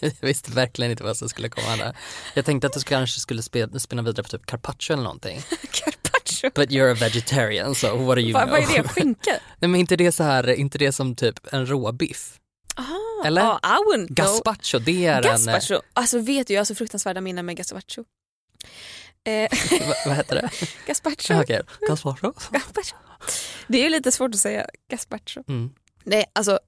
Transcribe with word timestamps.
Jag 0.00 0.12
visste 0.20 0.52
verkligen 0.52 0.90
inte 0.90 1.04
vad 1.04 1.16
som 1.16 1.28
skulle 1.28 1.48
komma 1.48 1.76
där. 1.76 1.96
Jag 2.34 2.44
tänkte 2.44 2.66
att 2.66 2.72
du 2.72 2.80
kanske 2.80 3.20
skulle 3.20 3.42
spinna 3.42 4.02
vidare 4.02 4.22
på 4.22 4.28
typ 4.28 4.46
carpaccio 4.46 4.92
eller 4.92 5.02
någonting. 5.02 5.40
Carpaccio. 5.70 6.50
But 6.54 6.70
you're 6.70 6.92
a 6.92 6.96
vegetarian 7.00 7.74
so 7.74 7.96
what 7.96 8.16
do 8.16 8.20
you 8.20 8.32
Vad, 8.32 8.42
know? 8.42 8.50
vad 8.50 8.76
är 8.76 8.82
det? 8.82 8.88
Skinka? 8.94 9.30
Nej 9.58 9.68
men 9.68 9.74
inte 9.80 9.96
det 9.96 10.12
så 10.12 10.22
här, 10.22 10.50
inte 10.54 10.78
det 10.78 10.92
som 10.92 11.14
typ 11.14 11.52
en 11.52 11.66
råbiff? 11.66 12.38
Eller? 13.24 13.42
Ja, 13.42 13.60
I 13.62 13.90
wouldn't. 13.90 14.06
Gazpacho, 14.08 14.78
det 14.78 15.06
är 15.06 15.16
en... 15.16 15.22
Gazpacho. 15.22 15.80
Alltså 15.92 16.18
vet 16.18 16.46
du, 16.46 16.54
jag 16.54 16.60
har 16.60 16.64
så 16.64 16.74
fruktansvärda 16.74 17.20
minnen 17.20 17.46
med 17.46 17.56
gazpacho. 17.56 18.04
Eh, 19.24 19.50
vad, 20.06 20.16
heter 20.16 20.34
det? 20.34 20.50
gazpacho. 20.86 21.40
Okej, 21.42 21.62
gazpacho. 21.88 22.32
Gazpacho. 22.50 22.96
Det 23.66 23.78
är 23.78 23.82
ju 23.82 23.90
lite 23.90 24.12
svårt 24.12 24.34
att 24.34 24.40
säga 24.40 24.66
gazpacho. 24.90 25.44
Mm. 25.48 25.70
Nej, 26.04 26.24
alltså, 26.32 26.58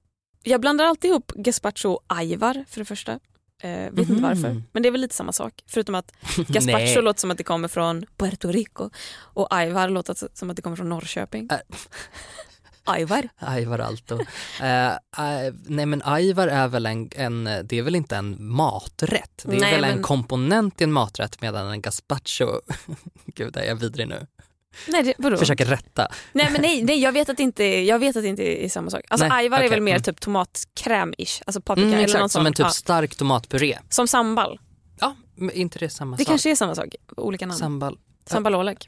jag 0.43 0.61
blandar 0.61 0.85
alltid 0.85 1.11
ihop 1.11 1.31
gazpacho 1.35 1.89
och 1.89 2.03
ajvar 2.07 2.65
för 2.69 2.79
det 2.81 2.85
första. 2.85 3.19
Eh, 3.61 3.69
vet 3.69 3.99
inte 3.99 4.11
Mhm. 4.13 4.21
varför, 4.21 4.61
men 4.71 4.83
det 4.83 4.89
är 4.89 4.91
väl 4.91 5.01
lite 5.01 5.15
samma 5.15 5.31
sak. 5.33 5.63
Förutom 5.67 5.95
att 5.95 6.11
gazpacho 6.47 7.01
låter 7.01 7.19
som 7.19 7.31
att 7.31 7.37
det 7.37 7.43
kommer 7.43 7.67
från 7.67 8.05
Puerto 8.17 8.51
Rico 8.51 8.89
och 9.17 9.55
ajvar 9.55 9.89
låter 9.89 10.15
som 10.33 10.49
att 10.49 10.55
det 10.55 10.61
kommer 10.61 10.75
från 10.75 10.89
Norrköping. 10.89 11.49
Ajvar? 12.83 13.29
Ajvar 13.37 13.79
Alto. 13.79 14.19
Eh, 14.61 14.87
eh, 14.91 15.53
nej 15.65 15.85
men 15.85 16.01
ajvar 16.05 16.47
är 16.47 16.67
väl 16.67 16.85
en, 16.85 17.09
en, 17.15 17.43
det 17.43 17.73
är 17.77 17.81
väl 17.81 17.95
inte 17.95 18.15
en 18.15 18.35
maträtt? 18.47 19.43
Det 19.45 19.55
är 19.55 19.59
Nej, 19.59 19.71
väl 19.75 19.83
en 19.83 19.93
men- 19.95 20.03
komponent 20.03 20.81
i 20.81 20.83
en 20.83 20.91
maträtt 20.91 21.41
medan 21.41 21.67
en 21.71 21.81
gazpacho, 21.81 22.61
gud 23.25 23.57
är 23.57 23.63
jag 23.63 23.75
vidrig 23.75 24.07
nu, 24.07 24.27
Nej, 24.87 25.03
det, 25.03 25.13
vadå? 25.17 25.37
försöker 25.37 25.65
rätta. 25.65 26.07
Nej 26.33 26.49
men 26.51 26.61
nej, 26.61 26.83
nej 26.83 26.99
jag, 27.01 27.11
vet 27.11 27.29
att 27.29 27.39
inte, 27.39 27.63
jag 27.63 27.99
vet 27.99 28.15
att 28.15 28.23
det 28.23 28.29
inte 28.29 28.65
är 28.65 28.69
samma 28.69 28.89
sak. 28.89 29.01
Alltså 29.09 29.27
Nej, 29.27 29.37
ajvar 29.37 29.57
är 29.57 29.61
okej, 29.61 29.69
väl 29.69 29.81
mer 29.81 29.91
mm. 29.91 30.01
typ 30.03 30.19
tomatkräm-ish, 30.19 31.41
alltså 31.45 31.61
paprika 31.61 31.85
Mm, 31.87 31.93
eller 31.93 32.03
exakt, 32.03 32.19
någon 32.19 32.29
som 32.29 32.45
en 32.45 32.53
typ 32.53 32.65
ja. 32.65 32.69
stark 32.69 33.15
tomatpuré. 33.15 33.77
Som 33.89 34.07
sambal. 34.07 34.59
Ja, 34.99 35.15
men 35.35 35.51
inte 35.51 35.79
det 35.79 35.89
samma 35.89 36.17
Det 36.17 36.23
sak? 36.23 36.27
kanske 36.27 36.51
är 36.51 36.55
samma 36.55 36.75
sak, 36.75 36.95
olika 37.17 37.45
namn. 37.45 37.59
Sambal. 37.59 37.97
Sambal 38.25 38.65
lök. 38.65 38.87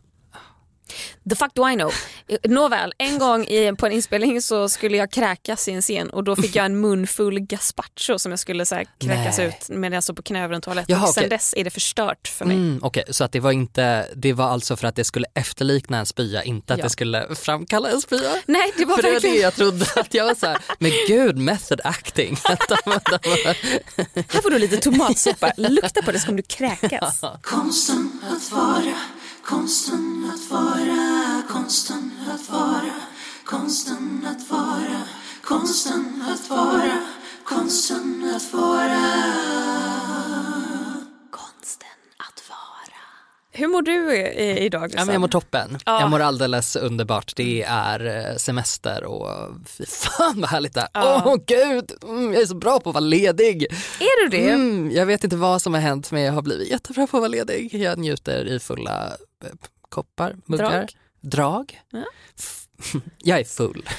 The 1.30 1.36
fuck 1.36 1.54
do 1.54 1.70
I 1.70 1.74
know? 1.76 1.94
Eh, 2.28 2.38
Nåväl, 2.52 2.94
en 2.98 3.20
gång 3.20 3.46
i, 3.46 3.74
på 3.78 3.86
en 3.86 3.92
inspelning 3.92 4.42
så 4.42 4.70
skulle 4.70 4.98
jag 4.98 5.12
kräkas 5.12 5.68
i 5.68 5.72
en 5.72 5.82
scen 5.82 6.10
och 6.10 6.24
då 6.24 6.36
fick 6.36 6.56
jag 6.56 6.66
en 6.66 6.82
mun 6.82 7.08
full 7.08 7.40
gazpacho 7.40 8.20
som 8.20 8.32
jag 8.32 8.40
skulle 8.40 8.66
så 8.66 8.76
här, 8.76 8.86
kräkas 9.00 9.38
Nej. 9.38 9.48
ut 9.48 9.70
medan 9.70 9.94
jag 9.94 10.04
stod 10.04 10.16
på 10.16 10.22
knä 10.22 10.44
över 10.44 10.56
en 10.56 10.62
toalett. 10.62 10.86
Jaha, 10.90 11.08
och 11.08 11.14
sen 11.14 11.22
okej. 11.22 11.30
dess 11.30 11.54
är 11.58 11.64
det 11.64 11.70
förstört 11.70 12.28
för 12.28 12.46
mig. 12.46 12.56
Mm, 12.56 12.80
Okej, 12.84 13.04
så 13.10 13.24
att 13.24 13.32
det 13.32 13.40
var 13.40 13.52
inte, 13.52 14.08
det 14.16 14.34
var 14.34 14.46
alltså 14.50 14.76
för 14.76 14.88
att 14.88 14.96
det 14.96 15.04
skulle 15.04 15.26
efterlikna 15.34 15.98
en 15.98 16.06
spya, 16.06 16.44
inte 16.44 16.74
att 16.74 16.80
Ja. 16.80 16.84
det 16.84 16.90
skulle 16.90 17.36
framkalla 17.36 17.90
en 17.90 18.02
spya? 18.02 18.20
Nej, 18.46 18.74
det 18.78 18.86
var 18.86 18.96
För 18.96 19.04
det 19.04 19.08
var 19.08 19.20
det 19.20 19.28
verkligen... 19.28 19.42
jag 19.42 19.56
trodde 19.56 19.86
att 19.96 20.14
jag 20.14 20.26
var 20.26 20.36
så 20.36 20.46
här, 20.46 20.58
men 20.80 20.92
gud 21.08 21.38
method 21.38 21.82
acting. 21.84 22.38
Här 24.30 24.42
får 24.42 24.50
du 24.50 24.60
lite 24.60 24.78
tomatsoppa, 24.78 25.54
lukta 25.58 26.02
på 26.02 26.12
det 26.12 26.20
så 26.20 26.26
kommer 26.26 26.38
du 26.38 26.44
kräkas. 26.44 27.22
Konsten 27.42 28.20
att 28.32 28.52
vara, 28.52 28.94
konsten 29.46 30.32
att 30.36 30.52
vara, 30.52 31.42
konsten 31.50 32.12
att 32.34 32.50
vara, 32.50 32.94
konsten 33.46 34.28
att 34.28 34.50
vara, 34.52 35.02
konsten 35.44 36.24
att 36.34 36.50
vara, 36.50 36.98
konsten 37.44 38.32
att 38.36 38.54
vara. 38.54 39.02
Konsten 41.32 41.88
att 42.18 42.50
vara. 42.50 42.98
Hur 43.54 43.68
mår 43.68 43.82
du 43.82 44.14
i, 44.16 44.60
idag? 44.66 44.92
Ja, 44.94 45.06
men 45.06 45.14
jag 45.14 45.22
mår 45.22 45.28
toppen. 45.28 45.78
Ja. 45.86 46.00
Jag 46.02 46.10
mår 46.10 46.20
alldeles 46.20 46.76
underbart. 46.76 47.34
Det 47.36 47.64
är 47.64 48.30
eh, 48.32 48.36
semester 48.38 49.04
och 49.04 49.30
fy 49.68 49.86
fan 49.86 50.42
vad 50.42 50.50
härligt 50.50 50.74
det 50.74 50.82
är. 50.82 50.90
Åh 50.96 51.22
Ja. 51.26 51.38
gud, 51.48 51.92
mm, 52.04 52.34
jag 52.34 52.42
är 52.42 52.46
så 52.46 52.56
bra 52.56 52.80
på 52.80 52.90
att 52.90 52.94
vara 52.94 53.06
ledig. 53.06 53.64
Är 54.00 54.24
du 54.24 54.38
det? 54.38 54.50
Mm, 54.50 54.92
jag 54.92 55.06
vet 55.06 55.24
inte 55.24 55.36
vad 55.36 55.62
som 55.62 55.74
har 55.74 55.82
hänt 55.82 56.12
men 56.12 56.22
jag 56.22 56.34
har 56.34 56.42
blivit 56.42 56.70
jättebra 56.70 57.08
på 57.08 57.18
att 57.18 57.22
vara 57.22 57.28
ledig. 57.32 57.74
Jag 57.74 57.98
njuter 58.00 58.46
i 58.46 58.60
fulla 58.60 59.06
eh, 59.08 59.14
koppar, 59.90 60.36
muggar. 60.46 60.70
Drag? 60.72 60.98
Drag. 61.22 61.82
Ja. 61.90 62.06
Jag 63.18 63.40
är 63.40 63.44
full. 63.44 63.90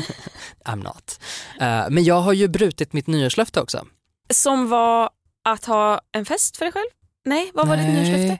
I'm 0.64 0.82
not. 0.84 1.20
Eh, 1.60 1.86
men 1.90 2.04
jag 2.04 2.20
har 2.20 2.32
ju 2.32 2.48
brutit 2.48 2.92
mitt 2.92 3.06
nyårslöfte 3.06 3.60
också. 3.60 3.86
Som 4.30 4.68
var 4.68 5.10
att 5.44 5.64
ha 5.64 6.00
en 6.12 6.24
fest 6.24 6.56
för 6.56 6.64
dig 6.64 6.72
själv? 6.72 6.86
Nej, 7.24 7.50
vad 7.54 7.68
var 7.68 7.76
ditt 7.76 7.86
Nej. 7.86 8.02
nyårslöfte? 8.04 8.38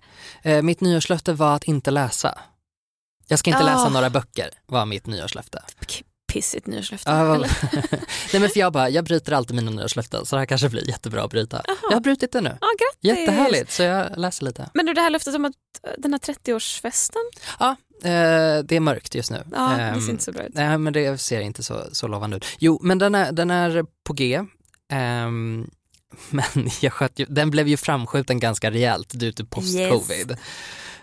Eh, 0.50 0.62
mitt 0.62 0.80
nyårslöfte 0.80 1.32
var 1.32 1.56
att 1.56 1.64
inte 1.64 1.90
läsa. 1.90 2.38
Jag 3.28 3.38
ska 3.38 3.50
inte 3.50 3.62
Ah. 3.62 3.66
läsa 3.66 3.88
några 3.88 4.10
böcker 4.10 4.50
var 4.66 4.86
mitt 4.86 5.06
nyårslöfte. 5.06 5.62
Pissigt 6.32 6.66
nyårslöfte. 6.66 7.10
Eller? 7.10 7.50
Nej 8.32 8.40
men 8.40 8.48
för 8.50 8.60
jag 8.60 8.72
bara, 8.72 8.88
jag 8.90 9.04
bryter 9.04 9.32
alltid 9.32 9.56
mina 9.56 9.70
nyårslöften 9.70 10.26
så 10.26 10.36
det 10.36 10.40
här 10.40 10.46
kanske 10.46 10.68
blir 10.68 10.88
jättebra 10.88 11.24
att 11.24 11.30
bryta. 11.30 11.62
Jag 11.82 11.92
har 11.96 12.00
brutit 12.00 12.32
det 12.32 12.40
nu. 12.40 12.56
Ja, 12.60 12.66
grattis. 12.78 13.18
Jättehärligt, 13.20 13.72
så 13.72 13.82
jag 13.82 14.18
läser 14.18 14.44
lite. 14.44 14.70
Men 14.74 14.86
du, 14.86 14.94
det 14.94 15.00
här 15.00 15.10
löftet 15.10 15.34
om 15.34 15.44
att 15.44 15.52
eh, 15.86 15.90
den 15.98 16.12
här 16.12 16.18
30-årsfesten, 16.20 17.22
Ja, 17.58 17.70
eh, 18.02 18.64
det 18.64 18.76
är 18.76 18.80
mörkt 18.80 19.14
just 19.14 19.30
nu. 19.30 19.42
ja, 19.52 19.68
det 19.76 19.82
Ehm, 19.82 20.00
ser 20.00 20.10
inte 20.10 20.24
så 20.24 20.32
bra 20.32 20.42
ut. 20.42 20.54
Nej 20.54 20.78
men 20.78 20.92
det 20.92 21.18
ser 21.20 21.40
inte 21.40 21.62
så, 21.62 21.82
så 21.92 22.06
lovande 22.08 22.36
ut. 22.36 22.44
Jo 22.58 22.78
men 22.82 22.98
den 22.98 23.14
är, 23.14 23.32
den 23.32 23.50
är 23.50 23.84
på 24.04 24.12
G. 24.12 24.40
Ehm, 24.92 25.70
men 26.30 26.44
jag 26.80 26.92
sköt 26.92 27.18
ju, 27.18 27.26
den 27.28 27.50
blev 27.50 27.68
ju 27.68 27.76
framskjuten 27.76 28.40
ganska 28.40 28.70
rejält 28.70 29.08
due 29.14 29.32
to 29.32 29.44
post-covid. 29.50 30.30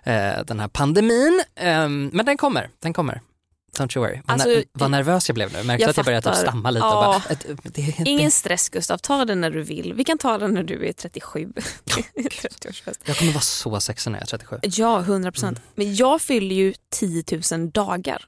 Eh, 0.04 0.44
den 0.46 0.60
här 0.60 0.68
pandemin. 0.68 1.44
Ehm, 1.56 2.10
men 2.14 2.26
den 2.26 2.38
kommer, 2.38 2.70
den 2.80 2.94
kommer. 2.94 3.22
Don't 3.78 3.98
you 3.98 4.06
worry. 4.08 4.22
Vad, 4.26 4.34
Alltså, 4.34 4.50
ner- 4.50 4.64
vad 4.74 4.92
nervös 4.92 5.30
jag 5.30 5.34
blev 5.36 5.54
nu. 5.54 5.64
Märkte 5.64 5.84
jag 5.84 5.90
att 5.90 5.98
jag 5.98 6.06
började 6.06 6.30
typ 6.30 6.40
stamma 6.40 6.72
lite. 6.72 6.86
Ja. 6.86 7.22
Bara, 7.30 7.36
det, 7.64 7.82
inte- 7.82 8.04
Ingen 8.10 8.32
stress 8.32 8.70
Gustav, 8.70 8.98
ta 8.98 9.26
den 9.26 9.42
när 9.42 9.52
du 9.52 9.64
vill. 9.64 9.94
Vi 9.94 10.04
kan 10.04 10.18
ta 10.18 10.38
den 10.38 10.54
när 10.54 10.64
du 10.64 10.88
är 10.88 10.94
37. 10.94 11.54
30-årsfest. 12.16 13.00
Jag 13.06 13.18
kommer 13.18 13.32
vara 13.32 13.42
så 13.42 13.80
sexig 13.80 14.12
när 14.12 14.18
jag 14.20 14.24
är 14.24 14.28
37. 14.28 14.60
Ja, 14.64 15.00
100 15.00 15.32
procent. 15.32 15.58
Mm. 15.58 15.70
Men 15.76 15.96
jag 15.96 16.22
fyller 16.22 16.56
ju 16.56 16.74
10 16.92 17.24
000 17.52 17.72
dagar 17.72 18.26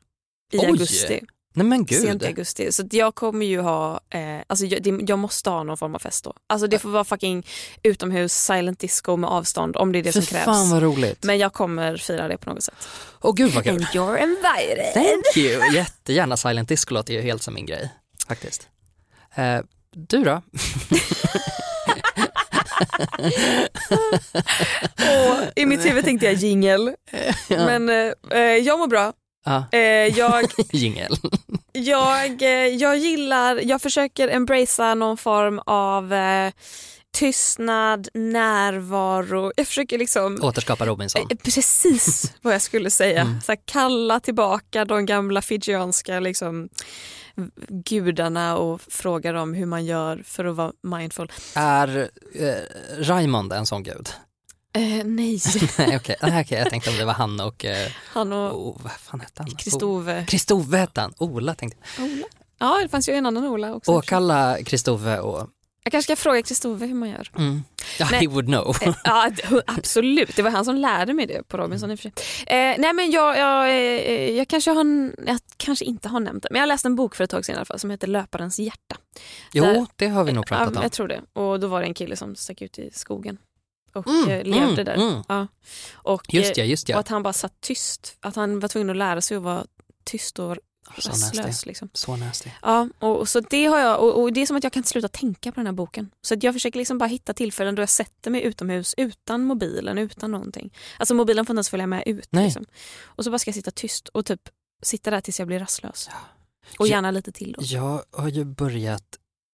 i 0.51 0.57
Oj! 0.59 0.65
augusti. 0.65 1.21
Nej 1.53 1.65
men 1.65 1.85
gud. 1.85 2.01
Sent 2.01 2.23
i 2.23 2.25
augusti. 2.25 2.71
Så 2.71 2.83
jag 2.91 3.15
kommer 3.15 3.45
ju 3.45 3.59
ha, 3.59 3.99
eh, 4.09 4.19
alltså 4.47 4.65
jag, 4.65 4.83
det, 4.83 4.99
jag 5.07 5.19
måste 5.19 5.49
ha 5.49 5.63
någon 5.63 5.77
form 5.77 5.95
av 5.95 5.99
fest 5.99 6.23
då. 6.23 6.33
Alltså 6.49 6.67
det 6.67 6.79
får 6.79 6.89
vara 6.89 7.03
fucking 7.03 7.47
utomhus, 7.83 8.33
silent 8.33 8.79
disco 8.79 9.17
med 9.17 9.29
avstånd 9.29 9.77
om 9.77 9.91
det 9.91 9.99
är 9.99 10.03
det 10.03 10.11
Fy 10.11 10.21
som 10.21 10.25
krävs. 10.25 10.45
fan 10.45 10.69
vad 10.69 10.83
roligt. 10.83 11.23
Men 11.23 11.37
jag 11.37 11.53
kommer 11.53 11.97
fira 11.97 12.27
det 12.27 12.37
på 12.37 12.49
något 12.49 12.63
sätt. 12.63 12.87
Åh 13.21 13.33
gud 13.35 13.51
vad 13.51 13.63
kul. 13.63 13.73
And 13.73 13.81
you're 13.81 14.17
invited. 14.23 14.93
Thank 14.93 15.37
you. 15.37 15.73
Jättegärna 15.73 16.37
silent 16.37 16.69
disco 16.69 16.93
låter 16.93 17.13
ju 17.13 17.21
helt 17.21 17.43
som 17.43 17.53
min 17.53 17.65
grej 17.65 17.89
faktiskt. 18.27 18.67
Eh, 19.35 19.59
du 19.95 20.23
då? 20.23 20.41
Och 24.99 25.51
I 25.55 25.65
mitt 25.65 25.85
huvud 25.85 26.05
tänkte 26.05 26.25
jag 26.25 26.35
jingel. 26.35 26.91
Men 27.49 27.89
eh, 27.89 28.11
eh, 28.31 28.39
jag 28.39 28.79
mår 28.79 28.87
bra. 28.87 29.13
Eh, 29.71 29.79
jag, 30.17 30.45
jingel. 30.71 31.15
jag, 31.71 32.41
eh, 32.41 32.49
jag 32.67 32.97
gillar, 32.97 33.59
jag 33.63 33.81
försöker 33.81 34.27
embracea 34.27 34.95
någon 34.95 35.17
form 35.17 35.59
av 35.65 36.13
eh, 36.13 36.51
tystnad, 37.13 38.07
närvaro. 38.13 39.51
Jag 39.55 39.67
försöker 39.67 39.97
liksom 39.97 40.39
Återskapa 40.41 40.85
Robinson. 40.85 41.21
Eh, 41.29 41.37
Precis 41.37 42.33
vad 42.41 42.53
jag 42.53 42.61
skulle 42.61 42.89
säga. 42.89 43.21
Mm. 43.21 43.41
Så 43.41 43.51
här, 43.51 43.59
kalla 43.65 44.19
tillbaka 44.19 44.85
de 44.85 45.05
gamla 45.05 45.41
fidjianska 45.41 46.19
liksom, 46.19 46.69
gudarna 47.67 48.57
och 48.57 48.81
fråga 48.81 49.31
dem 49.31 49.53
hur 49.53 49.65
man 49.65 49.85
gör 49.85 50.23
för 50.25 50.45
att 50.45 50.55
vara 50.55 50.71
mindful. 50.83 51.31
Är 51.55 52.09
eh, 52.35 52.53
Raimond 52.97 53.53
en 53.53 53.65
sån 53.65 53.83
gud? 53.83 54.09
Eh, 54.73 55.05
nej, 55.05 55.39
Nej 55.77 55.97
okej, 55.97 56.15
Nej, 56.21 56.41
okej, 56.41 56.57
jag 56.59 56.69
tänkte 56.69 56.89
om 56.89 56.97
det 56.97 57.05
var 57.05 57.13
han 57.13 57.39
och, 57.39 57.65
eh, 57.65 57.91
han 58.07 58.33
och 58.33 58.67
oh, 58.67 58.77
vad 58.83 58.91
fan 58.91 59.19
hette 59.19 59.43
han? 59.43 59.51
Kristove. 59.55 60.25
Kristove 60.27 60.77
hette 60.77 61.01
han, 61.01 61.13
Ola 61.17 61.55
tänkte 61.55 61.79
jag. 61.97 62.05
Ola. 62.05 62.25
Ja, 62.59 62.79
det 62.81 62.89
fanns 62.89 63.09
ju 63.09 63.13
en 63.13 63.25
annan 63.25 63.47
Ola 63.47 63.75
också. 63.75 63.91
Åkalla 63.91 64.57
Kristove 64.65 65.19
och 65.19 65.49
Jag 65.83 65.91
kanske 65.91 66.15
ska 66.15 66.23
fråga 66.23 66.41
Kristove 66.41 66.85
hur 66.85 66.93
man 66.93 67.09
gör. 67.09 67.31
Mm. 67.37 67.63
Ja, 67.99 68.07
Nej. 68.11 68.19
he 68.19 68.27
would 68.27 68.45
know. 68.45 68.75
Eh, 68.81 68.95
ja, 69.03 69.31
absolut. 69.67 70.35
Det 70.35 70.41
var 70.41 70.51
han 70.51 70.65
som 70.65 70.75
lärde 70.75 71.13
mig 71.13 71.25
det 71.25 71.47
på 71.47 71.57
Robinson 71.57 71.91
i 71.91 71.95
och 71.95 71.99
för 71.99 72.09
sig. 72.09 72.13
Eh, 72.47 72.75
nej 72.79 72.93
men 72.93 73.11
jag, 73.11 73.37
jag, 73.37 73.69
eh, 73.69 74.37
jag, 74.37 74.47
kanske 74.47 74.71
har, 74.71 75.11
jag 75.27 75.39
kanske 75.57 75.85
inte 75.85 76.09
har 76.09 76.19
nämnt 76.19 76.43
det, 76.43 76.49
men 76.51 76.59
jag 76.59 76.67
läste 76.67 76.87
en 76.87 76.95
bok 76.95 77.15
för 77.15 77.23
ett 77.23 77.29
tag 77.29 77.45
sedan 77.45 77.53
i 77.53 77.57
alla 77.57 77.65
fall 77.65 77.79
som 77.79 77.89
heter 77.89 78.07
Löparens 78.07 78.59
hjärta. 78.59 78.97
Jo, 79.53 79.63
Där- 79.63 79.87
det 79.95 80.07
har 80.07 80.23
vi 80.23 80.31
nog 80.31 80.45
pratat 80.45 80.75
om. 80.75 80.83
Jag 80.83 80.91
tror 80.91 81.07
det. 81.07 81.21
Och 81.33 81.59
då 81.59 81.67
var 81.67 81.81
det 81.81 81.87
en 81.87 81.93
kille 81.93 82.15
som 82.15 82.35
stack 82.35 82.61
ut 82.61 82.79
i 82.79 82.89
skogen 82.93 83.37
och 83.93 84.07
Mm, 84.07 84.29
eh, 84.29 84.43
levde 84.43 84.81
mm, 84.81 84.85
där. 84.85 84.93
mm. 85.09 85.23
Ja. 85.27 85.47
Och, 85.93 86.33
Just 86.33 86.57
eh, 86.57 86.63
ja, 86.63 86.69
just 86.69 86.83
och 86.83 86.89
ja. 86.89 86.97
att 86.99 87.07
han 87.07 87.23
bara 87.23 87.33
satt 87.33 87.61
tyst. 87.61 88.17
Att 88.19 88.35
han 88.35 88.59
var 88.59 88.67
tvungen 88.69 88.89
att 88.89 88.97
lära 88.97 89.21
sig 89.21 89.37
att 89.37 89.43
vara 89.43 89.65
tyst 90.03 90.39
och 90.39 90.57
rastlös. 90.95 91.65
Liksom. 91.65 91.89
Så 91.93 92.15
nasty. 92.15 92.49
Ja, 92.61 92.89
och, 92.99 93.19
och 93.19 93.29
så 93.29 93.39
det 93.39 93.65
har 93.65 93.79
jag, 93.79 93.99
och, 93.99 94.21
och 94.21 94.33
det 94.33 94.41
är 94.41 94.45
som 94.45 94.57
att 94.57 94.63
jag 94.63 94.73
kan 94.73 94.79
inte 94.79 94.89
sluta 94.89 95.07
tänka 95.07 95.51
på 95.51 95.55
den 95.55 95.65
här 95.65 95.73
boken. 95.73 96.09
Så 96.21 96.35
jag 96.41 96.53
försöker 96.53 96.77
liksom 96.79 96.97
bara 96.97 97.05
hitta 97.05 97.33
tillfällen 97.33 97.75
då 97.75 97.81
jag 97.81 97.89
sätter 97.89 98.31
mig 98.31 98.43
utomhus 98.43 98.93
utan 98.97 99.43
mobilen, 99.43 99.97
utan 99.97 100.31
någonting. 100.31 100.73
Alltså 100.97 101.13
mobilen 101.13 101.45
får 101.45 101.53
inte 101.53 101.57
ens 101.57 101.69
följa 101.69 101.87
med 101.87 102.03
ut. 102.05 102.27
Liksom. 102.31 102.65
Och 103.03 103.23
så 103.23 103.31
bara 103.31 103.39
ska 103.39 103.49
jag 103.49 103.55
sitta 103.55 103.71
tyst 103.71 104.07
och 104.07 104.25
typ 104.25 104.41
sitta 104.83 105.11
där 105.11 105.21
tills 105.21 105.39
jag 105.39 105.47
blir 105.47 105.59
rastlös. 105.59 106.09
Och 106.79 106.87
Ja. 106.87 106.91
gärna 106.91 107.11
lite 107.11 107.31
till 107.31 107.51
då. 107.51 107.63
Jag 107.65 108.03
har 108.11 108.27
ju 108.29 108.45
börjat, 108.45 109.03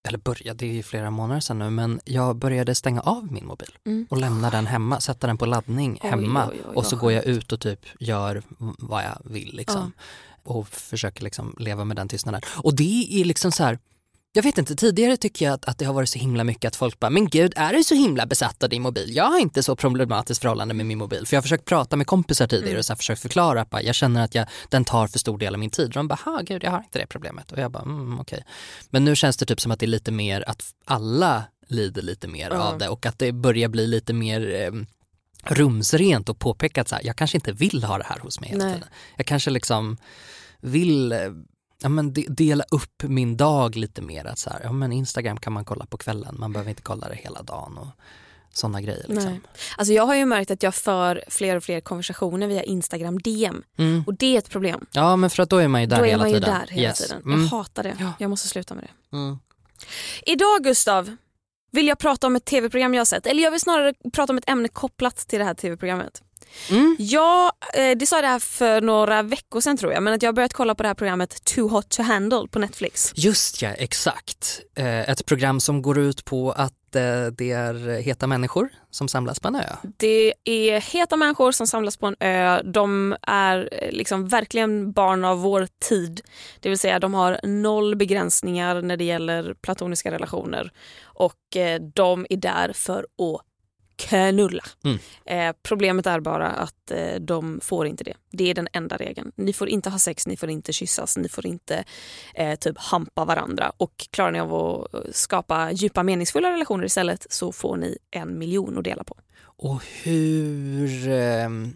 eller 0.08 0.18
börjat, 0.18 0.58
det 0.60 0.66
är 0.66 0.74
ju 0.74 0.84
flera 0.84 1.10
månader 1.12 1.42
sedan 1.42 1.60
nu, 1.60 1.70
men 1.70 2.00
jag 2.06 2.36
började 2.36 2.76
stänga 2.76 3.02
av 3.02 3.32
min 3.32 3.46
mobil 3.46 3.78
Mm. 3.86 4.08
och 4.10 4.18
lämna 4.18 4.50
den 4.50 4.68
hemma, 4.68 5.00
sätta 5.00 5.28
den 5.28 5.38
på 5.38 5.46
laddning 5.46 6.00
Oj, 6.04 6.10
hemma 6.10 6.48
oj, 6.50 6.62
oj, 6.70 6.76
och 6.76 6.86
så 6.86 6.96
går 6.96 7.12
jag 7.12 7.26
ut 7.26 7.52
och 7.52 7.60
typ 7.60 7.80
gör 8.00 8.42
vad 8.80 9.04
jag 9.04 9.18
vill 9.24 9.56
liksom. 9.56 9.92
Och 10.44 10.68
försöker 10.68 11.24
liksom 11.24 11.56
leva 11.60 11.84
med 11.86 11.98
den 11.98 12.08
tystnaden. 12.08 12.42
Och 12.64 12.76
det 12.76 13.08
är 13.22 13.26
liksom 13.26 13.52
så 13.52 13.64
här, 13.64 13.80
jag 14.38 14.44
vet 14.44 14.58
inte, 14.58 14.76
tidigare 14.76 15.18
tycker 15.18 15.46
jag 15.46 15.54
att, 15.54 15.66
att 15.66 15.78
det 15.78 15.86
har 15.86 15.94
varit 15.94 16.10
så 16.10 16.20
himla 16.20 16.44
mycket 16.44 16.68
att 16.68 16.76
folk 16.76 17.00
bara, 17.00 17.10
men 17.10 17.30
gud 17.30 17.54
är 17.56 17.74
du 17.74 17.84
så 17.84 17.96
himla 17.96 18.26
besatt 18.26 18.64
av 18.64 18.70
din 18.70 18.82
mobil? 18.82 19.16
Jag 19.16 19.24
har 19.24 19.40
inte 19.40 19.64
så 19.64 19.76
problematiskt 19.76 20.42
förhållande 20.42 20.74
med 20.74 20.86
min 20.86 20.98
mobil. 20.98 21.28
För 21.28 21.36
jag 21.36 21.38
har 21.38 21.44
försökt 21.44 21.66
prata 21.66 21.96
med 21.96 22.08
kompisar 22.08 22.48
tidigare 22.48 22.70
Mm. 22.70 22.80
och 22.80 22.86
så 22.86 22.96
försökt 22.96 23.22
förklara 23.22 23.62
att 23.62 23.70
bara, 23.70 23.82
jag 23.82 23.96
känner 23.96 24.24
att 24.24 24.36
jag, 24.36 24.48
den 24.70 24.86
tar 24.86 25.08
för 25.08 25.20
stor 25.20 25.38
del 25.38 25.54
av 25.54 25.60
min 25.60 25.70
tid. 25.70 25.86
Och 25.86 25.94
de 25.94 26.08
bara, 26.08 26.42
gud 26.44 26.64
jag 26.64 26.72
har 26.72 26.78
inte 26.80 27.00
det 27.00 27.08
problemet. 27.08 27.52
Och 27.52 27.58
jag 27.58 27.72
bara, 27.72 27.84
mm, 27.84 28.20
okej. 28.20 28.44
Men 28.90 29.06
nu 29.06 29.16
känns 29.16 29.38
det 29.38 29.46
typ 29.46 29.62
som 29.62 29.72
att 29.72 29.80
det 29.80 29.86
är 29.86 29.88
lite 29.88 30.12
mer 30.12 30.44
att 30.50 30.64
alla 30.86 31.44
lider 31.68 32.02
lite 32.02 32.28
mer 32.28 32.50
Ja. 32.52 32.58
av 32.60 32.78
det 32.78 32.90
och 32.90 33.06
att 33.06 33.20
det 33.20 33.32
börjar 33.32 33.70
bli 33.70 33.88
lite 33.88 34.14
mer 34.14 34.56
eh, 34.56 34.72
rumsrent 35.56 36.30
och 36.30 36.40
påpeka 36.40 36.82
att 36.82 36.88
så 36.88 36.96
här, 36.96 37.06
jag 37.06 37.16
kanske 37.16 37.38
inte 37.38 37.52
vill 37.52 37.84
ha 37.84 37.98
det 37.98 38.04
här 38.08 38.20
hos 38.20 38.40
mig 38.40 38.50
hela 38.50 38.66
Nej. 38.66 38.74
tiden. 38.74 38.90
Jag 39.18 39.26
kanske 39.26 39.50
liksom 39.50 39.98
vill 40.62 41.12
eh, 41.12 41.20
ja, 41.82 41.90
men 41.90 42.14
de, 42.14 42.26
dela 42.30 42.64
upp 42.72 43.04
min 43.04 43.38
dag 43.38 43.76
lite 43.76 44.02
mer. 44.02 44.26
Att 44.26 44.40
så 44.40 44.50
här, 44.50 44.60
ja, 44.64 44.72
men 44.72 44.92
Instagram 44.92 45.38
kan 45.38 45.54
man 45.54 45.66
kolla 45.66 45.86
på 45.86 45.98
kvällen, 45.98 46.36
man 46.40 46.54
behöver 46.54 46.70
inte 46.70 46.82
kolla 46.82 47.10
det 47.10 47.16
hela 47.16 47.42
dagen 47.44 47.78
och 47.78 47.88
sådana 48.54 48.82
grejer. 48.82 49.06
Liksom. 49.08 49.32
Nej. 49.32 49.42
Alltså 49.78 49.94
jag 49.94 50.06
har 50.06 50.16
ju 50.16 50.26
märkt 50.26 50.52
att 50.52 50.64
jag 50.64 50.76
för 50.76 51.24
fler 51.28 51.56
och 51.56 51.64
fler 51.64 51.82
konversationer 51.82 52.48
via 52.48 52.64
Instagram 52.64 53.20
DM 53.20 53.64
Mm. 53.78 54.04
och 54.08 54.14
det 54.14 54.36
är 54.36 54.38
ett 54.38 54.50
problem. 54.50 54.86
Ja 54.92 55.16
men 55.16 55.30
för 55.30 55.44
att 55.44 55.50
då 55.50 55.58
är 55.58 55.68
man 55.68 55.82
ju 55.82 55.88
där 55.88 55.98
Då 55.98 56.04
är 56.04 56.08
hela 56.08 56.24
man 56.24 56.30
ju 56.30 56.40
tiden. 56.40 56.50
där 56.60 56.68
hela 56.68 56.88
Yes. 56.88 56.98
tiden. 56.98 57.22
Mm. 57.26 57.42
Jag 57.42 57.48
hatar 57.48 57.84
det. 57.84 57.96
Ja. 58.00 58.14
Jag 58.20 58.30
måste 58.30 58.48
sluta 58.48 58.76
med 58.76 58.84
det. 58.84 59.18
Mm. 59.18 59.40
Idag 60.26 60.64
Gustav 60.64 61.16
vill 61.72 61.88
jag 61.88 62.00
prata 62.00 62.28
om 62.28 62.36
ett 62.36 62.46
tv-program 62.46 62.94
jag 62.94 63.00
har 63.00 63.06
sett. 63.06 63.26
Eller 63.28 63.44
jag 63.44 63.52
vill 63.52 63.60
snarare 63.60 63.94
prata 64.14 64.34
om 64.34 64.38
ett 64.38 64.50
ämne 64.50 64.68
kopplat 64.68 65.18
till 65.18 65.40
det 65.40 65.46
här 65.46 65.54
tv-programmet. 65.54 66.22
Mm. 66.70 66.96
Jag, 67.00 67.52
eh, 67.74 67.98
det 67.98 68.06
sa 68.06 68.22
det 68.22 68.28
här 68.28 68.40
för 68.40 68.82
några 68.82 69.22
veckor 69.22 69.62
sedan 69.62 69.78
tror 69.78 69.94
jag, 69.94 70.04
men 70.04 70.14
att 70.14 70.22
jag 70.22 70.28
har 70.28 70.34
börjat 70.34 70.54
kolla 70.54 70.76
på 70.76 70.84
det 70.84 70.90
här 70.90 70.96
programmet 70.96 71.44
Too 71.44 71.68
Hot 71.68 71.90
To 71.90 72.02
Handle 72.02 72.48
på 72.52 72.60
Netflix. 72.60 73.12
Just 73.16 73.62
ja, 73.62 73.70
exakt. 73.70 74.62
Eh, 74.76 75.10
ett 75.10 75.26
program 75.26 75.60
som 75.60 75.82
går 75.82 76.00
ut 76.00 76.26
på 76.26 76.52
att 76.52 76.74
Eh, 76.96 77.28
det 77.38 77.52
är 77.52 78.02
heta 78.02 78.28
människor 78.28 78.70
som 78.92 79.08
samlas 79.08 79.40
på 79.40 79.48
en 79.48 79.56
ö. 79.56 79.76
Det 79.98 80.34
är 80.44 80.94
heta 80.94 81.16
människor 81.16 81.52
som 81.52 81.68
samlas 81.68 81.98
på 81.98 82.08
en 82.08 82.16
ö. 82.20 82.62
De 82.64 83.16
är 83.22 83.70
eh, 83.72 83.92
liksom 83.92 84.28
verkligen 84.28 84.92
barn 84.92 85.26
av 85.26 85.42
vår 85.42 85.68
tid. 85.90 86.22
Det 86.60 86.70
vill 86.70 86.80
säga 86.80 87.00
de 87.00 87.14
har 87.14 87.40
noll 87.44 87.96
begränsningar 87.96 88.82
när 88.82 88.98
det 88.98 89.04
gäller 89.04 89.54
platoniska 89.54 90.12
relationer. 90.12 90.72
Och 91.04 91.58
eh, 91.58 91.82
de 91.94 92.26
är 92.30 92.38
där 92.38 92.74
för 92.74 93.00
att 93.00 93.42
knulla. 93.98 94.64
Mm. 94.84 95.00
Eh, 95.26 95.56
problemet 95.64 96.06
är 96.08 96.20
bara 96.20 96.48
att 96.48 96.92
eh, 96.92 97.16
de 97.20 97.60
får 97.64 97.88
inte 97.88 98.04
det. 98.04 98.14
Det 98.32 98.50
är 98.50 98.54
den 98.54 98.68
enda 98.74 98.98
regeln. 98.98 99.32
Ni 99.36 99.54
får 99.54 99.70
inte 99.70 99.90
ha 99.90 100.00
sex, 100.00 100.28
ni 100.28 100.38
får 100.38 100.50
inte 100.50 100.74
kyssas, 100.74 101.18
ni 101.18 101.30
får 101.30 101.46
inte 101.46 101.84
eh, 102.36 102.56
typ 102.56 102.78
hampa 102.78 103.26
varandra. 103.26 103.72
Och 103.78 104.08
klarar 104.12 104.32
ni 104.32 104.40
av 104.40 104.54
att 104.56 104.94
eh, 104.94 105.00
skapa 105.12 105.72
djupa 105.72 106.04
meningsfulla 106.04 106.52
relationer 106.52 106.86
istället 106.86 107.28
så 107.30 107.52
får 107.52 107.78
ni 107.78 107.98
en 108.12 108.38
miljon 108.40 108.78
att 108.78 108.84
dela 108.84 109.04
på. 109.04 109.18
Och 109.60 109.82
hur... 110.04 111.08
ehm, 111.10 111.74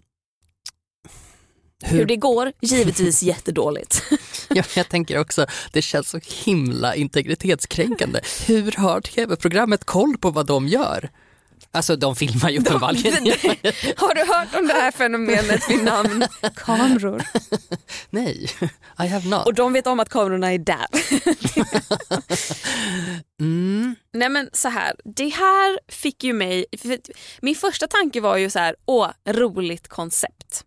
Hur 1.84 2.04
det 2.04 2.16
går? 2.16 2.52
Givetvis 2.60 3.22
jättedåligt. 3.32 4.02
Ja, 4.50 4.62
jag 4.76 4.88
tänker 4.88 5.18
också, 5.18 5.46
det 5.72 5.82
känns 5.82 6.10
så 6.10 6.20
himla 6.44 6.94
integritetskränkande. 6.94 8.20
Hur 8.46 8.72
har 8.78 9.00
tv-programmet 9.00 9.84
koll 9.84 10.16
på 10.18 10.30
vad 10.30 10.46
de 10.46 10.68
gör? 10.68 11.10
Alltså 11.74 11.96
de 11.96 12.16
filmar 12.16 12.50
ju 12.50 12.58
uppenbarligen. 12.58 13.14
Har 13.96 14.14
du 14.14 14.32
hört 14.34 14.54
om 14.54 14.66
det 14.66 14.72
här 14.74 14.90
fenomenet 14.90 15.70
vid 15.70 15.84
namn 15.84 16.24
kameror? 16.54 17.22
Nej, 18.10 18.50
I 18.98 19.06
have 19.06 19.28
not. 19.28 19.46
Och 19.46 19.54
de 19.54 19.72
vet 19.72 19.86
om 19.86 20.00
att 20.00 20.08
kamerorna 20.08 20.52
är 20.52 20.58
där. 20.58 20.86
Mm. 23.40 23.96
Nej 24.12 24.28
men 24.28 24.50
så 24.52 24.68
här, 24.68 24.96
det 25.04 25.28
här 25.28 25.80
fick 25.88 26.24
ju 26.24 26.32
mig... 26.32 26.64
Min 27.42 27.54
första 27.54 27.86
tanke 27.86 28.20
var 28.20 28.36
ju 28.36 28.50
så 28.50 28.58
här, 28.58 28.76
åh, 28.86 29.10
roligt 29.26 29.88
koncept. 29.88 30.64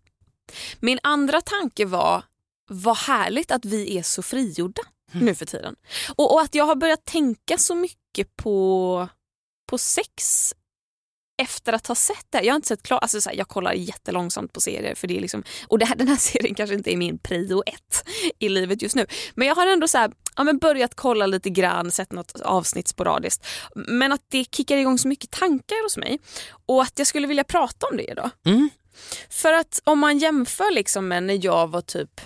Min 0.80 0.98
andra 1.02 1.40
tanke 1.40 1.84
var, 1.84 2.22
vad 2.68 2.96
härligt 2.96 3.50
att 3.50 3.64
vi 3.64 3.98
är 3.98 4.02
så 4.02 4.22
frigjorda 4.22 4.82
nu 5.12 5.34
för 5.34 5.46
tiden. 5.46 5.74
Och, 6.16 6.34
och 6.34 6.40
att 6.40 6.54
jag 6.54 6.64
har 6.64 6.74
börjat 6.74 7.04
tänka 7.04 7.58
så 7.58 7.74
mycket 7.74 8.36
på, 8.36 9.08
på 9.70 9.78
sex 9.78 10.52
efter 11.42 11.72
att 11.72 11.86
ha 11.86 11.94
sett 11.94 12.26
det. 12.30 12.38
här. 12.38 12.44
Jag 12.44 12.52
har 12.52 12.56
inte 12.56 12.68
sett 12.68 12.82
klart, 12.82 13.02
alltså 13.02 13.20
så 13.20 13.30
här, 13.30 13.36
jag 13.36 13.48
kollar 13.48 13.72
jättelångsamt 13.72 14.52
på 14.52 14.60
serier 14.60 14.94
för 14.94 15.08
det 15.08 15.16
är 15.16 15.20
liksom, 15.20 15.42
och 15.68 15.78
det 15.78 15.84
här, 15.84 15.96
den 15.96 16.08
här 16.08 16.16
serien 16.20 16.54
kanske 16.54 16.74
inte 16.74 16.92
är 16.92 16.96
min 16.96 17.18
prio 17.18 17.62
ett 17.66 18.08
i 18.38 18.48
livet 18.48 18.82
just 18.82 18.96
nu. 18.96 19.06
Men 19.34 19.48
jag 19.48 19.54
har 19.54 19.66
ändå 19.66 19.88
så 19.88 19.98
här, 19.98 20.12
ja, 20.36 20.44
men 20.44 20.58
börjat 20.58 20.94
kolla 20.94 21.26
lite 21.26 21.50
grann, 21.50 21.90
sett 21.90 22.12
något 22.12 22.40
avsnitt 22.40 22.88
sporadiskt. 22.88 23.46
Men 23.74 24.12
att 24.12 24.22
det 24.28 24.44
kickar 24.56 24.76
igång 24.76 24.98
så 24.98 25.08
mycket 25.08 25.30
tankar 25.30 25.82
hos 25.82 25.96
mig 25.96 26.18
och 26.66 26.82
att 26.82 26.98
jag 26.98 27.06
skulle 27.06 27.26
vilja 27.26 27.44
prata 27.44 27.86
om 27.86 27.96
det 27.96 28.10
idag. 28.10 28.30
Mm. 28.46 28.70
För 29.30 29.52
att 29.52 29.80
om 29.84 29.98
man 29.98 30.18
jämför 30.18 30.74
liksom 30.74 31.08
med 31.08 31.22
när 31.22 31.44
jag 31.44 31.68
var 31.68 31.80
typ 31.80 32.20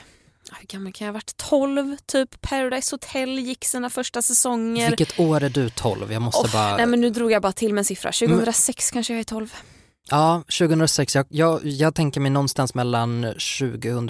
hur 0.60 0.66
gammal 0.66 0.92
kan 0.92 1.06
jag 1.06 1.12
ha 1.12 1.16
varit? 1.16 1.36
12 1.36 1.96
typ. 2.06 2.40
Paradise 2.40 2.94
Hotel 2.94 3.38
gick 3.38 3.64
sina 3.64 3.90
första 3.90 4.22
säsonger. 4.22 4.88
Vilket 4.88 5.20
år 5.20 5.42
är 5.42 5.48
du 5.50 5.70
12? 5.70 6.12
Jag 6.12 6.22
måste 6.22 6.40
Åh, 6.46 6.52
bara... 6.52 6.76
Nej 6.76 6.86
men 6.86 7.00
nu 7.00 7.10
drog 7.10 7.32
jag 7.32 7.42
bara 7.42 7.52
till 7.52 7.74
med 7.74 7.78
en 7.78 7.84
siffra. 7.84 8.12
2006 8.12 8.90
kanske 8.90 9.12
jag 9.12 9.20
är 9.20 9.24
12. 9.24 9.54
Ja, 10.10 10.42
2006. 10.58 11.14
Jag, 11.14 11.26
jag, 11.28 11.66
jag 11.66 11.94
tänker 11.94 12.20
mig 12.20 12.30
någonstans 12.30 12.74
mellan 12.74 13.22
2000, 13.22 14.08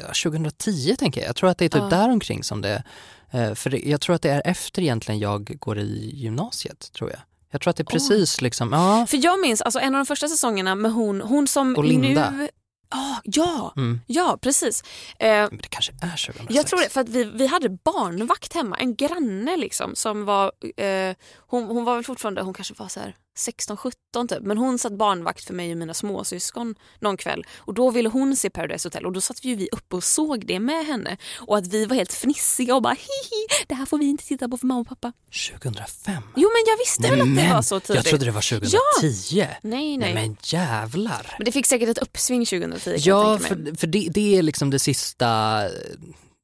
ja, 0.00 0.06
2010 0.24 0.96
tänker 0.98 1.20
jag. 1.20 1.28
Jag 1.28 1.36
tror 1.36 1.50
att 1.50 1.58
det 1.58 1.64
är 1.64 1.68
typ 1.68 1.82
Ja. 1.82 1.88
där 1.88 2.08
omkring 2.08 2.44
som 2.44 2.60
det 2.62 2.82
eh, 3.30 3.54
För 3.54 3.88
jag 3.88 4.00
tror 4.00 4.16
att 4.16 4.22
det 4.22 4.30
är 4.30 4.42
efter 4.44 4.82
egentligen 4.82 5.18
jag 5.20 5.56
går 5.60 5.78
i 5.78 6.10
gymnasiet, 6.14 6.92
tror 6.92 7.10
jag. 7.10 7.20
Jag 7.50 7.60
tror 7.60 7.70
att 7.70 7.76
det 7.76 7.82
är 7.82 7.84
precis 7.84 8.40
liksom, 8.40 8.72
ja. 8.72 9.06
För 9.08 9.24
jag 9.24 9.40
minns 9.40 9.62
alltså 9.62 9.78
en 9.80 9.94
av 9.94 9.98
de 9.98 10.06
första 10.06 10.28
säsongerna 10.28 10.74
med 10.74 10.92
hon, 10.92 11.20
hon 11.20 11.46
som 11.48 11.76
Och 11.76 11.84
Linda. 11.84 12.30
nu... 12.30 12.48
Ah, 12.90 13.16
ja, 13.24 13.72
Mm. 13.76 14.00
ja 14.06 14.38
precis. 14.42 14.82
Eh, 15.18 15.28
Men 15.28 15.58
det 15.62 15.68
kanske 15.68 15.92
är 15.92 16.16
2006. 16.26 16.54
jag 16.54 16.66
tror 16.66 16.80
det, 16.80 16.88
för 16.88 17.00
att 17.00 17.08
vi, 17.08 17.24
vi 17.24 17.46
hade 17.46 17.68
barnvakt 17.68 18.54
hemma, 18.54 18.76
en 18.76 18.94
granne 18.96 19.56
liksom 19.56 19.94
som 19.96 20.24
var, 20.24 20.52
eh, 20.76 21.14
hon, 21.38 21.64
hon 21.64 21.84
var 21.84 21.94
väl 21.94 22.04
fortfarande, 22.04 22.42
hon 22.42 22.54
kanske 22.54 22.74
var 22.74 22.88
så 22.88 23.00
här 23.00 23.16
16-17 23.38 24.28
typ, 24.28 24.42
men 24.42 24.58
hon 24.58 24.78
satt 24.78 24.92
barnvakt 24.92 25.44
för 25.44 25.54
mig 25.54 25.72
och 25.72 25.78
mina 25.78 25.94
småsyskon 25.94 26.74
någon 27.00 27.16
kväll 27.16 27.46
och 27.56 27.74
då 27.74 27.90
ville 27.90 28.08
hon 28.08 28.36
se 28.36 28.50
Paradise 28.50 28.86
Hotel 28.86 29.06
och 29.06 29.12
då 29.12 29.20
satt 29.20 29.44
vi, 29.44 29.48
ju 29.48 29.56
vi 29.56 29.68
uppe 29.72 29.96
och 29.96 30.04
såg 30.04 30.46
det 30.46 30.60
med 30.60 30.86
henne 30.86 31.16
och 31.36 31.58
att 31.58 31.66
vi 31.66 31.84
var 31.84 31.96
helt 31.96 32.12
fnissiga 32.12 32.74
och 32.74 32.82
bara 32.82 32.94
hihi, 32.94 33.64
det 33.66 33.74
här 33.74 33.86
får 33.86 33.98
vi 33.98 34.06
inte 34.06 34.24
titta 34.24 34.48
på 34.48 34.56
för 34.56 34.66
mamma 34.66 34.80
och 34.80 34.88
pappa. 34.88 35.12
2005? 35.60 36.22
Jo 36.36 36.50
men 36.52 36.64
jag 36.66 36.78
visste 36.78 37.10
väl 37.10 37.20
att 37.20 37.44
det 37.44 37.54
var 37.54 37.62
så 37.62 37.80
tidigt. 37.80 37.96
jag 37.96 38.04
trodde 38.04 38.24
det 38.24 38.30
var 38.30 38.60
2010. 38.60 39.46
Nej, 39.62 39.96
nej. 39.96 40.14
men 40.14 40.36
jävlar. 40.42 41.34
Men 41.38 41.44
det 41.44 41.52
fick 41.52 41.66
säkert 41.66 41.88
ett 41.88 41.98
uppsving 41.98 42.46
2010 42.46 42.90
kan 42.90 43.00
Ja, 43.00 43.38
för, 43.38 43.76
för 43.76 43.86
det, 43.86 44.08
det 44.10 44.38
är 44.38 44.42
liksom 44.42 44.70
det 44.70 44.78
sista, 44.78 45.62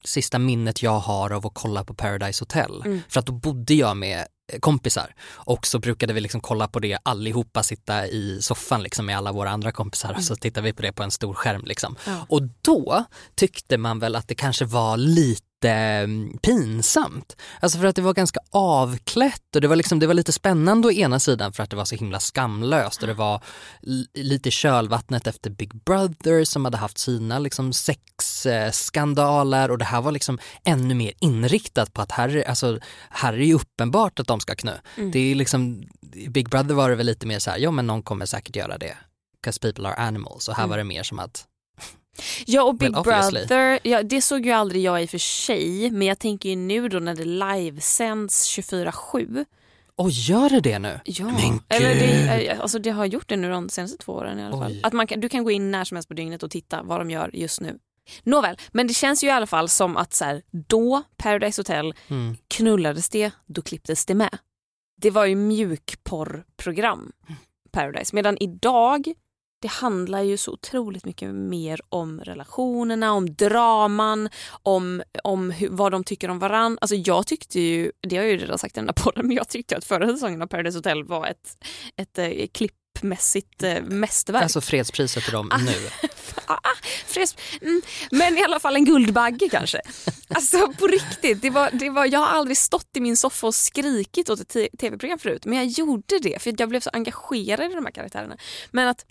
sista 0.05 0.39
minnet 0.39 0.83
jag 0.83 0.99
har 0.99 1.31
av 1.31 1.47
att 1.47 1.55
kolla 1.55 1.85
på 1.85 1.95
Paradise 1.95 2.43
Hotel. 2.43 2.83
Mm. 2.85 3.03
För 3.09 3.21
att 3.21 3.27
då 3.27 3.33
bodde 3.33 3.75
jag 3.75 3.97
med 3.97 4.27
kompisar 4.61 5.15
och 5.33 5.67
så 5.67 5.79
brukade 5.79 6.13
vi 6.13 6.21
liksom 6.21 6.41
kolla 6.41 6.69
på 6.69 6.81
det 6.81 6.99
allihopa 7.03 7.63
sitta 7.63 8.07
i 8.07 8.39
soffan 8.43 8.83
liksom 8.83 9.07
med 9.07 9.17
alla 9.17 9.33
våra 9.33 9.51
andra 9.51 9.73
kompisar 9.73 10.15
och 10.17 10.25
så 10.25 10.37
tittade 10.37 10.65
vi 10.65 10.73
på 10.73 10.83
det 10.83 10.93
på 10.93 11.03
en 11.03 11.11
stor 11.11 11.35
skärm 11.35 11.63
liksom. 11.65 11.97
Mm. 12.07 12.19
Ja. 12.19 12.27
Och 12.29 12.43
då 12.63 13.05
tyckte 13.35 13.79
man 13.79 13.99
väl 13.99 14.17
att 14.17 14.29
det 14.29 14.35
kanske 14.35 14.65
var 14.65 14.97
lite 14.97 15.43
jättepinsamt. 15.69 17.37
Alltså 17.61 17.79
för 17.79 17.87
att 17.87 17.97
det 17.97 18.03
var 18.03 18.15
ganska 18.15 18.41
avklätt 18.51 19.55
och 19.55 19.61
det 19.61 19.69
var, 19.69 19.77
liksom, 19.77 19.99
det 19.99 20.07
var 20.07 20.15
lite 20.15 20.33
spännande 20.33 20.89
å 20.89 20.93
ena 20.93 21.21
sidan 21.21 21.53
för 21.53 21.63
att 21.63 21.71
det 21.71 21.77
var 21.77 21.85
så 21.85 21.95
himla 21.95 22.21
skamlöst 22.21 23.01
och 23.03 23.07
det 23.09 23.15
var 23.15 23.41
lite 24.15 24.51
kölvattnet 24.51 25.27
efter 25.27 25.51
Big 25.51 25.75
Brother 25.85 26.45
som 26.45 26.65
hade 26.65 26.77
haft 26.77 26.99
sina 26.99 27.39
liksom 27.39 27.73
sexskandaler 27.73 29.71
och 29.71 29.79
det 29.79 29.85
här 29.85 30.01
var 30.01 30.13
liksom 30.13 30.39
ännu 30.65 30.95
mer 30.95 31.13
inriktat 31.21 31.93
på 31.93 32.03
att 32.03 32.13
här, 32.13 32.37
är- 32.37 32.49
alltså, 32.49 32.79
här 33.11 33.33
är 33.33 33.39
ju 33.39 33.55
uppenbart 33.55 34.21
att 34.21 34.27
de 34.27 34.41
ska 34.41 34.55
knö. 34.55 34.75
Det 35.13 35.19
är 35.19 35.35
liksom, 35.35 35.83
Big 36.29 36.49
Brother 36.49 36.75
var 36.75 36.91
det 36.91 36.97
väl 36.97 37.07
lite 37.07 37.27
mer 37.27 37.39
så 37.39 37.51
här, 37.51 37.59
ja 37.59 37.71
men 37.71 37.87
någon 37.87 38.03
kommer 38.03 38.27
säkert 38.27 38.57
göra 38.57 38.79
det. 38.79 38.97
'Cause 39.47 39.61
people 39.61 39.89
are 39.89 39.95
animals 39.97 40.49
och 40.49 40.55
här 40.57 40.67
var 40.67 40.77
det 40.79 40.85
mer 40.85 41.03
som 41.03 41.19
att 41.19 41.45
Ja 42.47 42.63
och 42.63 42.75
Big. 42.75 42.93
Brother, 42.93 43.79
ja, 43.83 44.03
det 44.03 44.23
såg 44.23 44.47
ju 44.47 44.53
aldrig 44.53 44.83
jag 44.83 45.03
i 45.03 45.07
och 45.07 45.11
för 45.11 45.19
sig 45.19 45.91
men 45.91 46.07
jag 46.07 46.19
tänker 46.19 46.49
ju 46.49 46.57
nu 46.57 46.89
då 46.89 46.99
när 46.99 47.15
det 47.15 47.25
livesänds 47.25 48.59
24-7. 48.59 49.45
Åh, 49.97 50.09
gör 50.11 50.49
det 50.51 50.61
det 50.61 50.79
nu? 50.79 51.01
Ja, 51.05 51.25
Men 51.25 51.61
eller 51.69 51.95
det, 51.95 52.39
gud. 52.41 52.49
eh, 52.51 52.61
alltså 52.61 52.79
det 52.79 52.91
har 52.91 53.05
gjort 53.05 53.29
det 53.29 53.37
nu 53.37 53.51
de 53.51 53.69
senaste 53.69 53.99
två 53.99 54.13
åren 54.13 54.39
i 54.39 54.45
alla 54.45 54.59
fall. 54.59 54.73
Oj. 54.73 54.81
Att 54.83 54.93
man 54.93 55.07
kan, 55.07 55.21
du 55.21 55.29
kan 55.29 55.45
gå 55.45 55.51
in 55.51 55.71
när 55.71 55.85
som 55.85 55.97
helst 55.97 56.09
på 56.09 56.15
dygnet 56.15 56.43
och 56.43 56.51
titta 56.51 56.83
vad 56.83 57.01
de 57.01 57.11
gör 57.11 57.31
just 57.37 57.61
nu. 57.61 57.79
Nåväl, 58.23 58.57
men 58.73 58.87
det 58.87 58.95
känns 58.95 59.25
ju 59.25 59.29
i 59.29 59.31
alla 59.31 59.47
fall 59.47 59.69
som 59.69 59.97
att 59.97 60.13
så 60.15 60.25
här, 60.25 60.43
då, 60.51 61.03
Paradise 61.17 61.61
Hotel, 61.61 61.95
Mm. 62.09 62.37
knullades 62.49 63.09
det, 63.09 63.31
då 63.47 63.63
klipptes 63.63 64.07
det 64.07 64.15
med. 64.15 64.39
Det 65.01 65.11
var 65.11 65.25
ju 65.25 65.35
mjukporrprogram, 65.37 67.13
Paradise. 67.73 68.15
Medan 68.17 68.37
idag, 68.41 69.09
det 69.65 69.69
handlar 69.71 70.23
ju 70.23 70.37
så 70.37 70.53
otroligt 70.53 71.05
mycket 71.05 71.35
mer 71.35 71.81
om 71.89 72.21
relationerna, 72.21 73.13
om 73.13 73.35
draman, 73.35 74.29
om, 74.63 75.03
om 75.25 75.51
hur, 75.51 75.69
vad 75.69 75.93
de 75.93 76.05
tycker 76.05 76.29
om 76.31 76.39
varann. 76.39 76.79
Alltså 76.81 76.97
jag 76.97 77.27
tyckte 77.27 77.61
ju, 77.61 77.93
det 78.09 78.17
har 78.17 78.23
jag 78.23 78.33
ju 78.33 78.39
redan 78.39 78.59
sagt 78.59 78.77
i 78.77 78.81
den 78.81 78.87
där 78.87 78.93
podden, 78.93 79.27
men 79.27 79.37
jag 79.37 79.49
tyckte 79.49 79.77
att 79.77 79.85
förra 79.85 80.09
säsongen 80.09 80.43
av 80.43 80.47
Paradise 80.47 80.79
Hotel 80.79 81.05
var 81.05 81.27
ett, 81.27 81.65
ett 81.97 82.19
eh, 82.19 82.47
klippmässigt 82.53 83.63
eh, 83.63 83.83
mästerverk. 83.83 84.43
Alltså 84.43 84.61
fredspriset 84.61 85.25
till 85.25 85.33
dem 85.33 85.49
Ah. 85.53 85.59
nu. 85.59 85.73
Ah, 86.47 86.59
fres, 87.07 87.37
mm, 87.61 87.83
men 88.11 88.39
i 88.39 88.45
alla 88.45 88.61
fall 88.61 88.77
en 88.77 88.85
guldbagge 88.85 89.49
kanske. 89.49 89.81
Alltså 90.29 90.73
på 90.73 90.87
riktigt, 90.87 91.43
det 91.43 91.51
var, 91.51 91.71
det 91.73 91.91
var, 91.91 92.07
jag 92.07 92.21
har 92.21 92.27
aldrig 92.27 92.57
stått 92.59 92.97
i 92.97 93.01
min 93.01 93.17
soffa 93.17 93.47
och 93.47 93.55
skrikit 93.55 94.31
åt 94.31 94.41
ett 94.41 94.79
tv-program 94.81 95.19
förut 95.19 95.45
men 95.45 95.59
jag 95.59 95.67
gjorde 95.67 96.19
det 96.19 96.43
för 96.43 96.55
jag 96.59 96.69
blev 96.69 96.81
så 96.81 96.91
engagerad 96.93 97.73
i 97.73 97.75
de 97.75 97.85
här 97.85 97.93
karaktärerna. 97.93 98.37
Men 98.71 98.89
att, 98.89 99.05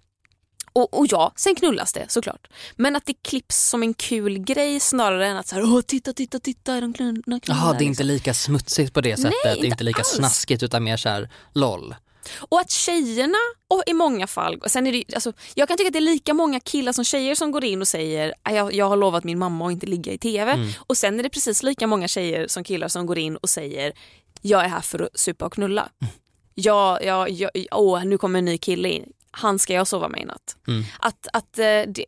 och, 0.74 1.00
och 1.00 1.06
ja, 1.10 1.32
sen 1.36 1.56
knullas 1.56 1.94
det 1.94 2.06
såklart. 2.12 2.48
Men 2.76 2.96
att 2.96 3.06
det 3.06 3.14
klipps 3.22 3.70
som 3.70 3.84
en 3.84 3.94
kul 3.94 4.40
grej 4.40 4.80
snarare 4.80 5.28
än 5.28 5.38
att 5.38 5.48
så 5.48 5.56
här, 5.56 5.64
Åh, 5.64 5.82
titta, 5.82 6.14
titta, 6.14 6.40
titta, 6.40 6.82
de 6.82 6.94
knullar. 6.94 7.24
Jaha, 7.26 7.40
knullar", 7.40 7.74
det 7.78 7.84
är 7.84 7.86
inte 7.86 8.04
liksom. 8.04 8.08
lika 8.14 8.34
smutsigt 8.34 8.94
på 8.94 9.02
det 9.02 9.18
sättet. 9.18 9.34
det 9.44 9.50
är 9.50 9.56
inte 9.56 9.68
inte 9.68 9.84
lika 9.84 10.00
alls. 10.00 10.08
snaskigt 10.10 10.64
utan 10.64 10.84
mer 10.84 10.98
så 10.98 11.10
här 11.10 11.30
LOL. 11.54 11.96
Och 12.38 12.60
att 12.60 12.72
tjejerna, 12.72 13.38
och 13.68 13.84
i 13.88 13.94
många 13.94 14.28
fall, 14.28 14.60
och 14.60 14.72
sen 14.72 14.88
är 14.88 14.92
det, 14.92 15.04
alltså, 15.14 15.34
jag 15.56 15.68
kan 15.68 15.78
tycka 15.78 15.88
att 15.88 15.94
det 15.94 16.00
är 16.00 16.02
lika 16.02 16.34
många 16.34 16.60
killar 16.60 16.92
som 16.92 17.04
tjejer 17.06 17.36
som 17.36 17.52
går 17.52 17.64
in 17.66 17.82
och 17.82 17.88
säger 17.88 18.34
"Ah, 18.44 18.52
jag, 18.52 18.74
jag 18.74 18.90
har 18.90 18.98
lovat 18.98 19.24
min 19.24 19.40
mamma 19.40 19.66
att 19.68 19.72
inte 19.72 19.86
ligga 19.86 20.12
i 20.12 20.18
TV. 20.18 20.52
Mm. 20.52 20.70
Och 20.88 20.98
sen 20.98 21.20
är 21.20 21.24
det 21.24 21.30
precis 21.30 21.64
lika 21.64 21.88
många 21.88 22.08
tjejer 22.08 22.48
som 22.48 22.64
killar 22.64 22.88
som 22.88 23.06
går 23.06 23.18
in 23.18 23.36
och 23.38 23.50
säger 23.50 23.94
jag 24.42 24.64
är 24.66 24.70
här 24.70 24.82
för 24.82 25.00
att 25.00 25.20
supa 25.20 25.46
och 25.46 25.54
knulla. 25.54 25.90
Mm. 26.02 26.14
Jag, 26.56 27.06
jag, 27.06 27.30
jag, 27.30 27.52
åh, 27.72 28.06
nu 28.06 28.18
kommer 28.18 28.40
en 28.40 28.46
ny 28.46 28.58
kille 28.58 28.90
in. 28.90 29.12
Han 29.36 29.60
ska 29.60 29.74
jag 29.74 29.88
sova 29.88 30.10
med 30.10 30.22
i 30.22 30.26
natt. 30.26 30.58
Mm. 30.68 30.84
Att, 31.00 31.28
att 31.34 31.60
eh, 31.60 31.82
det, 31.88 32.06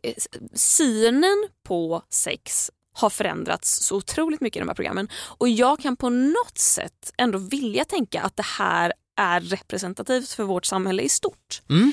synen 0.54 1.48
på 1.64 2.02
sex 2.10 2.70
har 2.92 3.10
förändrats 3.10 3.86
så 3.86 3.96
otroligt 3.96 4.40
mycket 4.40 4.56
i 4.56 4.60
de 4.60 4.68
här 4.68 4.74
programmen. 4.74 5.08
Och 5.14 5.48
jag 5.48 5.80
kan 5.80 5.96
på 5.96 6.08
något 6.08 6.58
sätt 6.58 7.12
ändå 7.18 7.38
vilja 7.38 7.84
tänka 7.84 8.22
att 8.22 8.36
det 8.36 8.46
här 8.46 8.92
är 9.16 9.40
representativt 9.40 10.30
för 10.30 10.44
vårt 10.44 10.64
samhälle 10.64 11.02
i 11.02 11.08
stort. 11.08 11.62
Mm. 11.70 11.92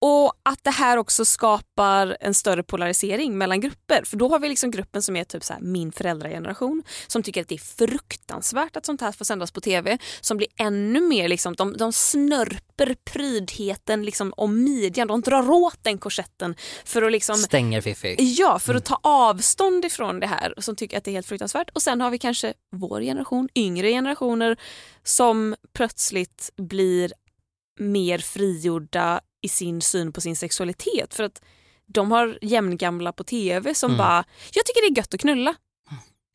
Och 0.00 0.32
att 0.42 0.64
det 0.64 0.70
här 0.70 0.96
också 0.96 1.24
skapar 1.24 2.16
en 2.20 2.34
större 2.34 2.62
polarisering 2.62 3.38
mellan 3.38 3.60
grupper. 3.60 4.02
För 4.04 4.16
då 4.16 4.28
har 4.28 4.38
vi 4.38 4.48
liksom 4.48 4.70
gruppen 4.70 5.02
som 5.02 5.16
är 5.16 5.24
typ 5.24 5.44
så 5.44 5.54
min 5.60 5.92
föräldrageneration 5.92 6.82
som 7.06 7.22
tycker 7.22 7.40
att 7.40 7.48
det 7.48 7.54
är 7.54 7.86
fruktansvärt 7.86 8.76
att 8.76 8.86
sånt 8.86 9.00
här 9.00 9.12
får 9.12 9.24
sändas 9.24 9.50
på 9.50 9.60
tv. 9.60 9.98
Som 10.20 10.36
blir 10.36 10.48
ännu 10.56 11.00
mer, 11.00 11.28
liksom, 11.28 11.54
de, 11.54 11.76
de 11.76 11.92
snörper 11.92 12.96
prydheten 13.04 14.04
liksom 14.04 14.32
om 14.36 14.64
midjan. 14.64 15.08
De 15.08 15.20
drar 15.20 15.50
åt 15.50 15.78
den 15.82 15.98
korsetten 15.98 16.54
för 16.84 17.02
att 17.02 17.12
liksom 17.12 17.36
Stänger 17.36 17.80
Fiffi. 17.80 18.16
Ja, 18.18 18.58
för 18.58 18.74
att 18.74 18.84
ta 18.84 19.00
avstånd 19.02 19.84
ifrån 19.84 20.20
det 20.20 20.26
här 20.26 20.54
och 20.56 20.64
som 20.64 20.76
tycker 20.76 20.98
att 20.98 21.04
det 21.04 21.10
är 21.10 21.12
helt 21.12 21.26
fruktansvärt. 21.26 21.70
Och 21.70 21.82
sen 21.82 22.00
har 22.00 22.10
vi 22.10 22.18
kanske 22.18 22.54
vår 22.72 23.00
generation, 23.00 23.48
yngre 23.54 23.90
generationer 23.90 24.56
som 25.02 25.56
plötsligt 25.72 26.50
blir 26.56 27.12
mer 27.78 28.18
frigjorda 28.18 29.20
i 29.42 29.48
sin 29.48 29.80
syn 29.80 30.12
på 30.12 30.20
sin 30.20 30.36
sexualitet. 30.36 31.14
För 31.14 31.24
att 31.24 31.42
de 31.86 32.10
har 32.12 32.38
jämngamla 32.42 33.12
på 33.12 33.24
tv 33.24 33.74
som 33.74 33.90
Mm. 33.90 33.98
bara, 33.98 34.24
jag 34.52 34.64
tycker 34.66 34.80
det 34.90 34.94
är 34.94 34.96
gött 34.98 35.14
att 35.14 35.20
knulla. 35.20 35.54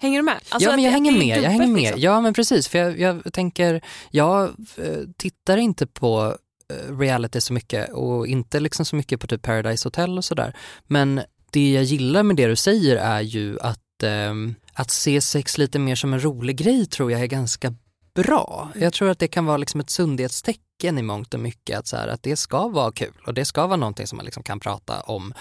Hänger 0.01 0.19
du 0.19 0.23
med? 0.23 0.35
Alltså 0.49 0.69
ja 0.69 0.75
men 0.75 0.83
jag 0.85 0.91
hänger 0.91 1.11
med, 1.11 1.21
jag 1.27 1.37
dubbelt, 1.37 1.51
hänger 1.51 1.67
med. 1.67 1.81
liksom. 1.81 2.01
Ja 2.01 2.21
men 2.21 2.33
precis, 2.33 2.67
för 2.67 2.77
jag, 2.79 2.99
jag 2.99 3.33
tänker, 3.33 3.81
jag 4.11 4.43
eh, 4.77 4.97
tittar 5.17 5.57
inte 5.57 5.87
på 5.87 6.37
eh, 6.73 6.97
reality 6.97 7.41
så 7.41 7.53
mycket 7.53 7.89
och 7.89 8.27
inte 8.27 8.59
liksom 8.59 8.85
så 8.85 8.95
mycket 8.95 9.19
på 9.19 9.27
typ 9.27 9.41
Paradise 9.41 9.87
Hotel 9.87 10.17
och 10.17 10.25
sådär. 10.25 10.55
Men 10.87 11.21
det 11.51 11.71
jag 11.73 11.83
gillar 11.83 12.23
med 12.23 12.35
det 12.35 12.47
du 12.47 12.55
säger 12.55 12.95
är 12.95 13.21
ju 13.21 13.59
att, 13.59 14.03
ehm, 14.03 14.55
att 14.73 14.91
se 14.91 15.21
sex 15.21 15.57
lite 15.57 15.79
mer 15.79 15.95
som 15.95 16.13
en 16.13 16.23
rolig 16.23 16.55
grej 16.57 16.85
tror 16.85 17.11
jag 17.11 17.21
är 17.21 17.25
ganska 17.25 17.73
bra. 18.15 18.71
Jag 18.75 18.93
tror 18.93 19.09
att 19.09 19.19
det 19.19 19.27
kan 19.27 19.45
vara 19.45 19.57
liksom 19.57 19.79
ett 19.79 19.89
sundhetstecken 19.89 20.63
i 20.83 21.01
mångt 21.01 21.33
och 21.33 21.39
mycket, 21.39 21.79
att, 21.79 21.87
så 21.87 21.97
här, 21.97 22.07
att 22.07 22.23
det 22.23 22.35
ska 22.35 22.67
vara 22.67 22.91
kul 22.91 23.13
och 23.27 23.33
det 23.33 23.45
ska 23.45 23.67
vara 23.67 23.77
någonting 23.77 24.07
som 24.07 24.17
man 24.17 24.25
liksom 24.25 24.43
kan 24.43 24.59
prata 24.59 25.01
om. 25.01 25.33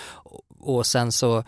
Och, 0.58 0.86
sen 0.86 1.12
så 1.12 1.44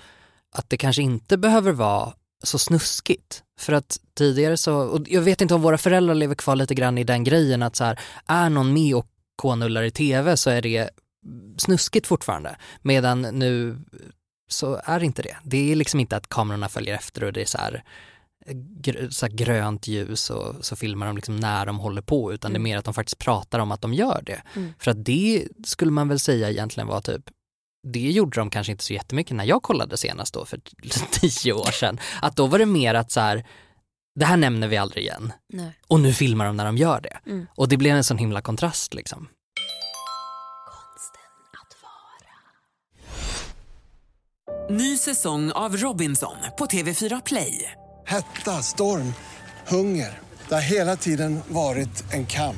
att 0.55 0.71
det 0.71 0.77
kanske 0.77 1.03
inte 1.03 1.37
behöver 1.37 1.73
vara 1.73 2.13
så 2.43 2.59
snuskigt. 2.59 3.43
För 3.59 3.73
att 3.73 3.99
tidigare 4.15 4.57
så, 4.57 4.77
och 4.77 5.01
jag 5.07 5.23
vet 5.23 5.41
inte 5.41 5.55
om 5.55 5.63
våra 5.63 5.79
föräldrar 5.79 6.15
lever 6.15 6.35
kvar 6.35 6.57
lite 6.57 6.75
grann 6.75 6.99
i 6.99 7.05
den 7.05 7.25
grejen 7.25 7.63
att 7.63 7.77
så 7.77 7.85
här, 7.85 8.01
är 8.27 8.51
någon 8.51 8.73
med 8.73 8.95
och 8.95 9.07
k-nullar 9.37 9.83
i 9.83 9.91
tv 9.91 10.37
så 10.37 10.51
är 10.51 10.63
det 10.63 10.91
snuskigt 11.57 12.07
fortfarande. 12.07 12.57
Medan 12.83 13.23
nu 13.23 13.79
så 14.49 14.81
är 14.85 15.01
det 15.01 15.07
inte 15.07 15.23
det. 15.23 15.37
Det 15.43 15.73
är 15.73 15.77
liksom 15.77 16.01
inte 16.01 16.17
att 16.17 16.29
kamerorna 16.29 16.69
följer 16.69 16.95
efter 16.95 17.25
och 17.25 17.33
det 17.33 17.41
är 17.41 17.47
så 17.47 17.59
här, 17.59 17.85
så 19.11 19.27
här 19.27 19.33
grönt 19.33 19.87
ljus 19.87 20.31
och 20.31 20.65
så 20.65 20.77
filmar 20.77 21.07
de 21.07 21.17
liksom 21.17 21.37
när 21.37 21.67
de 21.67 21.79
håller 21.79 22.03
på 22.03 22.33
utan 22.33 22.53
det 22.53 22.59
är 22.59 22.61
mer 22.61 22.79
att 22.79 22.85
de 22.85 22.95
faktiskt 22.95 23.19
pratar 23.19 23.59
om 23.59 23.73
att 23.73 23.81
de 23.81 23.95
gör 23.95 24.23
det. 24.27 24.43
Mm. 24.55 24.73
För 24.79 24.91
att 24.91 25.05
det 25.05 25.49
skulle 25.65 25.91
man 25.91 26.09
väl 26.09 26.19
säga 26.19 26.51
egentligen 26.51 26.87
var 26.87 27.01
typ 27.01 27.31
det 27.93 28.11
gjorde 28.11 28.41
de 28.41 28.51
kanske 28.51 28.73
inte 28.73 28.85
så 28.85 28.93
jättemycket 28.93 29.37
när 29.37 29.45
jag 29.45 29.63
kollade 29.63 29.97
senast 29.97 30.35
då 30.35 30.45
för 30.45 30.61
tio 31.11 31.53
år 31.53 31.71
sedan. 31.71 32.01
Att 32.23 32.37
då 32.37 32.47
var 32.47 32.59
det 32.59 32.67
mer 32.67 32.95
att 32.95 33.13
så 33.13 33.21
här, 33.21 33.47
det 34.15 34.25
här 34.25 34.37
nämner 34.37 34.69
vi 34.69 34.77
aldrig 34.77 35.05
igen. 35.05 35.33
Nej. 35.53 35.73
Och 35.87 36.01
nu 36.01 36.13
filmar 36.13 36.47
de 36.47 36.57
när 36.57 36.65
de 36.65 36.77
gör 36.77 37.01
det. 37.01 37.19
Mm. 37.27 37.47
Och 37.55 37.69
det 37.69 37.77
blev 37.77 37.97
en 37.97 38.05
sån 38.05 38.19
himla 38.19 38.43
kontrast 38.43 38.95
liksom. 38.95 39.29
Ny 44.71 44.97
säsong 44.97 45.53
av 45.53 45.77
Robinson 45.77 46.37
på 46.59 46.67
TV4 46.67 47.23
Play. 47.27 47.73
Hetta, 48.07 48.63
storm, 48.63 49.13
hunger. 49.69 50.19
Det 50.49 50.55
har 50.55 50.63
hela 50.63 50.97
tiden 50.97 51.41
varit 51.49 52.05
en 52.13 52.27
kamp. 52.27 52.57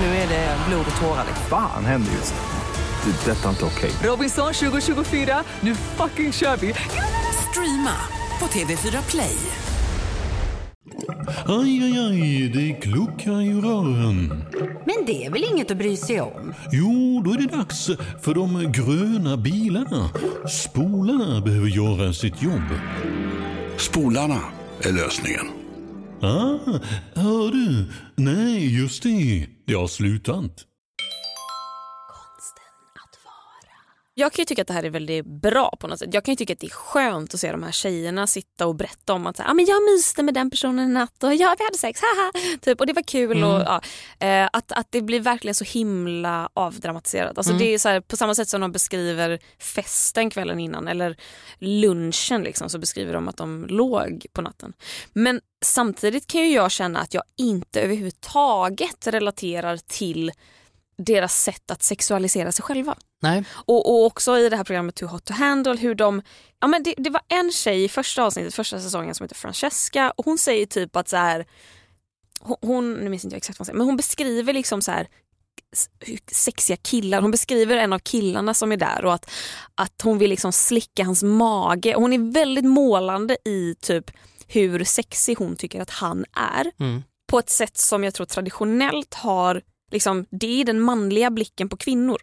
Nu 0.00 0.06
är 0.06 0.28
det 0.28 0.56
blod 0.68 0.86
och 0.94 1.00
tårar. 1.00 1.24
Fan 1.48 1.84
händer 1.84 2.12
just 2.12 2.34
nu. 2.34 3.12
Det. 3.12 3.30
är 3.30 3.34
Detta 3.34 3.44
är 3.48 3.50
inte 3.50 3.64
okej. 3.64 3.90
Robinson 4.02 4.52
2024, 4.52 5.44
nu 5.60 5.74
fucking 5.74 6.32
kör 6.32 6.56
vi! 6.56 6.74
Streama 7.50 7.96
på 8.40 8.46
TV4 8.46 9.10
Play. 9.10 9.36
Aj, 11.46 11.82
aj, 11.84 11.98
aj, 11.98 12.48
det 12.48 12.72
kluckar 12.72 13.42
i 13.42 13.52
rören. 13.52 14.44
Men 14.60 15.06
det 15.06 15.26
är 15.26 15.30
väl 15.30 15.44
inget 15.52 15.70
att 15.70 15.76
bry 15.76 15.96
sig 15.96 16.20
om? 16.20 16.54
Jo, 16.72 17.22
då 17.24 17.32
är 17.32 17.38
det 17.38 17.56
dags 17.56 17.86
för 18.20 18.34
de 18.34 18.72
gröna 18.72 19.36
bilarna. 19.36 20.10
Spolarna 20.48 21.40
behöver 21.40 21.68
göra 21.68 22.12
sitt 22.12 22.42
jobb. 22.42 22.68
Spolarna 23.78 24.40
är 24.82 24.92
lösningen. 24.92 25.46
Ah, 26.20 26.58
hör 27.14 27.52
du? 27.52 27.86
Nej, 28.16 28.80
just 28.80 29.02
det. 29.02 29.46
Det 29.66 29.74
har 29.74 29.86
slutat. 29.86 30.64
Jag 34.18 34.32
kan 34.32 34.42
ju 34.42 34.46
tycka 34.46 34.62
att 34.62 34.68
det 34.68 34.74
här 34.74 34.82
är 34.82 34.90
väldigt 34.90 35.26
bra 35.26 35.76
på 35.80 35.86
något 35.86 35.98
sätt. 35.98 36.14
Jag 36.14 36.24
kan 36.24 36.32
ju 36.32 36.36
tycka 36.36 36.52
att 36.52 36.58
det 36.60 36.66
är 36.66 36.70
skönt 36.70 37.34
att 37.34 37.40
se 37.40 37.52
de 37.52 37.62
här 37.62 37.72
tjejerna 37.72 38.26
sitta 38.26 38.66
och 38.66 38.74
berätta 38.74 39.12
om 39.12 39.26
att 39.26 39.36
så 39.36 39.42
här, 39.42 39.50
ah, 39.50 39.54
men 39.54 39.64
jag 39.64 39.82
myste 39.82 40.22
med 40.22 40.34
den 40.34 40.50
personen 40.50 40.78
en 40.78 40.92
natt 40.92 41.22
och 41.22 41.34
ja, 41.34 41.54
vi 41.58 41.64
hade 41.64 41.78
sex, 41.78 42.00
haha. 42.00 42.32
Typ, 42.60 42.80
och 42.80 42.86
det 42.86 42.92
var 42.92 43.02
kul. 43.02 43.36
Mm. 43.36 43.50
Och, 43.50 43.60
ja, 43.60 43.80
eh, 44.26 44.48
att, 44.52 44.72
att 44.72 44.86
det 44.90 45.02
blir 45.02 45.20
verkligen 45.20 45.54
så 45.54 45.64
himla 45.64 46.48
avdramatiserat. 46.54 47.38
Alltså, 47.38 47.52
Mm. 47.52 47.58
det 47.64 47.74
är 47.74 47.78
så 47.78 47.88
här, 47.88 48.00
på 48.00 48.16
samma 48.16 48.34
sätt 48.34 48.48
som 48.48 48.60
de 48.60 48.72
beskriver 48.72 49.38
festen 49.58 50.30
kvällen 50.30 50.60
innan 50.60 50.88
eller 50.88 51.16
lunchen 51.58 52.42
liksom, 52.42 52.68
så 52.68 52.78
beskriver 52.78 53.12
de 53.12 53.28
att 53.28 53.36
de 53.36 53.66
låg 53.68 54.26
på 54.32 54.42
natten. 54.42 54.72
Men 55.12 55.40
samtidigt 55.64 56.26
kan 56.26 56.40
ju 56.40 56.50
jag 56.54 56.70
känna 56.70 57.00
att 57.00 57.14
jag 57.14 57.22
inte 57.36 57.80
överhuvudtaget 57.80 59.06
relaterar 59.06 59.76
till 59.86 60.32
deras 60.98 61.42
sätt 61.42 61.70
att 61.70 61.82
sexualisera 61.82 62.52
sig 62.52 62.62
själva. 62.62 62.96
Nej. 63.22 63.44
Och, 63.52 63.90
och 63.90 64.06
också 64.06 64.38
i 64.38 64.48
det 64.48 64.56
här 64.56 64.64
programmet 64.64 64.94
Too 64.94 65.08
Hot 65.08 65.24
To 65.24 65.32
Handle 65.32 65.76
hur 65.76 65.94
de, 65.94 66.22
ja 66.60 66.66
men 66.66 66.82
det, 66.82 66.94
det 66.96 67.10
var 67.10 67.22
en 67.28 67.50
tjej 67.52 67.84
i 67.84 67.88
första 67.88 68.22
avsnittet, 68.22 68.54
första 68.54 68.80
säsongen 68.80 69.14
som 69.14 69.24
heter 69.24 69.36
Francesca 69.36 70.10
och 70.16 70.24
hon 70.24 70.38
säger 70.38 70.66
typ 70.66 70.96
att 70.96 71.08
så 71.08 71.16
här, 71.16 71.46
hon, 72.60 72.92
nu 72.92 73.08
minns 73.08 73.24
inte 73.24 73.34
jag 73.34 73.38
exakt 73.38 73.58
vad 73.58 73.60
hon 73.60 73.66
säger, 73.66 73.78
men 73.78 73.86
hon 73.86 73.96
beskriver 73.96 74.52
liksom 74.52 74.82
så 74.82 74.90
här 74.90 75.08
sexiga 76.32 76.76
killar, 76.76 77.22
hon 77.22 77.30
beskriver 77.30 77.76
en 77.76 77.92
av 77.92 77.98
killarna 77.98 78.54
som 78.54 78.72
är 78.72 78.76
där 78.76 79.04
och 79.04 79.14
att, 79.14 79.30
att 79.74 80.02
hon 80.02 80.18
vill 80.18 80.30
liksom 80.30 80.52
slicka 80.52 81.04
hans 81.04 81.22
mage. 81.22 81.94
Hon 81.94 82.12
är 82.12 82.32
väldigt 82.32 82.64
målande 82.64 83.36
i 83.44 83.74
typ 83.80 84.10
hur 84.46 84.84
sexig 84.84 85.38
hon 85.38 85.56
tycker 85.56 85.80
att 85.80 85.90
han 85.90 86.24
är 86.32 86.70
Mm. 86.80 87.02
på 87.30 87.38
ett 87.38 87.50
sätt 87.50 87.76
som 87.78 88.04
jag 88.04 88.14
tror 88.14 88.26
traditionellt 88.26 89.14
har, 89.14 89.62
liksom, 89.90 90.26
det 90.30 90.60
är 90.60 90.64
den 90.64 90.80
manliga 90.80 91.30
blicken 91.30 91.68
på 91.68 91.76
kvinnor 91.76 92.18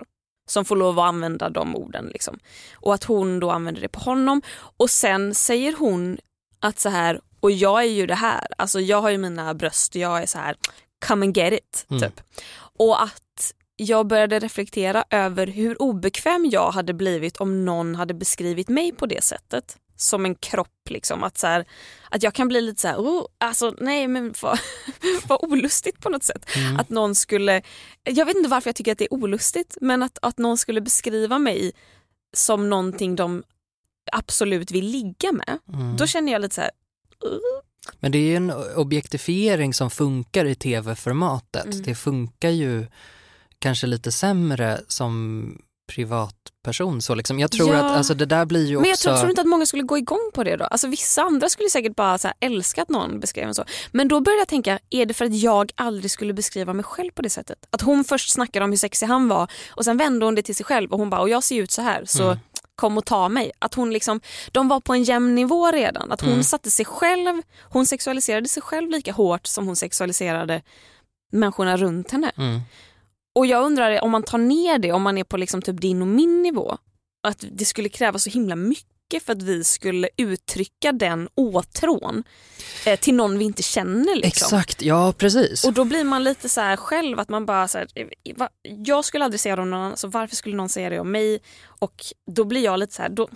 som 0.49 0.65
får 0.65 0.75
lov 0.75 0.99
att 0.99 1.05
använda 1.05 1.49
de 1.49 1.75
orden. 1.75 2.05
Liksom. 2.05 2.39
Och 2.73 2.93
att 2.93 3.03
hon 3.03 3.39
då 3.39 3.51
använder 3.51 3.81
det 3.81 3.89
på 3.89 3.99
honom. 3.99 4.41
Och 4.77 4.89
sen 4.89 5.35
säger 5.35 5.75
hon 5.79 6.17
att 6.59 6.79
så 6.79 6.89
här, 6.89 7.21
och 7.39 7.51
jag 7.51 7.83
är 7.83 7.87
ju 7.89 8.05
det 8.05 8.15
här, 8.15 8.47
alltså 8.57 8.79
jag 8.79 9.01
har 9.01 9.09
ju 9.09 9.17
mina 9.17 9.53
bröst, 9.53 9.95
jag 9.95 10.21
är 10.21 10.25
så 10.25 10.37
här, 10.37 10.55
come 11.07 11.25
and 11.25 11.37
get 11.37 11.53
it. 11.53 11.85
Mm. 11.89 12.01
Typ. 12.01 12.21
Och 12.77 13.03
att 13.03 13.53
jag 13.75 14.07
började 14.07 14.39
reflektera 14.39 15.03
över 15.09 15.47
hur 15.47 15.81
obekväm 15.81 16.49
jag 16.51 16.71
hade 16.71 16.93
blivit 16.93 17.37
om 17.37 17.65
någon 17.65 17.95
hade 17.95 18.13
beskrivit 18.13 18.69
mig 18.69 18.91
på 18.91 19.05
det 19.05 19.23
sättet. 19.23 19.77
Som 19.95 20.25
en 20.25 20.35
kropp 20.35 20.89
liksom. 20.89 21.23
Att, 21.23 21.37
så 21.37 21.47
här, 21.47 21.65
att 22.09 22.23
jag 22.23 22.33
kan 22.33 22.47
bli 22.47 22.61
lite 22.61 22.81
så 22.81 22.87
här, 22.87 22.97
oh, 22.97 23.25
alltså 23.37 23.75
nej 23.77 24.07
men 24.07 24.33
vad, 24.41 24.59
vad 25.27 25.43
olustigt 25.43 25.99
på 25.99 26.09
något 26.09 26.23
sätt. 26.23 26.45
Mm. 26.55 26.77
Att 26.77 26.89
någon 26.89 27.15
skulle, 27.15 27.61
jag 28.03 28.25
vet 28.25 28.35
inte 28.35 28.49
varför 28.49 28.67
jag 28.69 28.75
tycker 28.75 28.91
att 28.91 28.97
det 28.97 29.05
är 29.05 29.13
olustigt 29.13 29.77
men 29.81 30.03
att, 30.03 30.17
att 30.21 30.37
någon 30.37 30.57
skulle 30.57 30.81
beskriva 30.81 31.39
mig 31.39 31.71
som 32.33 32.69
någonting 32.69 33.15
de 33.15 33.43
absolut 34.11 34.71
vill 34.71 34.85
ligga 34.85 35.31
med. 35.31 35.59
Mm. 35.73 35.97
Då 35.97 36.07
känner 36.07 36.31
jag 36.31 36.41
lite 36.41 36.55
så 36.55 36.61
här, 36.61 36.71
uh, 37.25 37.61
Men 37.99 38.11
det 38.11 38.17
är 38.17 38.27
ju 38.27 38.35
en 38.35 38.51
objektifiering 38.75 39.73
som 39.73 39.89
funkar 39.89 40.45
i 40.45 40.55
tv-formatet. 40.55 41.65
Mm. 41.65 41.81
Det 41.81 41.95
funkar 41.95 42.49
ju 42.49 42.85
kanske 43.59 43.87
lite 43.87 44.11
sämre 44.11 44.81
som 44.87 45.45
privatperson. 45.87 47.01
Så 47.01 47.15
liksom. 47.15 47.39
Jag 47.39 47.51
tror 47.51 47.73
Ja. 47.73 47.85
att 47.85 47.97
alltså, 47.97 48.13
det 48.13 48.25
där 48.25 48.45
blir 48.45 48.65
ju 48.65 48.75
Men 48.75 48.85
jag 48.85 48.93
också... 48.93 49.09
tror, 49.09 49.17
tror 49.17 49.29
inte 49.29 49.41
att 49.41 49.47
många 49.47 49.65
skulle 49.65 49.83
gå 49.83 49.97
igång 49.97 50.31
på 50.33 50.43
det 50.43 50.55
då. 50.57 50.65
Alltså 50.65 50.87
vissa 50.87 51.21
andra 51.21 51.49
skulle 51.49 51.69
säkert 51.69 51.95
bara 51.95 52.17
så 52.17 52.27
här, 52.27 52.35
älska 52.39 52.81
att 52.81 52.89
någon 52.89 53.19
beskrev 53.19 53.47
en 53.47 53.55
så. 53.55 53.65
Men 53.91 54.07
då 54.07 54.19
började 54.21 54.41
jag 54.41 54.47
tänka, 54.47 54.79
är 54.89 55.05
det 55.05 55.13
för 55.13 55.25
att 55.25 55.35
jag 55.35 55.71
aldrig 55.75 56.11
skulle 56.11 56.33
beskriva 56.33 56.73
mig 56.73 56.83
själv 56.85 57.11
på 57.11 57.21
det 57.21 57.29
sättet? 57.29 57.57
Att 57.69 57.81
hon 57.81 58.03
först 58.03 58.29
snackade 58.33 58.65
om 58.65 58.71
hur 58.71 58.77
sexig 58.77 59.07
han 59.07 59.27
var 59.27 59.51
och 59.69 59.85
sen 59.85 59.97
vände 59.97 60.25
hon 60.25 60.35
det 60.35 60.41
till 60.41 60.55
sig 60.55 60.65
själv 60.65 60.91
och 60.91 60.99
hon 60.99 61.09
bara, 61.09 61.21
och 61.21 61.29
jag 61.29 61.43
ser 61.43 61.55
ut 61.61 61.71
så 61.71 61.81
här 61.81 62.05
så 62.05 62.23
Mm. 62.23 62.37
kom 62.75 62.97
och 62.97 63.05
ta 63.05 63.29
mig. 63.29 63.51
Att 63.59 63.73
hon 63.73 63.93
liksom, 63.93 64.21
de 64.51 64.67
var 64.67 64.79
på 64.79 64.93
en 64.93 65.03
jämn 65.03 65.35
nivå 65.35 65.71
redan. 65.71 66.11
Att 66.11 66.21
hon 66.21 66.29
Mm. 66.31 66.43
satte 66.43 66.71
sig 66.71 66.85
själv, 66.85 67.41
hon 67.61 67.85
sexualiserade 67.85 68.47
sig 68.49 68.63
själv 68.63 68.89
lika 68.89 69.11
hårt 69.11 69.47
som 69.47 69.65
hon 69.67 69.75
sexualiserade 69.75 70.61
människorna 71.31 71.77
runt 71.77 72.11
henne. 72.11 72.31
Mm. 72.37 72.59
Och 73.35 73.45
jag 73.45 73.65
undrar 73.65 74.03
om 74.03 74.11
man 74.11 74.23
tar 74.23 74.37
ner 74.37 74.79
det, 74.79 74.91
om 74.91 75.01
man 75.01 75.17
är 75.17 75.23
på 75.23 75.37
liksom 75.37 75.61
typ 75.61 75.81
din 75.81 76.01
och 76.01 76.07
min 76.07 76.41
nivå, 76.41 76.77
att 77.27 77.45
det 77.51 77.65
skulle 77.65 77.89
kräva 77.89 78.19
så 78.19 78.29
himla 78.29 78.55
mycket 78.55 78.94
för 79.25 79.33
att 79.33 79.41
vi 79.41 79.63
skulle 79.63 80.09
uttrycka 80.17 80.91
den 80.91 81.29
åtrån 81.35 82.23
eh, 82.85 82.99
till 82.99 83.13
någon 83.13 83.37
vi 83.37 83.45
inte 83.45 83.63
känner. 83.63 84.15
Liksom. 84.15 84.27
Exakt, 84.27 84.81
ja 84.81 85.13
precis. 85.17 85.65
Och 85.65 85.73
då 85.73 85.85
blir 85.85 86.03
man 86.03 86.23
lite 86.23 86.49
så 86.49 86.61
här 86.61 86.77
själv 86.77 87.19
att 87.19 87.29
man 87.29 87.45
bara 87.45 87.67
så 87.67 87.77
här, 87.77 87.87
eh, 87.95 88.07
jag 88.63 89.05
skulle 89.05 89.25
aldrig 89.25 89.39
säga 89.39 89.55
det 89.55 89.61
om 89.61 89.69
någon 89.69 89.79
annan, 89.79 89.97
så 89.97 90.07
varför 90.07 90.35
skulle 90.35 90.55
någon 90.55 90.69
säga 90.69 90.89
det 90.89 90.99
om 90.99 91.11
mig? 91.11 91.39
Och 91.79 92.05
då 92.31 92.43
blir 92.43 92.63
jag 92.63 92.79
lite 92.79 92.93
så 92.93 93.01
här, 93.01 93.09
då, 93.09 93.29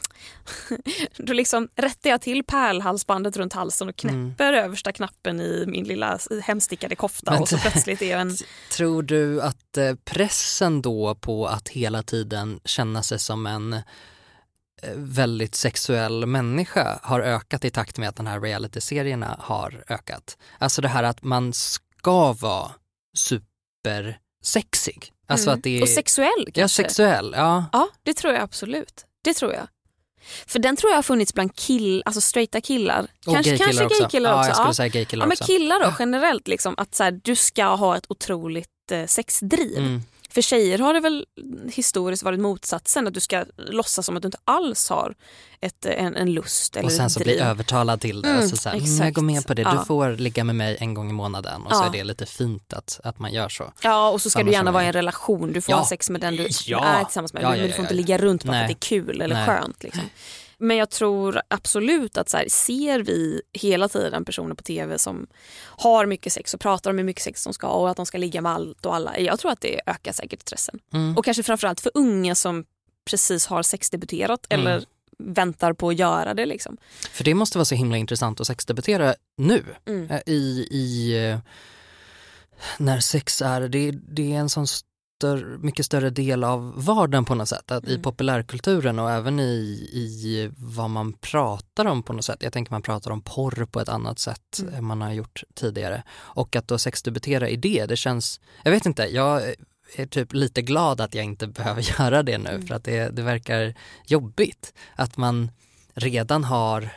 då 1.17 1.33
liksom 1.33 1.67
rättar 1.75 2.09
jag 2.09 2.21
till 2.21 2.43
pärlhalsbandet 2.43 3.37
runt 3.37 3.53
halsen 3.53 3.89
och 3.89 3.95
knäpper 3.95 4.53
översta 4.53 4.91
knappen 4.91 5.41
i 5.41 5.63
min 5.67 5.85
lilla 5.85 6.19
hemstickade 6.43 6.95
kofta 6.95 7.31
Men 7.31 7.41
och 7.41 7.49
så 7.49 7.57
plötsligt 7.57 8.01
är 8.01 8.11
jag 8.11 8.21
en 8.21 8.35
Tror 8.71 9.03
du 9.03 9.41
att 9.41 9.77
eh, 9.77 9.95
pressen 10.05 10.81
då 10.81 11.15
på 11.15 11.47
att 11.47 11.69
hela 11.69 12.03
tiden 12.03 12.59
känna 12.65 13.03
sig 13.03 13.19
som 13.19 13.45
en 13.45 13.81
väldigt 14.95 15.55
sexuell 15.55 16.25
människa 16.25 16.99
har 17.03 17.19
ökat 17.19 17.65
i 17.65 17.69
takt 17.69 17.97
med 17.97 18.09
att 18.09 18.15
den 18.15 18.27
här 18.27 18.39
realityserierna 18.41 19.35
har 19.39 19.83
ökat? 19.89 20.37
Alltså 20.57 20.81
det 20.81 20.87
här 20.87 21.03
att 21.03 21.23
man 21.23 21.53
ska 21.53 22.33
vara 22.33 22.71
supersexig. 23.17 25.11
Alltså 25.27 25.47
Mm. 25.49 25.57
att 25.57 25.63
det 25.63 25.77
är... 25.77 25.81
Och 25.81 25.89
sexuell 25.89 26.45
kanske? 26.45 26.61
Ja, 26.61 26.67
sexuell. 26.67 27.33
Ja. 27.37 27.65
Ja, 27.71 27.89
det 28.03 28.13
tror 28.13 28.33
jag 28.33 28.43
absolut. 28.43 29.05
Det 29.23 29.33
tror 29.33 29.53
jag. 29.53 29.67
För 30.47 30.59
den 30.59 30.75
tror 30.77 30.91
jag 30.91 30.97
har 30.97 31.03
funnits 31.03 31.33
bland 31.33 31.55
kill, 31.55 32.03
alltså 32.05 32.21
straighta 32.21 32.61
killar. 32.61 33.07
Och 33.25 33.33
kanske 33.33 33.49
gaykillar 33.51 33.67
kanske 33.67 33.85
också. 33.85 33.99
gaykillar 34.03 34.31
Ja, 34.31 34.39
också. 34.39 34.49
jag 34.49 34.55
skulle 34.57 34.73
säga 34.73 34.87
gaykillar 34.89 35.23
ja, 35.23 35.27
men 35.27 35.35
också. 35.35 35.43
killar 35.45 35.79
då 35.85 35.95
generellt, 35.99 36.47
liksom, 36.47 36.75
att 36.77 36.95
så 36.95 37.03
här, 37.03 37.19
du 37.23 37.35
ska 37.35 37.65
ha 37.65 37.97
ett 37.97 38.05
otroligt 38.09 38.91
eh, 38.91 39.05
sexdriv. 39.05 39.77
Mm. 39.77 40.01
För 40.39 40.43
tjejer 40.43 40.79
har 40.79 40.93
det 40.93 40.99
väl 40.99 41.25
historiskt 41.73 42.23
varit 42.23 42.39
motsatsen, 42.39 43.07
att 43.07 43.13
du 43.13 43.19
ska 43.19 43.45
låtsas 43.57 44.05
som 44.05 44.15
att 44.15 44.21
du 44.21 44.27
inte 44.27 44.37
alls 44.45 44.89
har 44.89 45.15
ett, 45.61 45.85
en, 45.85 46.15
en 46.15 46.33
lust 46.33 46.75
eller 46.75 46.85
Och 46.85 46.91
sen 46.91 47.09
så 47.09 47.19
driv. 47.19 47.35
bli 47.37 47.43
övertalad 47.45 48.01
till 48.01 48.21
det. 48.21 48.27
Mm, 48.29 48.41
alltså 48.41 48.57
så 48.57 48.69
här, 48.69 48.77
mm, 48.77 48.97
jag 49.05 49.13
går 49.13 49.21
med 49.21 49.47
på 49.47 49.53
det, 49.53 49.63
du 49.63 49.69
Ja. 49.69 49.85
får 49.85 50.09
ligga 50.17 50.43
med 50.43 50.55
mig 50.55 50.77
en 50.79 50.93
gång 50.93 51.09
i 51.09 51.13
månaden 51.13 51.65
och 51.65 51.71
så 51.75 51.83
Ja. 51.83 51.87
är 51.87 51.91
det 51.91 52.03
lite 52.03 52.25
fint 52.25 52.73
att, 52.73 52.99
att 53.03 53.19
man 53.19 53.33
gör 53.33 53.49
så. 53.49 53.73
Ja 53.81 54.09
och 54.09 54.21
så 54.21 54.29
ska 54.29 54.39
Annars 54.39 54.47
du 54.49 54.53
gärna 54.53 54.69
är 54.69 54.73
vara 54.73 54.83
i 54.83 54.87
en 54.87 54.93
relation, 54.93 55.53
du 55.53 55.61
får 55.61 55.71
Ja. 55.71 55.77
ha 55.77 55.85
sex 55.85 56.09
med 56.09 56.21
den 56.21 56.35
du 56.35 56.47
Ja. 56.65 56.83
är 56.85 57.03
tillsammans 57.03 57.33
med. 57.33 57.43
Ja, 57.43 57.49
men 57.49 57.59
ja, 57.59 57.65
du 57.65 57.71
får 57.71 57.79
ja, 57.79 57.83
inte 57.83 57.93
ja. 57.93 57.97
ligga 57.97 58.17
runt 58.17 58.43
bara 58.43 58.51
Nej. 58.51 58.59
för 58.59 58.63
att 58.73 58.81
det 58.81 58.85
är 58.85 58.89
kul 59.05 59.21
eller 59.21 59.35
Nej. 59.35 59.45
skönt. 59.45 59.83
Liksom. 59.83 60.03
Men 60.59 60.77
jag 60.77 60.89
tror 60.89 61.41
absolut 61.47 62.17
att 62.17 62.29
så 62.29 62.37
här, 62.37 62.45
ser 62.49 62.99
vi 62.99 63.41
hela 63.53 63.89
tiden 63.89 64.25
personer 64.25 64.55
på 64.55 64.63
tv 64.63 64.97
som 64.97 65.27
har 65.61 66.05
mycket 66.05 66.33
sex 66.33 66.53
och 66.53 66.59
pratar 66.59 66.89
om 66.89 66.97
hur 66.97 67.05
mycket 67.05 67.23
sex 67.23 67.43
de 67.43 67.53
ska 67.53 67.67
ha 67.67 67.73
och 67.73 67.89
att 67.89 67.97
de 67.97 68.05
ska 68.05 68.17
ligga 68.17 68.41
med 68.41 68.51
allt 68.51 68.85
och 68.85 68.95
alla. 68.95 69.19
Jag 69.19 69.39
tror 69.39 69.51
att 69.51 69.61
det 69.61 69.81
ökar 69.85 70.11
säkert 70.11 70.41
stressen. 70.41 70.79
Mm. 70.93 71.17
Och 71.17 71.25
kanske 71.25 71.43
framförallt 71.43 71.79
för 71.79 71.91
unga 71.95 72.35
som 72.35 72.65
precis 73.09 73.47
har 73.47 73.63
sexdebuterat 73.63 74.45
Mm. 74.49 74.67
eller 74.67 74.85
väntar 75.23 75.73
på 75.73 75.89
att 75.89 75.99
göra 75.99 76.33
det. 76.33 76.45
Liksom. 76.45 76.77
För 77.11 77.23
det 77.23 77.33
måste 77.33 77.57
vara 77.57 77.65
så 77.65 77.75
himla 77.75 77.97
intressant 77.97 78.41
att 78.41 78.47
sexdebutera 78.47 79.15
nu. 79.37 79.63
Mm. 79.87 80.09
Eh, 80.11 80.19
I, 80.25 80.67
i 80.71 81.17
eh, 81.29 81.39
när 82.77 82.99
sex 82.99 83.41
är, 83.41 83.61
det, 83.67 83.91
det 83.91 84.33
är 84.33 84.39
en 84.39 84.49
sån 84.49 84.67
större, 85.19 85.57
mycket 85.57 85.85
större 85.85 86.09
del 86.09 86.43
av 86.43 86.73
vardagen 86.85 87.25
på 87.25 87.35
något 87.35 87.49
sätt. 87.49 87.71
Att 87.71 87.83
I 87.83 87.89
Mm. 87.91 88.01
populärkulturen 88.01 88.99
och 88.99 89.11
även 89.11 89.39
i, 89.39 89.43
i 89.93 90.51
vad 90.57 90.89
man 90.89 91.13
pratar 91.13 91.85
om 91.85 92.03
på 92.03 92.13
något 92.13 92.25
sätt. 92.25 92.37
Jag 92.43 92.53
tänker 92.53 92.71
man 92.71 92.81
pratar 92.81 93.11
om 93.11 93.21
porr 93.21 93.65
på 93.65 93.79
ett 93.79 93.89
annat 93.89 94.19
sätt 94.19 94.59
Mm. 94.61 94.73
än 94.73 94.83
man 94.85 95.01
har 95.01 95.11
gjort 95.13 95.43
tidigare. 95.55 96.03
Och 96.17 96.55
att 96.55 96.67
då 96.67 96.77
sexdebutera 96.77 97.49
i 97.49 97.55
det, 97.55 97.85
det 97.85 97.97
känns, 97.97 98.39
jag 98.63 98.71
vet 98.71 98.85
inte, 98.85 99.03
jag 99.03 99.41
är 99.95 100.05
typ 100.05 100.33
lite 100.33 100.61
glad 100.61 101.01
att 101.01 101.15
jag 101.15 101.25
inte 101.25 101.47
behöver 101.47 101.81
göra 101.99 102.23
det 102.23 102.37
nu 102.37 102.49
Mm. 102.49 102.67
för 102.67 102.75
att 102.75 102.83
det, 102.83 103.09
det 103.15 103.21
verkar 103.21 103.73
jobbigt. 104.05 104.73
Att 104.95 105.17
man 105.17 105.51
redan 105.93 106.43
har, 106.43 106.89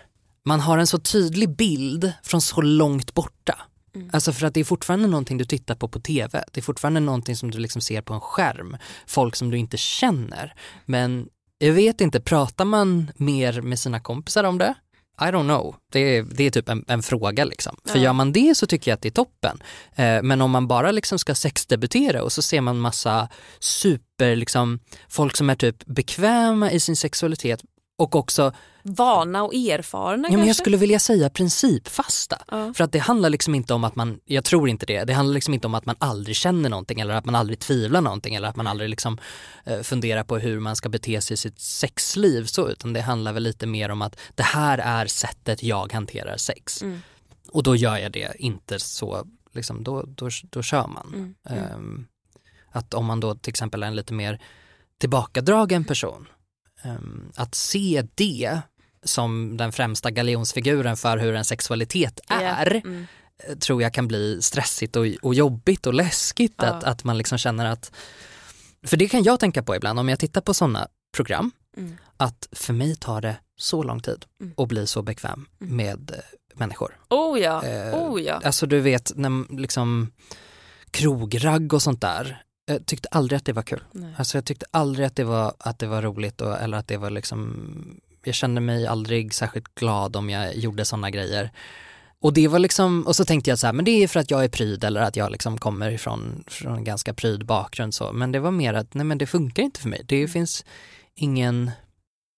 man 0.45 0.61
har 0.61 0.79
en 0.79 0.87
så 0.87 0.99
tydlig 0.99 1.57
bild 1.57 2.13
från 2.23 2.41
så 2.41 2.61
långt 2.61 3.15
borta. 3.15 3.59
Mm. 3.95 4.11
Alltså 4.13 4.33
för 4.33 4.47
att 4.47 4.55
det 4.55 4.61
är 4.61 4.65
fortfarande 4.65 5.09
någonting 5.09 5.39
du 5.39 5.45
tittar 5.45 5.75
på 5.75 5.89
på 5.89 6.01
tv. 6.01 6.45
Det 6.53 6.61
är 6.61 6.63
fortfarande 6.63 7.01
någonting 7.01 7.37
som 7.37 7.51
du 7.51 7.59
liksom 7.59 7.83
ser 7.83 8.01
på 8.03 8.15
en 8.15 8.21
skärm. 8.21 8.77
Folk 9.07 9.37
som 9.37 9.51
du 9.51 9.59
inte 9.59 9.77
känner. 9.77 10.55
Men 10.85 11.29
jag 11.59 11.73
vet 11.73 12.01
inte, 12.01 12.21
pratar 12.21 12.65
man 12.65 13.11
mer 13.17 13.61
med 13.61 13.79
sina 13.79 14.01
kompisar 14.01 14.45
om 14.45 14.59
det? 14.59 14.75
I 15.21 15.25
don't 15.25 15.45
know. 15.45 15.77
Det 15.93 16.01
är, 16.01 16.23
det 16.23 16.45
är 16.45 16.51
typ 16.51 16.69
en, 16.69 16.85
en 16.89 17.03
fråga 17.03 17.45
liksom. 17.45 17.77
För 17.85 17.99
Ja. 17.99 18.05
gör 18.05 18.13
man 18.13 18.33
det 18.33 18.55
så 18.57 18.67
tycker 18.67 18.91
jag 18.91 18.97
att 18.97 19.03
det 19.03 19.09
är 19.09 19.11
toppen. 19.11 19.63
Eh, 19.95 20.23
men 20.23 20.41
om 20.41 20.51
man 20.51 20.69
bara 20.69 20.93
liksom 20.93 21.19
ska 21.19 21.35
sexdebutera 21.35 22.23
och 22.23 22.33
så 22.33 22.43
ser 22.43 22.61
man 22.61 22.79
massa 22.81 23.29
super, 23.59 24.37
liksom, 24.37 24.79
folk 25.09 25.37
som 25.37 25.51
är 25.51 25.55
typ 25.55 25.85
bekväma 25.87 26.71
i 26.71 26.81
sin 26.81 26.97
sexualitet 26.97 27.63
och 27.99 28.17
också 28.17 28.53
Vana 28.85 29.43
och 29.43 29.55
erfarna 29.55 30.29
Ja, 30.31 30.37
men 30.37 30.47
jag 30.47 30.57
skulle 30.57 30.77
vilja 30.77 30.99
säga 30.99 31.31
principfasta. 31.31 32.39
Ja. 32.51 32.75
För 32.75 32.85
att 32.85 32.93
det 32.93 32.99
handlar 32.99 33.31
liksom 33.31 33.55
inte 33.55 33.75
om 33.75 33.85
att 33.85 33.97
man, 33.97 34.21
jag 34.25 34.45
tror 34.45 34.69
inte 34.69 34.87
det, 34.87 35.05
det 35.05 35.13
handlar 35.13 35.35
liksom 35.35 35.55
inte 35.55 35.67
om 35.67 35.75
att 35.75 35.87
man 35.87 35.97
aldrig 35.99 36.37
känner 36.37 36.69
någonting 36.69 37.01
eller 37.01 37.15
att 37.15 37.25
man 37.25 37.35
aldrig 37.35 37.59
tvivlar 37.59 38.01
någonting 38.01 38.35
eller 38.35 38.49
att 38.49 38.57
man 38.57 38.67
aldrig 38.67 38.91
liksom 38.91 39.19
eh, 39.65 39.81
funderar 39.81 40.25
på 40.25 40.39
hur 40.39 40.61
man 40.61 40.77
ska 40.77 40.89
bete 40.89 41.21
sig 41.21 41.35
i 41.35 41.37
sitt 41.37 41.61
sexliv 41.61 42.45
så 42.45 42.69
utan 42.69 42.93
det 42.93 43.01
handlar 43.01 43.33
väl 43.33 43.43
lite 43.43 43.67
mer 43.67 43.89
om 43.89 44.03
att 44.03 44.19
det 44.35 44.43
här 44.43 44.79
är 44.79 45.07
sättet 45.07 45.63
jag 45.63 45.93
hanterar 45.93 46.37
sex. 46.37 46.83
Mm. 46.83 47.01
Och 47.53 47.63
då 47.63 47.77
gör 47.77 47.97
jag 47.97 48.13
det 48.13 48.33
inte 48.39 48.81
så, 48.81 49.27
liksom, 49.53 49.85
då, 49.85 50.05
då, 50.07 50.29
då 50.43 50.63
kör 50.63 50.87
man. 50.87 51.07
Mm, 51.15 51.35
mm. 51.45 51.65
Ehm, 51.65 52.07
att 52.71 52.95
om 52.95 53.07
man 53.07 53.21
då 53.21 53.35
till 53.35 53.51
exempel 53.51 53.83
är 53.83 53.87
en 53.87 53.97
lite 53.97 54.15
mer 54.15 54.41
tillbakadragen 54.99 55.85
person, 55.85 56.27
att 57.35 57.55
se 57.55 58.07
det 58.15 58.61
som 59.05 59.57
den 59.57 59.73
främsta 59.73 60.11
galjonsfiguren 60.11 60.97
för 60.97 61.19
hur 61.19 61.35
en 61.35 61.45
sexualitet 61.45 62.21
är 62.29 62.77
mm. 62.85 63.07
eh, 63.49 63.57
tror 63.59 63.83
jag 63.83 63.95
kan 63.95 64.09
bli 64.09 64.43
stressigt 64.43 64.97
och, 64.97 65.07
och 65.23 65.35
jobbigt 65.35 65.87
och 65.87 65.95
läskigt. 65.95 66.55
Ja. 66.57 66.67
Att, 66.67 66.85
att 66.85 67.05
man 67.05 67.19
liksom 67.19 67.39
känner 67.39 67.65
att, 67.67 67.93
för 68.87 68.97
det 68.97 69.09
kan 69.09 69.23
jag 69.23 69.41
tänka 69.41 69.63
på 69.63 69.77
ibland 69.77 69.99
om 69.99 70.09
jag 70.09 70.19
tittar 70.19 70.41
på 70.41 70.55
sådana 70.55 70.89
program, 71.17 71.51
Mm. 71.77 71.97
att 72.17 72.49
för 72.53 72.73
mig 72.73 72.97
tar 72.97 73.21
det 73.21 73.37
så 73.61 73.83
lång 73.83 74.01
tid 74.01 74.25
Mm. 74.41 74.55
att 74.57 74.69
bli 74.69 74.87
så 74.87 75.03
bekväm 75.03 75.47
Mm. 75.61 75.77
med 75.77 76.11
eh, 76.11 76.19
människor. 76.55 76.99
Oh 77.11 77.41
ja, 77.41 77.65
Eh, 77.65 77.95
oh 77.95 78.23
ja. 78.23 78.41
Alltså 78.45 78.67
du 78.67 78.81
vet, 78.81 79.13
när, 79.17 79.57
liksom 79.61 80.13
krogragg 80.91 81.73
och 81.75 81.83
sånt 81.83 82.01
där, 82.01 82.43
jag 82.67 82.87
tyckte 82.87 83.09
aldrig 83.09 83.37
att 83.37 83.45
det 83.45 83.53
var 83.53 83.63
kul. 83.63 83.83
Nej. 83.93 84.15
Alltså 84.17 84.37
jag 84.37 84.45
tyckte 84.45 84.67
aldrig 84.71 85.07
att 85.07 85.17
det 85.17 85.25
var, 85.25 85.55
att 85.59 85.79
det 85.79 85.87
var 85.87 86.03
roligt 86.03 86.41
och, 86.41 86.61
eller 86.61 86.77
att 86.77 86.89
det 86.89 86.97
var 86.97 87.11
liksom, 87.11 88.01
jag 88.25 88.35
kände 88.35 88.61
mig 88.61 88.87
aldrig 88.87 89.35
särskilt 89.35 89.75
glad 89.75 90.17
om 90.17 90.31
jag 90.31 90.57
gjorde 90.57 90.85
sådana 90.85 91.11
grejer. 91.11 91.51
Och 92.21 92.33
det 92.33 92.49
var 92.49 92.59
liksom, 92.59 93.07
och 93.07 93.17
så 93.17 93.25
tänkte 93.25 93.51
jag 93.51 93.59
så 93.59 93.67
här, 93.67 93.73
men 93.73 93.85
det 93.85 93.91
är 93.91 94.09
för 94.09 94.21
att 94.21 94.31
jag 94.31 94.45
är 94.45 94.49
pryd 94.49 94.85
eller 94.85 95.01
att 95.01 95.17
jag 95.17 95.33
liksom 95.33 95.59
kommer 95.59 95.91
ifrån 95.91 96.45
från 96.47 96.75
en 96.75 96.85
ganska 96.85 97.15
pryd 97.15 97.47
bakgrund 97.47 97.95
så. 97.95 98.13
Men 98.13 98.33
det 98.33 98.41
var 98.41 98.51
mer 98.51 98.75
att, 98.75 98.95
nej 98.95 99.05
men 99.05 99.19
det 99.19 99.27
funkar 99.27 99.63
inte 99.63 99.81
för 99.81 99.89
mig. 99.89 100.03
Det 100.07 100.29
finns 100.29 100.65
ingen, 101.15 101.71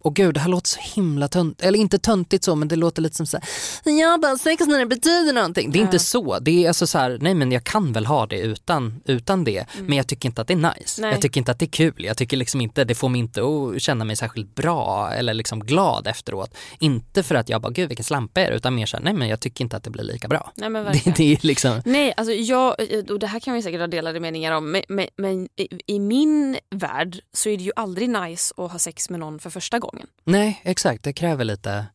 och 0.05 0.15
gud 0.17 0.35
det 0.35 0.41
här 0.41 0.49
låter 0.49 0.69
så 0.69 0.81
himla 0.95 1.29
tönt, 1.29 1.63
eller 1.63 1.79
inte 1.79 1.99
töntigt 1.99 2.45
så 2.45 2.55
men 2.55 2.69
det 2.69 2.77
låter 2.77 3.03
lite 3.03 3.17
som 3.17 3.27
så 3.27 3.39
här, 3.85 4.01
jag 4.01 4.21
bara 4.21 4.37
sex 4.39 4.67
när 4.67 4.79
det 4.79 4.87
betyder 4.87 5.33
någonting. 5.33 5.71
Det 5.71 5.79
är 5.79 5.81
Ja. 5.81 5.87
inte 5.87 5.99
så, 5.99 6.39
det 6.39 6.65
är 6.65 6.69
alltså 6.69 6.87
så 6.87 6.99
här, 6.99 7.19
nej 7.21 7.35
men 7.35 7.53
jag 7.53 7.65
kan 7.65 7.93
väl 7.93 8.07
ha 8.07 8.27
det 8.27 8.39
utan, 8.39 9.03
utan 9.05 9.45
det. 9.45 9.65
Men 9.81 9.97
jag 9.97 10.07
tycker 10.07 10.29
inte 10.29 10.41
att 10.41 10.49
det 10.49 10.55
är 10.55 10.75
nice. 10.79 11.03
Nej. 11.03 11.11
Jag 11.13 11.21
tycker 11.23 11.41
inte 11.41 11.53
att 11.53 11.59
det 11.59 11.65
är 11.65 11.71
kul. 11.71 12.05
Jag 12.05 12.17
tycker 12.17 12.37
liksom 12.37 12.61
inte, 12.61 12.85
det 12.85 12.95
får 12.95 13.09
mig 13.09 13.21
inte 13.21 13.41
att 13.43 13.83
känna 13.83 14.05
mig 14.05 14.17
särskilt 14.17 14.55
bra 14.55 15.11
eller 15.13 15.35
liksom 15.35 15.61
glad 15.61 16.07
efteråt. 16.07 16.55
Inte 16.79 17.23
för 17.23 17.35
att 17.35 17.49
jag 17.49 17.61
bara, 17.63 17.73
gud 17.73 17.89
vilken 17.89 18.05
slampa 18.05 18.41
är 18.41 18.51
utan 18.51 18.75
mer 18.75 18.87
så 18.87 18.97
här, 18.97 19.05
nej 19.05 19.13
men 19.13 19.29
jag 19.29 19.41
tycker 19.41 19.65
inte 19.65 19.77
att 19.77 19.85
det 19.85 19.91
blir 19.91 20.05
lika 20.05 20.29
bra. 20.29 20.53
Nej 20.55 20.69
men 20.71 20.85
Det, 20.85 20.91
verkligen. 20.91 21.15
det 21.17 21.33
är 21.33 21.47
liksom, 21.47 21.83
Nej, 21.85 22.15
alltså 22.17 22.33
jag, 22.33 22.75
och 23.11 23.19
det 23.19 23.27
här 23.27 23.41
kan 23.41 23.55
vi 23.55 23.63
säkert 23.63 23.81
ha 23.81 23.87
delade 23.87 24.21
meningar 24.21 24.53
om, 24.53 24.71
men, 24.71 24.83
men, 24.89 25.07
men 25.17 25.49
i, 25.57 25.69
i 25.87 25.99
min 25.99 26.57
värld 26.71 27.21
så 27.33 27.49
är 27.49 27.57
det 27.57 27.63
ju 27.65 27.73
aldrig 27.77 28.09
nice 28.11 28.55
att 28.57 28.73
ha 28.73 28.79
sex 28.79 29.11
med 29.11 29.21
någon 29.21 29.39
för 29.39 29.51
första 29.51 29.79
gången. 29.79 29.94
Nej 30.25 30.61
exakt, 30.65 31.03
det 31.05 31.13
kräver 31.13 31.45
lite 31.45 31.87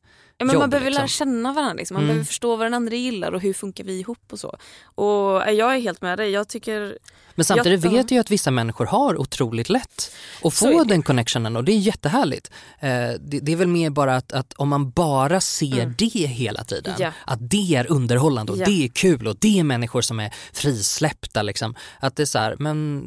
Ja, 0.42 0.46
men 0.46 0.54
jobb, 0.54 0.62
man 0.62 0.70
behöver 0.70 0.90
liksom. 0.90 1.02
lära 1.02 1.08
känna 1.08 1.54
varandra, 1.54 1.74
liksom. 1.74 1.96
man 1.96 2.04
Mm. 2.04 2.08
behöver 2.14 2.26
förstå 2.26 2.56
vad 2.56 2.66
den 2.66 2.74
andra 2.74 2.96
gillar 2.96 3.32
och 3.32 3.42
hur 3.42 3.54
funkar 3.54 3.84
vi 3.84 4.00
ihop 4.00 4.20
och 4.32 4.40
så. 4.40 4.58
Och 4.84 5.48
eh, 5.48 5.54
jag 5.54 5.76
är 5.76 5.80
helt 5.80 6.02
med 6.02 6.18
dig, 6.20 6.30
jag 6.32 6.48
tycker 6.50 6.98
Men 7.36 7.46
samtidigt 7.46 7.84
Jag- 7.84 7.92
vet 7.92 8.12
jag 8.12 8.12
ju 8.12 8.20
att 8.20 8.32
vissa 8.32 8.52
människor 8.52 8.86
har 8.86 9.18
otroligt 9.18 9.70
lätt 9.70 10.12
att 10.44 10.54
få 10.54 10.84
den 10.84 11.04
connectionen 11.04 11.56
och 11.56 11.64
det 11.64 11.72
är 11.72 11.78
jättehärligt. 11.78 12.52
Eh, 12.80 12.90
det, 13.20 13.40
det 13.40 13.52
är 13.52 13.56
väl 13.56 13.68
mer 13.68 13.90
bara 13.90 14.16
att, 14.16 14.32
att 14.32 14.54
om 14.54 14.70
man 14.70 14.92
bara 14.92 15.42
ser 15.42 15.80
Mm. 15.82 15.96
det 15.98 16.06
hela 16.28 16.64
tiden, 16.64 16.94
Ja. 17.00 17.12
att 17.26 17.50
det 17.50 17.76
är 17.76 17.92
underhållande 17.92 18.52
och 18.52 18.58
Ja. 18.58 18.66
det 18.66 18.84
är 18.84 18.88
kul 18.88 19.28
och 19.28 19.36
det 19.40 19.60
är 19.60 19.64
människor 19.64 20.02
som 20.02 20.20
är 20.20 20.34
frisläppta 20.54 21.42
liksom. 21.42 21.76
Att 22.00 22.16
det 22.16 22.24
är 22.24 22.26
så 22.26 22.40
här, 22.40 22.56
men 22.60 23.04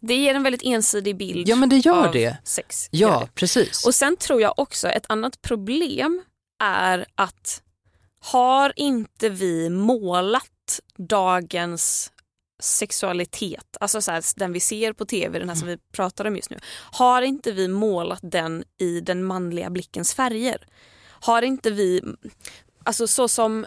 det 0.00 0.14
ger 0.16 0.34
en 0.34 0.42
väldigt 0.42 0.62
ensidig 0.64 1.16
bild 1.16 1.48
ja 1.48 1.56
men 1.56 1.68
det 1.68 1.76
gör 1.76 2.06
av 2.06 2.12
det. 2.12 2.36
sex. 2.44 2.88
Gör 2.92 3.08
Ja, 3.08 3.20
det. 3.20 3.34
precis. 3.34 3.86
Och 3.86 3.94
sen 3.94 4.16
tror 4.16 4.40
jag 4.40 4.54
också 4.56 4.88
ett 4.88 5.04
annat 5.08 5.42
problem 5.42 6.22
är 6.62 7.06
att 7.14 7.62
har 8.24 8.72
inte 8.76 9.28
vi 9.28 9.70
målat 9.70 10.80
dagens 10.98 12.12
sexualitet, 12.62 13.76
alltså 13.80 14.02
så 14.02 14.10
här, 14.10 14.24
den 14.36 14.52
vi 14.52 14.60
ser 14.60 14.92
på 14.92 15.04
tv, 15.04 15.38
den 15.38 15.48
här 15.48 15.56
som 15.56 15.68
vi 15.68 15.76
pratar 15.92 16.24
om 16.24 16.36
just 16.36 16.50
nu. 16.50 16.58
Har 16.92 17.22
inte 17.22 17.52
vi 17.52 17.68
målat 17.68 18.20
den 18.22 18.64
i 18.78 19.00
den 19.00 19.24
manliga 19.24 19.70
blickens 19.70 20.14
färger? 20.14 20.66
Har 21.06 21.42
inte 21.42 21.70
vi, 21.70 22.02
alltså 22.84 23.06
så 23.06 23.28
som, 23.28 23.66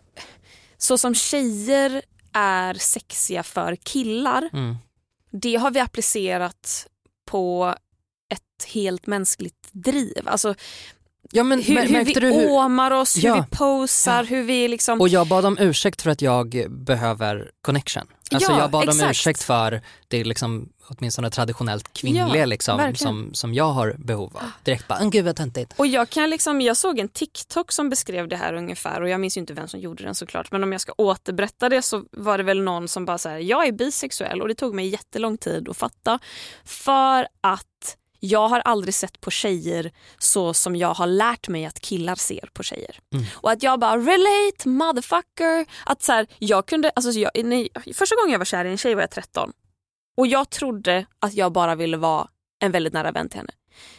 så 0.78 0.98
som 0.98 1.16
tjejer 1.16 2.02
är 2.34 2.74
sexiga 2.74 3.44
för 3.44 3.76
killar, 3.76 4.50
Mm 4.54 4.76
det 5.42 5.56
har 5.56 5.72
vi 5.72 5.80
applicerat 5.80 6.88
på 7.26 7.76
ett 8.30 8.66
helt 8.74 9.08
mänskligt 9.08 9.70
driv. 9.72 10.28
Alltså 10.28 10.56
Ja, 11.32 11.44
men 11.44 11.62
hur, 11.62 11.82
hur 11.88 12.04
vi 12.06 12.14
du 12.14 12.32
hur... 12.34 12.50
åmar 12.52 12.92
oss, 12.92 13.18
hur 13.18 13.22
Ja. 13.24 13.36
vi 13.52 13.58
posar, 13.58 14.24
hur 14.24 14.44
vi 14.44 14.68
liksom... 14.68 15.02
Och 15.02 15.10
jag 15.10 15.28
bad 15.28 15.46
om 15.46 15.58
ursäkt 15.60 16.02
för 16.02 16.10
att 16.10 16.22
jag 16.22 16.66
behöver 16.70 17.52
connection. 17.62 18.04
Alltså 18.32 18.52
Ja, 18.52 18.60
jag 18.60 18.72
bad 18.72 18.84
om 18.84 18.90
exakt. 18.90 19.12
ursäkt 19.12 19.44
för 19.44 19.82
det 20.08 20.24
liksom, 20.24 20.70
åtminstone 20.88 21.30
traditionellt 21.30 21.94
kvinnliga 21.94 22.38
Ja, 22.38 22.46
liksom, 22.46 22.78
verkligen. 22.78 22.96
som, 22.98 23.34
som 23.34 23.54
jag 23.54 23.70
har 23.72 23.96
behov 23.98 24.32
av. 24.38 24.42
Direkt 24.64 24.88
bara, 24.88 25.00
"Ah, 25.00 25.10
gud 25.10 25.26
vad 25.26 25.36
töntigt. 25.36 25.74
Och 25.78 25.88
jag, 25.88 26.10
kan 26.10 26.30
liksom, 26.30 26.62
jag 26.62 26.78
såg 26.78 27.00
en 27.00 27.10
TikTok 27.10 27.72
som 27.72 27.90
beskrev 27.90 28.28
det 28.28 28.36
här 28.36 28.54
ungefär 28.54 29.02
och 29.02 29.10
jag 29.10 29.20
minns 29.20 29.38
inte 29.38 29.54
vem 29.54 29.68
som 29.68 29.80
gjorde 29.80 30.04
den 30.04 30.16
såklart 30.16 30.52
men 30.52 30.64
om 30.64 30.72
jag 30.72 30.82
ska 30.82 30.94
återberätta 30.98 31.70
det 31.70 31.82
så 31.82 32.04
var 32.12 32.38
det 32.38 32.44
väl 32.44 32.62
någon 32.62 32.88
som 32.88 33.06
bara 33.06 33.18
så 33.18 33.30
här, 33.30 33.38
jag 33.38 33.68
är 33.68 33.72
bisexuell 33.72 34.42
och 34.42 34.48
det 34.48 34.56
tog 34.56 34.74
mig 34.76 34.88
jättelång 34.88 35.38
tid 35.38 35.70
att 35.70 35.78
fatta 35.78 36.20
för 36.66 37.28
att 37.42 37.98
jag 38.26 38.48
har 38.48 38.60
aldrig 38.60 38.94
sett 38.94 39.22
på 39.22 39.32
tjejer 39.32 39.92
så 40.18 40.54
som 40.54 40.76
jag 40.76 40.94
har 40.94 41.08
lärt 41.08 41.48
mig 41.48 41.66
att 41.66 41.80
killar 41.80 42.16
ser 42.16 42.50
på 42.54 42.64
tjejer. 42.64 43.00
Mm. 43.14 43.26
Och 43.34 43.52
att 43.52 43.64
jag 43.64 43.80
bara 43.80 43.98
relate 43.98 44.70
motherfucker. 44.70 45.66
Att 45.86 46.04
så 46.04 46.12
här, 46.12 46.28
jag 46.40 46.66
kunde, 46.66 46.90
alltså 46.90 47.12
jag, 47.12 47.32
nej, 47.46 47.70
första 47.94 48.16
gången 48.16 48.32
jag 48.32 48.40
var 48.40 48.46
kär 48.46 48.66
i 48.66 48.70
en 48.70 48.78
tjej 48.78 48.96
var 48.96 49.02
jag 49.02 49.12
13 49.12 49.52
och 50.18 50.28
jag 50.28 50.50
trodde 50.50 51.06
att 51.20 51.34
jag 51.34 51.52
bara 51.52 51.76
ville 51.76 51.98
vara 51.98 52.28
en 52.60 52.72
väldigt 52.72 52.94
nära 52.94 53.12
vän 53.12 53.30
till 53.30 53.40
henne. 53.40 53.54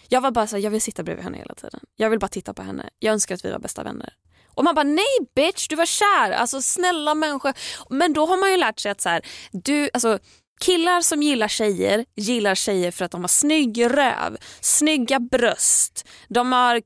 Jag 0.08 0.20
var 0.20 0.30
bara 0.30 0.46
så 0.46 0.56
här, 0.56 0.62
jag 0.62 0.70
vill 0.70 0.82
sitta 0.82 1.02
bredvid 1.02 1.24
henne 1.24 1.38
hela 1.38 1.54
tiden. 1.54 1.80
Jag 1.96 2.10
vill 2.10 2.18
bara 2.18 2.28
titta 2.28 2.54
på 2.54 2.62
henne. 2.62 2.90
Jag 2.98 3.12
önskar 3.12 3.34
att 3.34 3.44
vi 3.44 3.50
var 3.50 3.58
bästa 3.58 3.82
vänner. 3.82 4.14
Och 4.54 4.64
man 4.64 4.74
bara 4.74 4.82
nej 4.82 5.18
bitch 5.34 5.68
du 5.68 5.76
var 5.76 5.86
kär, 5.86 6.30
alltså 6.30 6.62
snälla 6.62 7.14
människa. 7.14 7.54
Men 7.90 8.12
då 8.12 8.26
har 8.26 8.36
man 8.36 8.50
ju 8.50 8.56
lärt 8.56 8.78
sig 8.78 8.90
att 8.90 9.00
så 9.00 9.08
här, 9.08 9.26
du, 9.52 9.90
alltså, 9.94 10.18
killar 10.60 11.00
som 11.00 11.22
gillar 11.22 11.48
tjejer 11.48 12.04
gillar 12.16 12.54
tjejer 12.54 12.90
för 12.90 13.04
att 13.04 13.10
de 13.10 13.20
har 13.20 13.28
snygg 13.28 13.84
röv, 13.86 14.36
snygga 14.60 15.20
bröst, 15.20 16.08
de 16.28 16.52
har 16.52 16.80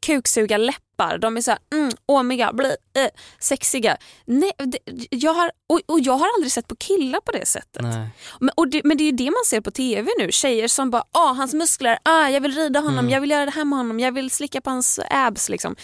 kuksugarläppar, 0.98 1.18
de 1.18 1.36
är 1.36 1.40
så 1.40 1.50
här, 1.50 1.60
mm, 1.72 1.90
åmiga, 2.06 2.52
bli, 2.52 2.66
äh, 2.96 3.08
sexiga. 3.40 3.96
Nej, 4.26 4.52
det, 4.58 4.78
jag 5.10 5.34
har, 5.34 5.50
och, 5.68 5.80
och 5.86 6.00
jag 6.00 6.12
har 6.18 6.28
aldrig 6.36 6.52
sett 6.52 6.68
på 6.68 6.76
killar 6.76 7.20
på 7.20 7.32
det 7.32 7.46
sättet. 7.46 7.82
Men, 8.40 8.70
det, 8.70 8.80
men 8.84 8.96
det 8.96 9.02
är 9.04 9.06
ju 9.06 9.12
det 9.12 9.24
man 9.30 9.44
ser 9.46 9.60
på 9.60 9.70
tv 9.70 10.10
nu. 10.18 10.32
Tjejer 10.32 10.68
som 10.68 10.90
bara, 10.90 11.04
ah, 11.12 11.32
hans 11.32 11.54
muskler, 11.54 11.98
ah, 12.04 12.28
jag 12.28 12.40
vill 12.40 12.52
rida 12.54 12.80
honom, 12.80 12.98
Mm. 12.98 13.10
jag 13.10 13.20
vill 13.20 13.30
göra 13.30 13.44
det 13.44 13.50
här 13.50 13.64
med 13.64 13.78
honom, 13.78 14.00
jag 14.00 14.12
vill 14.12 14.30
slicka 14.30 14.60
på 14.60 14.70
hans 14.70 15.00
abs. 15.10 15.48
Liksom. 15.48 15.76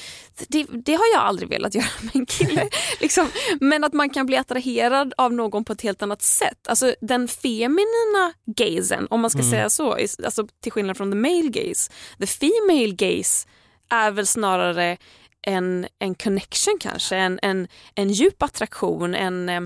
Det, 0.48 0.66
det 0.70 0.94
har 0.94 1.05
jag 1.14 1.22
aldrig 1.22 1.48
velat 1.48 1.74
göra 1.81 1.87
med 2.03 2.16
en 2.16 2.27
kille. 2.27 2.68
liksom. 3.00 3.29
Men 3.61 3.85
att 3.85 3.92
man 3.92 4.11
kan 4.11 4.27
bli 4.27 4.37
attraherad 4.37 5.14
av 5.16 5.33
någon 5.33 5.64
på 5.64 5.72
ett 5.72 5.83
helt 5.83 6.03
annat 6.03 6.22
sätt. 6.22 6.68
Alltså 6.68 6.94
den 7.00 7.29
feminina 7.29 8.33
gazen, 8.57 9.07
om 9.11 9.20
man 9.20 9.31
ska 9.31 9.38
Mm. 9.44 9.50
säga 9.50 9.70
så, 9.70 9.92
alltså, 10.24 10.46
till 10.62 10.72
skillnad 10.72 10.96
från 10.96 11.11
the 11.11 11.16
male 11.16 11.48
gaze. 11.48 11.90
The 12.20 12.27
female 12.27 12.92
gaze 12.94 13.46
är 13.90 14.11
väl 14.11 14.27
snarare 14.27 14.97
en, 15.47 15.87
en 15.99 16.14
connection 16.14 16.79
kanske, 16.81 17.16
en, 17.16 17.38
en, 17.42 17.68
en 17.94 18.11
djup 18.11 18.42
attraktion, 18.42 19.14
en, 19.14 19.49
eh, 19.49 19.61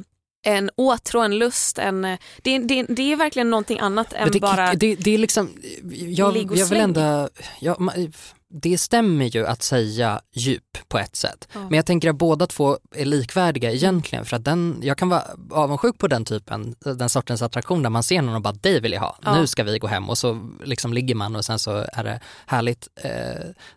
en 0.46 0.70
åtrå, 0.76 1.20
en 1.20 1.38
lust. 1.38 1.78
En, 1.78 2.04
eh, 2.04 2.18
det, 2.42 2.58
det, 2.58 2.82
det 2.82 3.12
är 3.12 3.16
verkligen 3.16 3.50
någonting 3.50 3.78
annat 3.78 4.12
än 4.12 4.30
det, 4.30 4.40
bara... 4.40 4.74
det, 4.74 4.94
det 4.94 5.14
är 5.14 5.18
liksom, 5.18 5.56
jag, 5.92 6.36
jag 6.36 6.66
vill 6.66 6.80
ändå, 6.80 7.28
ja, 7.60 7.74
ma- 7.74 8.12
det 8.50 8.78
stämmer 8.78 9.24
ju 9.24 9.46
att 9.46 9.62
säga 9.62 10.20
djup 10.34 10.78
på 10.88 10.98
ett 10.98 11.16
sätt. 11.16 11.48
Ja. 11.52 11.60
Men 11.60 11.72
jag 11.76 11.86
tänker 11.86 12.10
att 12.10 12.16
båda 12.16 12.46
två 12.46 12.78
är 12.94 13.04
likvärdiga 13.04 13.70
egentligen 13.72 14.24
för 14.24 14.36
att 14.36 14.44
den, 14.44 14.78
jag 14.82 14.98
kan 14.98 15.08
vara 15.08 15.22
avundsjuk 15.50 15.98
på 15.98 16.08
den 16.08 16.24
typen, 16.24 16.74
den 16.80 17.08
sortens 17.08 17.42
attraktion 17.42 17.82
där 17.82 17.90
man 17.90 18.02
ser 18.02 18.22
någon 18.22 18.34
och 18.34 18.42
bara 18.42 18.54
det 18.60 18.80
vill 18.80 18.92
jag 18.92 19.00
ha, 19.00 19.18
Ja. 19.22 19.40
nu 19.40 19.46
ska 19.46 19.64
vi 19.64 19.78
gå 19.78 19.86
hem 19.86 20.08
och 20.10 20.18
så 20.18 20.48
liksom 20.64 20.92
ligger 20.92 21.14
man 21.14 21.36
och 21.36 21.44
sen 21.44 21.58
så 21.58 21.86
är 21.92 22.04
det 22.04 22.20
härligt 22.46 22.88
eh, 23.02 23.10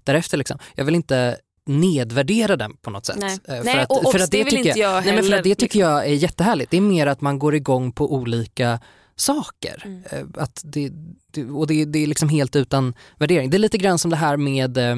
därefter 0.04 0.38
liksom. 0.38 0.58
Jag 0.76 0.86
vill 0.86 0.96
inte 0.96 1.38
nedvärdera 1.66 2.56
den 2.56 2.74
på 2.78 2.90
något 2.90 3.06
sätt. 3.06 3.16
Nej. 3.20 3.40
Eh, 3.48 3.62
Nej, 3.64 3.86
och- 3.90 4.06
och 4.06 4.14
det 4.14 4.20
vill 4.38 4.46
tycker 4.46 4.58
inte 4.58 4.80
jag 4.80 5.06
nej, 5.06 5.16
men 5.16 5.24
för 5.24 5.34
att 5.38 5.44
det 5.44 5.56
tycker 5.56 5.64
liksom. 5.80 5.82
jag 5.82 6.06
är 6.06 6.14
jättehärligt. 6.14 6.72
Det 6.72 6.78
är 6.78 6.82
mer 6.82 7.08
att 7.08 7.22
man 7.22 7.40
går 7.40 7.56
igång 7.56 7.92
på 7.92 8.14
olika 8.14 8.80
saker. 9.22 9.84
Mm. 9.86 10.04
Eh, 10.12 10.44
Att 10.44 10.62
det, 10.64 10.92
och 11.54 11.68
det, 11.68 11.86
det 11.86 12.00
är 12.00 12.08
liksom 12.08 12.30
helt 12.30 12.56
utan 12.56 12.94
värdering. 13.18 13.50
Det 13.50 13.58
är 13.58 13.60
lite 13.60 13.78
grann 13.78 14.00
som 14.00 14.12
det 14.12 14.18
här 14.18 14.38
med 14.38 14.78
eh, 14.78 14.96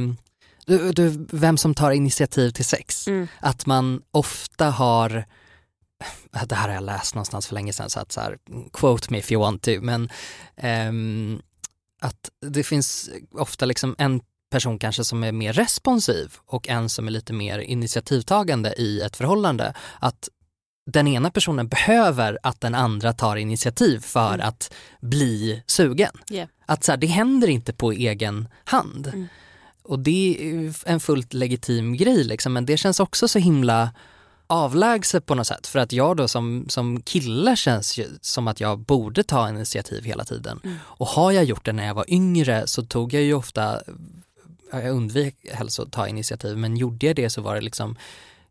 du, 0.66 0.92
du, 0.92 1.26
vem 1.32 1.58
som 1.58 1.74
tar 1.74 1.92
initiativ 1.92 2.50
till 2.50 2.66
sex. 2.66 3.08
Mm. 3.08 3.28
Att 3.40 3.66
man 3.66 4.02
ofta 4.12 4.70
har, 4.70 5.26
det 6.48 6.56
här 6.56 6.68
har 6.68 6.76
jag 6.76 6.84
läst 6.84 7.16
någonstans 7.16 7.48
för 7.48 7.54
länge 7.54 7.74
sedan 7.74 7.90
så 7.90 8.00
att 8.00 8.12
så 8.12 8.22
här, 8.22 8.38
quote 8.74 9.08
me 9.10 9.18
if 9.18 9.32
you 9.32 9.42
want 9.42 9.62
to, 9.62 9.72
men 9.82 10.10
ehm, 10.56 11.42
att 12.02 12.30
det 12.46 12.64
finns 12.64 13.10
ofta 13.32 13.66
liksom 13.66 13.96
en 13.98 14.22
person 14.52 14.80
kanske 14.80 15.04
som 15.04 15.24
är 15.24 15.32
mer 15.32 15.54
responsiv 15.54 16.34
och 16.46 16.70
en 16.70 16.90
som 16.90 17.08
är 17.08 17.12
lite 17.12 17.34
mer 17.34 17.60
initiativtagande 17.60 18.74
i 18.78 19.02
ett 19.02 19.16
förhållande. 19.16 19.74
Att 20.00 20.30
den 20.86 21.08
ena 21.08 21.32
personen 21.32 21.68
behöver 21.68 22.38
att 22.44 22.62
den 22.62 22.76
andra 22.76 23.14
tar 23.14 23.36
initiativ 23.36 24.00
för 24.00 24.34
Mm. 24.34 24.48
att 24.48 24.74
bli 25.02 25.64
sugen. 25.68 26.12
Yeah. 26.32 26.48
Att 26.66 26.84
så 26.84 26.92
här, 26.92 26.98
det 26.98 27.08
händer 27.08 27.48
inte 27.48 27.74
på 27.74 27.92
egen 27.92 28.48
hand. 28.64 29.08
Mm. 29.08 29.28
Och 29.84 30.00
det 30.00 30.38
är 30.42 30.74
en 30.86 31.00
fullt 31.00 31.34
legitim 31.34 31.98
grej 31.98 32.24
liksom, 32.24 32.54
men 32.54 32.66
det 32.66 32.78
känns 32.78 33.00
också 33.00 33.28
så 33.28 33.40
himla 33.40 33.92
avlägset 34.48 35.26
på 35.26 35.36
något 35.36 35.48
sätt. 35.48 35.68
För 35.68 35.80
att 35.80 35.92
jag 35.92 36.18
då 36.18 36.28
som, 36.28 36.66
som 36.70 37.02
kille 37.02 37.56
känns 37.56 37.98
ju 37.98 38.08
som 38.22 38.48
att 38.48 38.60
jag 38.60 38.80
borde 38.80 39.24
ta 39.24 39.50
initiativ 39.50 40.04
hela 40.04 40.24
tiden. 40.26 40.60
Mm. 40.64 40.78
Och 40.84 41.08
har 41.08 41.32
jag 41.32 41.44
gjort 41.44 41.66
det 41.66 41.74
när 41.74 41.86
jag 41.88 41.94
var 41.94 42.06
yngre 42.08 42.68
så 42.68 42.84
tog 42.86 43.14
jag 43.14 43.24
ju 43.24 43.34
ofta, 43.34 43.82
jag 44.72 44.90
undvek 44.90 45.36
helst 45.52 45.80
att 45.80 45.92
ta 45.92 46.08
initiativ, 46.08 46.58
men 46.58 46.78
gjorde 46.78 47.06
jag 47.06 47.16
det 47.16 47.30
så 47.30 47.42
var 47.42 47.56
det 47.56 47.62
liksom 47.62 47.96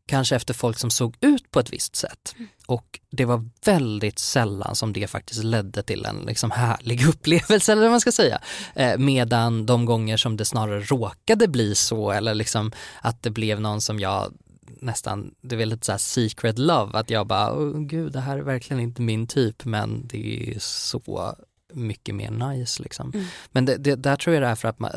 kanske 0.06 0.36
efter 0.36 0.54
folk 0.54 0.78
som 0.78 0.90
såg 0.90 1.16
ut 1.20 1.50
på 1.50 1.60
ett 1.60 1.72
visst 1.72 1.96
sätt. 1.96 2.34
Och 2.66 3.00
det 3.10 3.24
var 3.24 3.48
väldigt 3.64 4.18
sällan 4.18 4.76
som 4.76 4.92
det 4.92 5.06
faktiskt 5.06 5.44
ledde 5.44 5.82
till 5.82 6.04
en 6.04 6.16
liksom 6.26 6.50
härlig 6.50 7.06
upplevelse 7.08 7.72
eller 7.72 7.82
vad 7.82 7.90
man 7.90 8.00
ska 8.00 8.12
säga. 8.12 8.40
Eh, 8.74 8.98
medan 8.98 9.66
de 9.66 9.84
gånger 9.84 10.16
som 10.16 10.36
det 10.36 10.44
snarare 10.44 10.80
råkade 10.80 11.48
bli 11.48 11.74
så 11.74 12.10
eller 12.10 12.34
liksom 12.34 12.72
att 13.00 13.22
det 13.22 13.30
blev 13.30 13.60
någon 13.60 13.80
som 13.80 14.00
jag 14.00 14.32
nästan, 14.80 15.34
det 15.40 15.56
var 15.56 15.66
lite 15.66 15.86
så 15.86 15.92
här 15.92 15.98
secret 15.98 16.58
love, 16.58 16.98
att 16.98 17.10
jag 17.10 17.26
bara, 17.26 17.52
oh, 17.52 17.80
gud 17.80 18.12
det 18.12 18.20
här 18.20 18.38
är 18.38 18.42
verkligen 18.42 18.82
inte 18.82 19.02
min 19.02 19.26
typ 19.26 19.64
men 19.64 20.06
det 20.06 20.54
är 20.54 20.58
så 20.58 21.34
mycket 21.72 22.14
mer 22.14 22.30
nice 22.30 22.82
liksom. 22.82 23.10
Mm. 23.14 23.26
Men 23.52 23.64
det, 23.64 23.76
det, 23.76 23.94
där 23.94 24.16
tror 24.16 24.34
jag 24.34 24.42
det 24.42 24.48
är 24.48 24.54
för 24.54 24.68
att 24.68 24.78
man, 24.78 24.90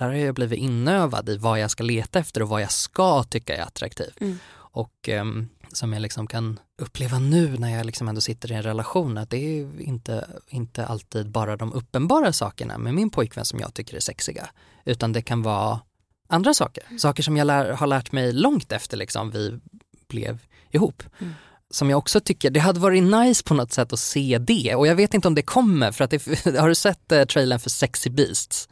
där 0.00 0.06
har 0.06 0.14
jag 0.14 0.34
blivit 0.34 0.58
inövad 0.58 1.28
i 1.28 1.36
vad 1.36 1.60
jag 1.60 1.70
ska 1.70 1.84
leta 1.84 2.18
efter 2.18 2.42
och 2.42 2.48
vad 2.48 2.62
jag 2.62 2.72
ska 2.72 3.22
tycka 3.22 3.56
är 3.56 3.62
attraktivt. 3.62 4.20
Mm. 4.20 4.38
Och 4.52 5.08
ehm, 5.08 5.48
som 5.72 5.92
jag 5.92 6.02
liksom 6.02 6.26
kan 6.26 6.60
uppleva 6.82 7.18
nu 7.18 7.58
när 7.58 7.76
jag 7.76 7.86
liksom 7.86 8.08
ändå 8.08 8.20
sitter 8.20 8.52
i 8.52 8.54
en 8.54 8.62
relation 8.62 9.18
att 9.18 9.30
det 9.30 9.36
är 9.36 9.80
inte, 9.80 10.28
inte 10.48 10.86
alltid 10.86 11.30
bara 11.30 11.56
de 11.56 11.72
uppenbara 11.72 12.32
sakerna 12.32 12.78
med 12.78 12.94
min 12.94 13.10
pojkvän 13.10 13.44
som 13.44 13.60
jag 13.60 13.74
tycker 13.74 13.96
är 13.96 14.00
sexiga. 14.00 14.50
Utan 14.84 15.12
det 15.12 15.22
kan 15.22 15.42
vara 15.42 15.80
andra 16.28 16.54
saker. 16.54 16.84
Saker 16.98 17.22
som 17.22 17.36
jag 17.36 17.46
lär, 17.46 17.72
har 17.72 17.86
lärt 17.86 18.12
mig 18.12 18.32
långt 18.32 18.72
efter 18.72 18.96
liksom 18.96 19.30
vi 19.30 19.60
blev 20.08 20.38
ihop. 20.70 21.02
Mm. 21.18 21.32
Som 21.70 21.90
jag 21.90 21.98
också 21.98 22.20
tycker, 22.20 22.50
det 22.50 22.60
hade 22.60 22.80
varit 22.80 23.02
nice 23.02 23.44
på 23.44 23.54
något 23.54 23.72
sätt 23.72 23.92
att 23.92 24.00
se 24.00 24.38
det 24.38 24.74
och 24.74 24.86
jag 24.86 24.94
vet 24.94 25.14
inte 25.14 25.28
om 25.28 25.34
det 25.34 25.42
kommer 25.42 25.92
för 25.92 26.04
att 26.04 26.10
det, 26.10 26.44
har 26.58 26.68
du 26.68 26.74
sett 26.74 27.12
eh, 27.12 27.24
trailern 27.24 27.58
för 27.58 27.70
Sexy 27.70 28.10
Beasts? 28.10 28.68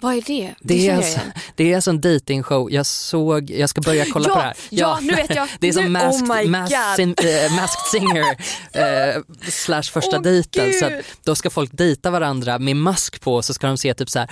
Vad 0.00 0.14
är 0.16 0.22
det? 0.26 0.54
Det, 0.60 0.74
är, 0.74 0.78
känner 0.78 0.88
jag 0.88 0.96
alltså, 0.96 1.20
det 1.54 1.72
är 1.72 1.74
alltså 1.76 1.90
en 1.90 2.00
dating-show, 2.00 2.72
jag 2.72 2.86
såg, 2.86 3.50
jag 3.50 3.70
ska 3.70 3.80
börja 3.80 4.04
kolla 4.12 4.28
Ja, 4.28 4.34
på 4.34 4.40
det 4.40 4.44
här. 4.46 4.56
ja, 4.70 4.98
nu 5.02 5.14
vet 5.14 5.34
jag. 5.34 5.48
Det 5.60 5.68
är 5.68 5.72
som 5.72 5.84
Nu- 5.84 5.90
masked, 5.90 6.22
oh 6.30 6.48
masked, 6.50 7.20
eh, 7.20 7.56
masked 7.56 7.86
singer 8.00 8.36
eh, 8.72 9.22
slash 9.48 9.82
första 9.82 10.16
Åh, 10.16 10.22
dejten. 10.22 10.72
Så 10.72 10.90
då 11.24 11.34
ska 11.34 11.50
folk 11.50 11.70
dejta 11.72 12.10
varandra 12.10 12.58
med 12.58 12.76
mask 12.76 13.20
på 13.20 13.42
så 13.42 13.54
ska 13.54 13.66
de 13.66 13.78
se 13.78 13.94
typ 13.94 14.10
så 14.10 14.18
här. 14.18 14.30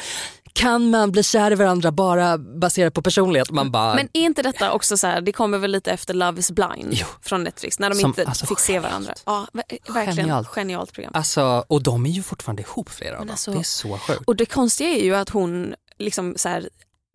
Kan 0.54 0.90
man 0.90 1.12
bli 1.12 1.22
kär 1.22 1.50
i 1.50 1.54
varandra 1.54 1.92
bara 1.92 2.38
baserat 2.38 2.94
på 2.94 3.02
personlighet? 3.02 3.50
Man 3.50 3.70
bara, 3.70 3.94
Men 3.94 4.08
är 4.12 4.20
inte 4.20 4.42
detta 4.42 4.72
också 4.72 4.96
så 4.96 5.06
här, 5.06 5.20
det 5.20 5.32
kommer 5.32 5.58
väl 5.58 5.70
lite 5.70 5.90
efter 5.92 6.14
Love 6.14 6.40
is 6.40 6.50
blind 6.50 6.88
Jo. 6.92 7.06
från 7.22 7.44
Netflix 7.44 7.78
när 7.78 7.90
de 7.90 7.94
Som- 7.94 8.10
inte 8.10 8.24
alltså, 8.26 8.46
fick 8.46 8.58
se 8.60 8.78
varandra. 8.78 9.14
Ja, 9.26 9.46
ver- 9.52 9.92
verkligen 9.94 10.16
Genialt. 10.16 10.48
genialt, 10.48 10.92
program. 10.92 11.12
alltså, 11.14 11.64
och 11.68 11.82
de 11.82 12.06
är 12.06 12.10
ju 12.10 12.22
fortfarande 12.22 12.62
ihop 12.62 12.90
flera 12.90 13.12
av 13.14 13.18
dem. 13.20 13.30
alltså- 13.30 13.50
det 13.52 13.58
är 13.58 13.62
så 13.62 13.98
sjukt. 13.98 14.22
Och 14.26 14.36
det 14.36 14.46
konstiga 14.46 14.90
är 14.90 15.04
ju 15.04 15.14
att 15.16 15.28
hon 15.28 15.74
liksom 15.98 16.34
så 16.36 16.48
här 16.48 16.68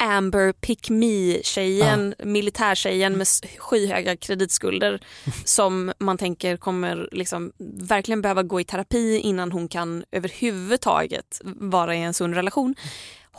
Amber 0.03 0.51
pick 0.53 0.89
me 0.89 1.43
tjejen, 1.43 2.15
militärtjejen 2.23 3.17
med 3.17 3.27
skyhöga 3.57 4.17
kreditskulder 4.17 5.01
som 5.45 5.93
man 5.99 6.17
tänker 6.17 6.57
kommer 6.57 7.09
liksom 7.11 7.51
verkligen 7.81 8.21
behöva 8.21 8.43
gå 8.43 8.61
i 8.61 8.63
terapi 8.63 9.19
innan 9.19 9.51
hon 9.51 9.67
kan 9.67 10.03
överhuvudtaget 10.11 11.41
vara 11.43 11.95
i 11.95 12.01
en 12.01 12.13
sund 12.13 12.33
relation. 12.35 12.75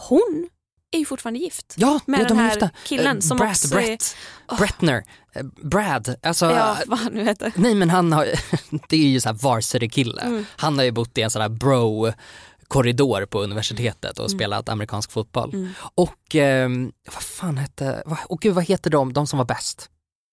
Hon 0.08 0.48
är 0.92 0.98
ju 0.98 1.04
fortfarande 1.04 1.38
gift. 1.40 1.74
Ja, 1.76 2.00
med 2.06 2.20
det, 2.20 2.24
den 2.24 2.36
de 2.36 2.38
är 2.38 2.42
här 2.42 2.50
gifta. 2.50 2.70
killen 2.84 3.16
Eh, 3.16 3.20
som 3.20 3.38
Brett, 3.38 3.50
också 3.50 3.66
är- 3.68 3.80
Brett, 3.82 4.16
Brettner, 4.58 5.04
eh, 5.34 5.42
Brad. 5.62 6.14
Alltså, 6.22 6.46
Ja, 6.50 6.76
vad 6.86 6.98
han 6.98 7.12
nu 7.12 7.24
heter. 7.24 7.52
Nej 7.56 7.74
men 7.74 7.90
han 7.90 8.12
har, 8.12 8.24
det 8.88 8.96
är 8.96 9.08
ju 9.08 9.20
så 9.20 9.28
här 9.28 9.36
varsity 9.36 9.88
kille. 9.88 10.22
Mm. 10.22 10.46
Han 10.56 10.78
har 10.78 10.84
ju 10.84 10.90
bott 10.90 11.18
i 11.18 11.22
en 11.22 11.30
sån 11.30 11.42
här 11.42 11.48
bro 11.48 12.12
korridor 12.68 13.26
på 13.26 13.40
universitetet 13.42 14.18
Mm. 14.18 14.24
och 14.24 14.30
spelat 14.30 14.68
amerikansk 14.68 15.12
fotboll. 15.12 15.68
Och 15.94 16.34
ehm, 16.34 16.92
vad 17.14 17.22
fan 17.22 17.56
hette, 17.58 18.02
vad, 18.06 18.18
och 18.28 18.40
gud 18.40 18.54
vad 18.54 18.64
heter 18.64 18.90
de, 18.90 19.12
de 19.12 19.26
som 19.26 19.36
var 19.38 19.44
bäst? 19.46 19.90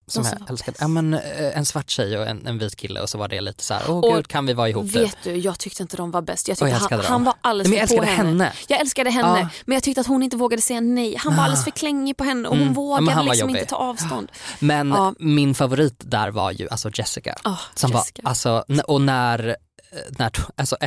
Som 0.09 0.23
jag 0.23 0.39
var 0.39 0.49
älskade. 0.49 0.77
Ja, 0.81 0.87
men, 0.87 1.13
eh, 1.13 1.57
en 1.57 1.65
svart 1.65 1.89
tjej 1.89 2.17
och 2.17 2.27
en, 2.27 2.47
en 2.47 2.57
vit 2.57 2.75
kille 2.75 3.01
och 3.01 3.09
så 3.09 3.17
var 3.17 3.27
det 3.27 3.41
lite 3.41 3.63
så 3.63 3.73
här, 3.73 3.83
åh 3.87 3.97
Och 3.97 4.15
gud 4.15 4.27
kan 4.27 4.45
vi 4.45 4.53
vara 4.53 4.69
ihop 4.69 4.85
typ? 4.85 4.95
Vet 4.95 5.17
du, 5.23 5.35
jag 5.35 5.59
tyckte 5.59 5.83
inte 5.83 5.97
de 5.97 6.11
var 6.11 6.21
bäst. 6.21 6.47
Jag 6.47 6.61
Och 6.61 6.69
jag 6.69 6.79
tyckte 6.79 6.95
han, 6.95 7.05
han 7.05 7.23
var 7.23 7.33
alldeles 7.41 7.69
Men 7.69 7.79
jag 7.79 7.89
för 7.89 7.97
på 7.97 8.03
älskade 8.03 8.17
henne. 8.27 8.53
Jag 8.67 8.79
älskade 8.79 9.09
henne, 9.09 9.39
Ja. 9.39 9.49
men 9.65 9.73
jag 9.75 9.83
tyckte 9.83 10.01
att 10.01 10.07
hon 10.07 10.23
inte 10.23 10.37
vågade 10.37 10.61
säga 10.61 10.81
nej. 10.81 11.15
Han 11.19 11.35
var 11.35 11.39
Ah. 11.41 11.45
alldeles 11.45 11.63
för 11.63 11.71
klängig 11.71 12.17
på 12.17 12.23
henne 12.23 12.47
och 12.49 12.55
hon 12.57 12.61
Mm. 12.67 12.73
Ja, 12.73 12.81
vågade 12.81 13.15
var 13.15 13.23
liksom 13.23 13.49
jobbig. 13.49 13.59
inte 13.61 13.69
ta 13.69 13.75
avstånd. 13.75 14.31
Men 14.59 14.89
Ja. 14.89 15.13
min 15.19 15.55
favorit 15.55 15.95
där 15.99 16.29
var 16.31 16.51
ju 16.51 16.69
alltså 16.69 16.89
Jessica. 16.93 17.35
Oh, 17.45 17.59
Som 17.75 17.91
Jessica. 17.91 18.21
var, 18.23 18.29
alltså, 18.29 18.63
och 18.87 19.01
när, 19.01 19.55
när 20.09 20.31
alltså 20.55 20.77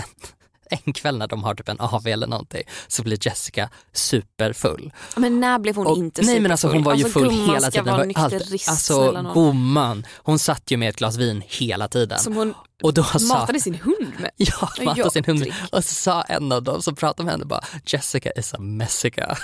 en, 0.70 0.92
kväll 0.92 1.18
när 1.18 1.26
de 1.26 1.44
har 1.44 1.54
typ 1.54 1.68
en 1.68 1.80
AV 1.80 2.06
eller 2.06 2.26
någonting 2.26 2.62
så 2.88 3.02
blir 3.02 3.18
Jessica 3.26 3.68
superfull. 3.92 4.92
Men 5.16 5.40
när 5.40 5.58
blev 5.58 5.76
hon 5.76 5.86
Och- 5.86 5.96
inte 5.98 6.22
nej 6.22 6.40
men 6.40 6.50
alltså 6.50 6.68
hon 6.68 6.82
var 6.82 6.94
ju 6.94 7.04
Alltså, 7.04 7.18
full 7.18 7.28
gumman 7.28 7.54
hela 7.54 7.70
tiden. 7.70 7.84
vara 7.86 8.06
allt- 8.14 8.68
alltså 8.68 9.30
gumman, 9.34 10.06
hon 10.16 10.38
satt 10.38 10.70
ju 10.70 10.76
med 10.76 10.88
ett 10.88 10.96
glas 10.96 11.16
vin 11.16 11.42
hela 11.46 11.88
tiden. 11.88 12.18
Som 12.18 12.36
hon 12.36 12.54
och 12.82 12.94
då 12.94 13.04
sa, 13.04 13.18
matade 13.38 13.60
sin 13.60 13.74
hund 13.74 14.12
med. 14.18 14.30
Ja, 14.36 14.68
matade 14.84 15.10
sin 15.10 15.24
hund. 15.24 15.40
drick. 15.40 15.54
Och 15.72 15.84
så 15.84 15.94
sa 15.94 16.22
en 16.22 16.52
av 16.52 16.62
dem 16.62 16.82
som 16.82 16.94
pratade 16.94 17.24
med 17.24 17.32
henne 17.32 17.44
bara 17.44 17.60
Jessica 17.86 18.30
is 18.36 18.54
a 18.54 18.58
messica. 18.58 19.38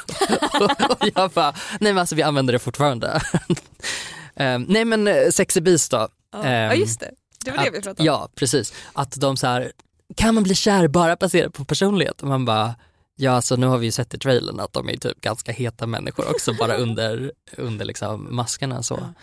och 1.00 1.08
jag 1.14 1.30
bara, 1.30 1.52
nej 1.80 1.92
men 1.92 1.98
alltså 1.98 2.14
vi 2.14 2.22
använder 2.22 2.52
det 2.52 2.58
fortfarande. 2.58 3.20
Ehm, 4.36 4.62
nej 4.68 4.84
men 4.84 5.08
eh, 5.08 5.30
Sexy 5.30 5.60
Beast 5.60 5.90
då. 5.90 6.08
Ja, 6.32 6.42
Ehm, 6.44 6.64
ja 6.70 6.74
just 6.74 7.00
det, 7.00 7.10
det 7.44 7.50
var 7.50 7.64
det 7.64 7.70
vi 7.70 7.80
pratade 7.82 8.00
om. 8.02 8.06
Ja, 8.06 8.28
precis. 8.34 8.72
Att 8.92 9.20
de 9.20 9.36
så 9.36 9.46
här, 9.46 9.72
kan 10.16 10.34
man 10.34 10.44
bli 10.44 10.54
kär 10.54 10.88
bara 10.88 11.16
baserat 11.16 11.52
på 11.52 11.64
personlighet? 11.64 12.22
Och 12.22 12.28
man 12.28 12.44
bara, 12.44 12.74
ja 13.16 13.30
alltså 13.30 13.56
nu 13.56 13.66
har 13.66 13.78
vi 13.78 13.86
ju 13.86 13.92
sett 13.92 14.14
i 14.14 14.18
trailern 14.18 14.60
att 14.60 14.72
de 14.72 14.88
är 14.88 14.96
typ 14.96 15.20
ganska 15.20 15.52
heta 15.52 15.86
människor 15.86 16.30
också 16.30 16.52
bara 16.52 16.76
under, 16.84 17.32
under 17.56 17.84
liksom 17.84 18.28
maskerna 18.30 18.82
så. 18.82 19.14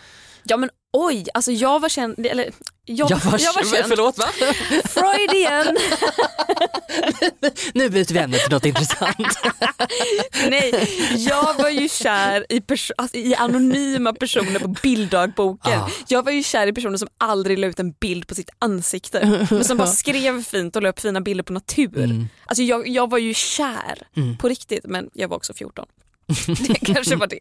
Ja 0.44 0.56
men 0.56 0.70
oj, 0.94 1.24
alltså 1.34 1.52
jag 1.52 1.80
var 1.80 1.88
känd, 1.88 2.26
eller 2.26 2.50
jag, 2.84 3.10
Jag 3.10 3.16
var, 3.18 3.38
jag 3.38 3.52
var 3.54 3.76
känd. 3.76 3.88
Förlåt 3.88 4.18
va? 4.18 4.26
Freudian. 4.84 5.76
nu 7.74 7.88
byter 7.90 8.12
vi 8.12 8.18
ämne 8.18 8.38
till 8.38 8.52
något 8.52 8.64
intressant. 8.66 9.38
Nej, 10.48 10.88
jag 11.16 11.54
var 11.54 11.68
ju 11.68 11.88
kär 11.88 12.46
i, 12.52 12.62
alltså, 12.96 13.16
i 13.16 13.34
anonyma 13.34 14.12
personer 14.12 14.58
på 14.60 14.68
bilddagboken. 14.68 15.80
Ah. 15.80 15.90
Jag 16.08 16.22
var 16.24 16.32
ju 16.32 16.42
kär 16.42 16.66
i 16.66 16.72
personer 16.72 16.96
som 16.96 17.08
aldrig 17.18 17.58
la 17.58 17.66
ut 17.66 17.80
en 17.80 17.92
bild 17.92 18.26
på 18.26 18.34
sitt 18.34 18.50
ansikte 18.58 19.46
men 19.50 19.64
som 19.64 19.76
bara 19.76 19.88
skrev 19.92 20.44
fint 20.44 20.76
och 20.76 20.82
la 20.82 20.88
upp 20.88 21.00
fina 21.00 21.20
bilder 21.20 21.44
på 21.44 21.52
natur. 21.52 21.98
Mm. 22.04 22.28
Alltså 22.46 22.62
jag, 22.62 22.88
jag 22.88 23.10
var 23.10 23.18
ju 23.18 23.34
kär 23.34 24.02
på 24.40 24.48
riktigt 24.48 24.84
men 24.84 25.10
jag 25.12 25.28
var 25.28 25.36
också 25.36 25.54
14. 25.54 25.86
Det 26.68 26.74
kanske 26.94 27.16
var 27.16 27.26
det. 27.26 27.38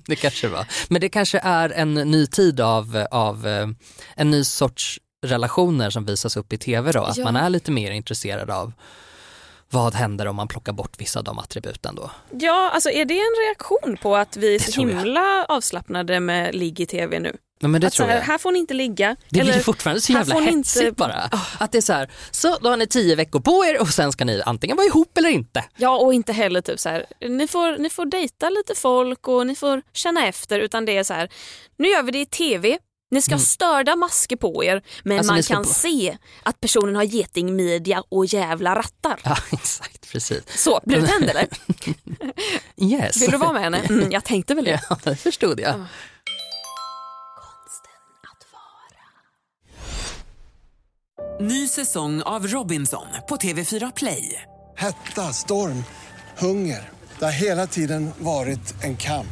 det 0.06 0.16
kanske 0.16 0.48
var. 0.48 0.66
Men 0.88 1.00
det 1.00 1.08
kanske 1.08 1.38
är 1.38 1.70
en 1.70 1.94
ny 1.94 2.26
tid 2.26 2.60
av, 2.60 3.06
av 3.10 3.46
eh, 3.46 3.68
en 4.16 4.30
ny 4.30 4.44
sorts 4.44 4.98
relationer 5.26 5.90
som 5.90 6.04
visas 6.04 6.36
upp 6.36 6.52
i 6.52 6.58
tv 6.58 6.92
då. 6.92 7.02
Att 7.02 7.16
Ja. 7.16 7.24
man 7.24 7.36
är 7.36 7.50
lite 7.50 7.70
mer 7.70 7.90
intresserad 7.90 8.50
av 8.50 8.72
vad 9.72 9.94
händer 9.94 10.26
om 10.26 10.36
man 10.36 10.48
plockar 10.48 10.72
bort 10.72 10.92
vissa 11.00 11.18
av 11.18 11.24
de 11.24 11.38
attributen 11.38 11.94
då. 11.94 12.10
Ja, 12.30 12.70
alltså 12.74 12.90
är 12.90 13.04
det 13.04 13.14
en 13.14 13.46
reaktion 13.48 13.96
på 14.02 14.16
att 14.16 14.36
vi 14.36 14.54
är 14.54 14.58
Det 14.58 14.72
så 14.72 14.80
himla 14.80 15.44
avslappnade 15.48 16.20
med 16.20 16.54
ligg 16.54 16.80
i 16.80 16.86
tv 16.86 17.18
nu? 17.18 17.36
Ja, 17.60 17.68
men 17.68 17.80
det 17.80 17.86
att 17.86 17.92
tror 17.92 18.06
här, 18.06 18.14
jag. 18.16 18.22
här 18.22 18.38
får 18.38 18.52
ni 18.52 18.58
inte 18.58 18.74
ligga. 18.74 19.08
Det 19.08 19.16
blir 19.30 19.40
eller, 19.40 19.54
ju 19.54 19.60
fortfarande 19.60 20.00
så 20.00 20.12
jävla 20.12 20.40
hetsigt 20.40 20.82
inte- 20.84 20.92
bara. 20.92 21.30
Att 21.58 21.72
det 21.72 21.78
är 21.78 21.82
så 21.82 21.92
här, 21.92 22.10
så 22.30 22.58
då 22.58 22.68
har 22.70 22.76
ni 22.76 22.86
tio 22.86 23.16
veckor 23.16 23.40
på 23.40 23.64
er 23.64 23.80
och 23.80 23.88
sen 23.88 24.12
ska 24.12 24.24
ni 24.24 24.42
antingen 24.46 24.76
vara 24.76 24.86
ihop 24.86 25.18
eller 25.18 25.28
inte. 25.30 25.64
Ja 25.76 25.96
och 25.96 26.14
inte 26.14 26.32
heller 26.32 26.60
typ 26.60 26.80
så 26.80 26.88
här, 26.88 27.06
ni 27.28 27.48
får, 27.48 27.78
ni 27.78 27.90
får 27.90 28.06
dejta 28.06 28.50
lite 28.50 28.74
folk 28.74 29.28
och 29.28 29.46
ni 29.46 29.54
får 29.56 29.82
känna 29.92 30.26
efter 30.26 30.58
utan 30.58 30.84
det 30.84 30.96
är 30.96 31.04
så 31.04 31.14
här, 31.14 31.28
nu 31.78 31.88
gör 31.88 32.02
vi 32.02 32.12
det 32.12 32.18
i 32.20 32.26
tv, 32.26 32.78
Ni 33.12 33.22
ska 33.22 33.34
ha 33.34 33.38
störda 33.40 33.96
masker 33.96 34.36
på 34.36 34.64
er 34.64 34.82
men 35.04 35.18
Alltså, 35.18 35.32
man 35.32 35.42
kan 35.42 35.62
på- 35.62 35.68
se 35.68 36.16
att 36.42 36.60
personen 36.60 36.96
har 36.96 37.02
getingmidja 37.02 38.02
och 38.08 38.26
jävla 38.26 38.74
rattar. 38.74 39.20
Ja, 39.24 39.36
exakt, 39.52 40.12
precis. 40.12 40.42
Så, 40.56 40.80
blir 40.84 41.00
du 41.00 41.06
tänd 41.06 41.24
eller? 41.24 41.46
Yes. 42.76 43.22
Vill 43.22 43.30
du 43.30 43.36
vara 43.36 43.52
med 43.52 43.62
henne? 43.62 43.78
Mm, 43.78 44.10
jag 44.12 44.24
tänkte 44.24 44.54
väl 44.54 44.64
det. 44.64 44.80
Ja, 44.90 44.98
det 45.04 45.16
förstod 45.16 45.60
jag. 45.60 45.74
Ny 51.40 51.68
säsong 51.68 52.22
av 52.22 52.46
Robinson 52.46 53.06
på 53.28 53.36
TV4 53.36 53.92
Play. 53.96 54.42
Hetta, 54.76 55.32
storm, 55.32 55.84
hunger. 56.38 56.90
Det 57.18 57.24
har 57.24 57.32
hela 57.32 57.66
tiden 57.66 58.10
varit 58.18 58.74
en 58.84 58.96
kamp. 58.96 59.26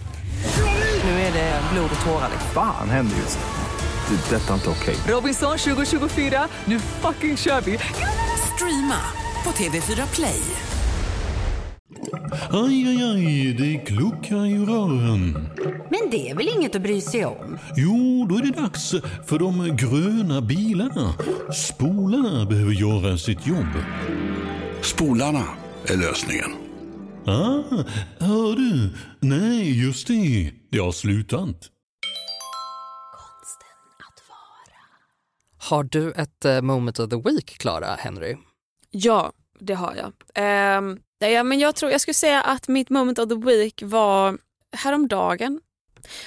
Nu 1.05 1.11
är 1.11 1.33
det 1.33 1.61
blod 1.73 1.91
och 2.01 2.05
tårar. 2.07 2.31
Fan 2.55 2.91
händer 2.91 3.17
just 3.17 3.39
nu. 3.39 3.70
Det. 4.11 4.37
Detta 4.37 4.51
är 4.51 4.55
inte 4.55 4.71
okej. 4.71 4.95
Robinson 5.09 5.59
2024, 5.59 6.49
nu 6.65 6.79
fucking 6.79 7.37
kör 7.37 7.61
vi! 7.61 7.79
Streama 8.55 9.01
på 9.45 9.51
TV4 9.51 10.15
Play. 10.15 10.41
Aj, 12.51 12.89
aj, 12.89 13.03
aj, 13.03 13.53
det 13.59 13.79
kluckar 13.79 14.47
i 14.47 14.59
rören. 14.59 15.49
Men 15.91 16.11
det 16.11 16.31
är 16.31 16.35
väl 16.35 16.49
inget 16.49 16.77
att 16.77 16.83
bry 16.83 17.01
sig 17.01 17.25
om? 17.25 17.59
Jo, 17.77 18.27
då 18.31 18.37
är 18.37 18.43
det 18.43 18.61
dags 18.61 18.91
för 19.27 19.39
de 19.39 19.77
gröna 19.77 20.41
bilarna. 20.41 21.15
Spolarna 21.55 22.47
behöver 22.47 22.73
göra 22.73 23.19
sitt 23.19 23.47
jobb. 23.47 23.85
Spolarna 24.83 25.45
är 25.87 25.97
lösningen. 25.97 26.51
Ah, 27.27 27.85
hör 28.19 28.57
du? 28.57 28.91
Nej, 29.21 29.85
just 29.85 30.07
det. 30.07 30.53
Det 30.71 30.79
har 30.79 30.93
slutat. 30.93 31.57
Har 35.71 35.85
du 35.85 36.13
ett 36.13 36.45
eh, 36.45 36.63
moment 36.63 36.99
of 36.99 37.11
the 37.11 37.17
week, 37.17 37.59
Klara 37.59 37.95
Henry? 37.95 38.37
Ja, 38.91 39.33
det 39.61 39.75
har 39.75 39.95
jag. 39.95 40.13
Nej, 41.21 41.33
ja, 41.33 41.43
men 41.43 41.59
jag 41.59 41.75
tror 41.75 41.93
jag 41.93 42.01
skulle 42.01 42.15
säga 42.15 42.43
att 42.43 42.69
mitt 42.69 42.91
moment 42.91 43.19
of 43.19 43.29
the 43.29 43.35
week 43.35 43.83
var 43.87 44.39
häromdagen. 44.77 45.61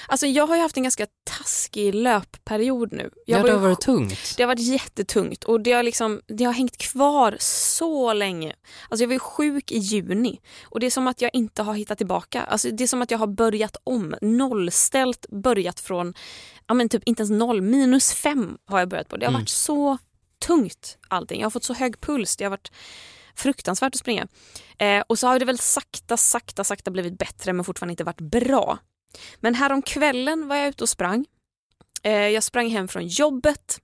Alltså 0.06 0.26
jag 0.26 0.46
har 0.46 0.56
ju 0.56 0.62
haft 0.62 0.76
en 0.76 0.82
ganska 0.82 1.06
taskig 1.24 1.94
löpperiod 1.94 2.92
nu. 2.92 3.10
Jag 3.26 3.38
Ja, 3.38 3.42
var 3.42 3.48
det 3.48 3.54
har 3.54 3.60
varit 3.60 3.80
tungt. 3.80 4.34
Det 4.36 4.42
har 4.42 4.48
varit 4.48 4.60
jättetungt 4.60 5.44
och 5.44 5.60
det 5.60 5.72
har, 5.72 5.82
liksom, 5.82 6.20
det 6.26 6.44
har 6.44 6.52
hängt 6.52 6.76
kvar 6.76 7.36
så 7.40 8.12
länge. 8.12 8.54
Alltså 8.88 9.02
jag 9.02 9.08
var 9.08 9.12
ju 9.12 9.18
sjuk 9.18 9.72
i 9.72 9.78
juni 9.78 10.40
och 10.64 10.80
det 10.80 10.86
är 10.86 10.90
som 10.90 11.06
att 11.06 11.20
jag 11.20 11.30
inte 11.34 11.62
har 11.62 11.74
hittat 11.74 11.98
tillbaka. 11.98 12.42
Alltså 12.42 12.70
det 12.70 12.84
är 12.84 12.88
som 12.88 13.02
att 13.02 13.10
jag 13.10 13.18
har 13.18 13.26
börjat 13.26 13.76
om, 13.84 14.14
nollställt, 14.20 15.26
börjat 15.28 15.80
från, 15.80 16.14
ja 16.66 16.74
men 16.74 16.88
typ 16.88 17.02
inte 17.06 17.22
ens 17.22 17.30
noll, 17.30 17.62
minus 17.62 18.12
fem 18.12 18.58
har 18.66 18.78
jag 18.78 18.88
börjat 18.88 19.08
på. 19.08 19.16
Det 19.16 19.26
har 19.26 19.30
Mm. 19.30 19.40
varit 19.40 19.48
så 19.48 19.98
tungt 20.46 20.98
allting. 21.08 21.40
Jag 21.40 21.46
har 21.46 21.50
fått 21.50 21.64
så 21.64 21.74
hög 21.74 22.00
puls, 22.00 22.36
det 22.36 22.44
har 22.44 22.50
varit 22.50 22.72
fruktansvärt 23.36 23.94
att 23.94 24.00
springa. 24.00 24.26
Eh, 24.78 25.02
och 25.06 25.18
så 25.18 25.26
har 25.26 25.38
det 25.38 25.44
väl 25.44 25.58
sakta, 25.58 26.16
sakta, 26.16 26.64
sakta 26.64 26.90
blivit 26.90 27.18
bättre 27.18 27.52
men 27.52 27.64
fortfarande 27.64 27.92
inte 27.92 28.04
varit 28.04 28.20
bra. 28.20 28.78
Men 29.40 29.54
härom 29.54 29.82
kvällen 29.82 30.48
var 30.48 30.56
jag 30.56 30.68
ute 30.68 30.84
och 30.84 30.88
sprang. 30.88 31.24
Eh, 32.02 32.12
jag 32.28 32.42
sprang 32.42 32.70
hem 32.70 32.88
från 32.88 33.06
jobbet, 33.06 33.80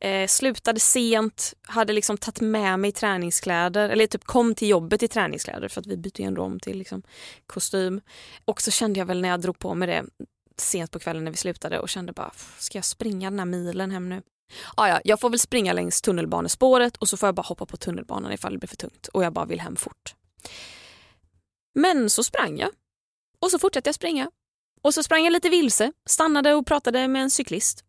eh, 0.00 0.26
slutade 0.26 0.80
sent, 0.80 1.54
hade 1.62 1.92
liksom 1.92 2.16
tagit 2.18 2.40
med 2.40 2.78
mig 2.80 2.92
träningskläder, 2.92 3.88
eller 3.88 4.06
typ 4.06 4.24
kom 4.24 4.54
till 4.54 4.68
jobbet 4.68 5.02
i 5.02 5.08
träningskläder 5.08 5.68
för 5.68 5.80
att 5.80 5.86
vi 5.86 5.96
bytte 5.96 6.22
ju 6.22 6.28
ändå 6.28 6.42
om 6.42 6.60
till 6.60 6.78
liksom 6.78 7.02
kostym. 7.46 8.00
Och 8.44 8.62
så 8.62 8.70
kände 8.70 8.98
jag 8.98 9.06
väl 9.06 9.20
när 9.20 9.28
jag 9.28 9.40
drog 9.40 9.58
på 9.58 9.74
mig 9.74 9.88
det 9.88 10.04
sent 10.60 10.90
på 10.90 10.98
kvällen 10.98 11.24
när 11.24 11.30
vi 11.30 11.36
slutade 11.36 11.78
och 11.80 11.88
kände 11.88 12.12
bara, 12.12 12.30
ska 12.58 12.78
jag 12.78 12.84
springa 12.84 13.30
den 13.30 13.38
här 13.38 13.46
milen 13.46 13.90
hem 13.90 14.08
nu? 14.08 14.22
Ah, 14.74 14.88
ja, 14.88 15.00
jag 15.04 15.20
får 15.20 15.30
väl 15.30 15.38
springa 15.38 15.72
längs 15.72 16.02
tunnelbanespåret 16.02 16.96
och 16.96 17.08
så 17.08 17.16
får 17.16 17.26
jag 17.26 17.34
bara 17.34 17.42
hoppa 17.42 17.66
på 17.66 17.76
tunnelbanan 17.76 18.32
ifall 18.32 18.52
det 18.52 18.58
blir 18.58 18.68
för 18.68 18.76
tungt 18.76 19.08
och 19.08 19.24
jag 19.24 19.32
bara 19.32 19.44
vill 19.44 19.60
hem 19.60 19.76
fort. 19.76 20.14
Men 21.74 22.10
så 22.10 22.24
sprang 22.24 22.58
jag 22.58 22.70
och 23.40 23.50
så 23.50 23.58
fortsatte 23.58 23.88
jag 23.88 23.94
springa 23.94 24.30
och 24.82 24.94
så 24.94 25.02
sprang 25.02 25.24
jag 25.24 25.32
lite 25.32 25.48
vilse, 25.48 25.92
stannade 26.06 26.54
och 26.54 26.66
pratade 26.66 27.08
med 27.08 27.22
en 27.22 27.30
cyklist. 27.30 27.84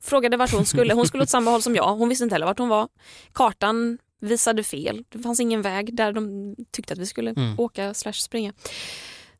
Frågade 0.00 0.36
vart 0.36 0.52
hon 0.52 0.66
skulle. 0.66 0.94
Hon 0.94 1.06
skulle 1.06 1.22
åt 1.22 1.30
samma 1.30 1.50
håll 1.50 1.62
som 1.62 1.74
jag. 1.74 1.94
Hon 1.96 2.08
visste 2.08 2.24
inte 2.24 2.34
heller 2.34 2.46
vart 2.46 2.58
hon 2.58 2.68
var. 2.68 2.88
Kartan 3.32 3.98
visade 4.20 4.62
fel. 4.62 5.04
Det 5.08 5.18
fanns 5.18 5.40
ingen 5.40 5.62
väg 5.62 5.96
där 5.96 6.12
de 6.12 6.54
tyckte 6.70 6.92
att 6.92 6.98
vi 6.98 7.06
skulle 7.06 7.30
Mm. 7.30 7.60
åka 7.60 7.94
slash 7.94 8.12
springa. 8.12 8.52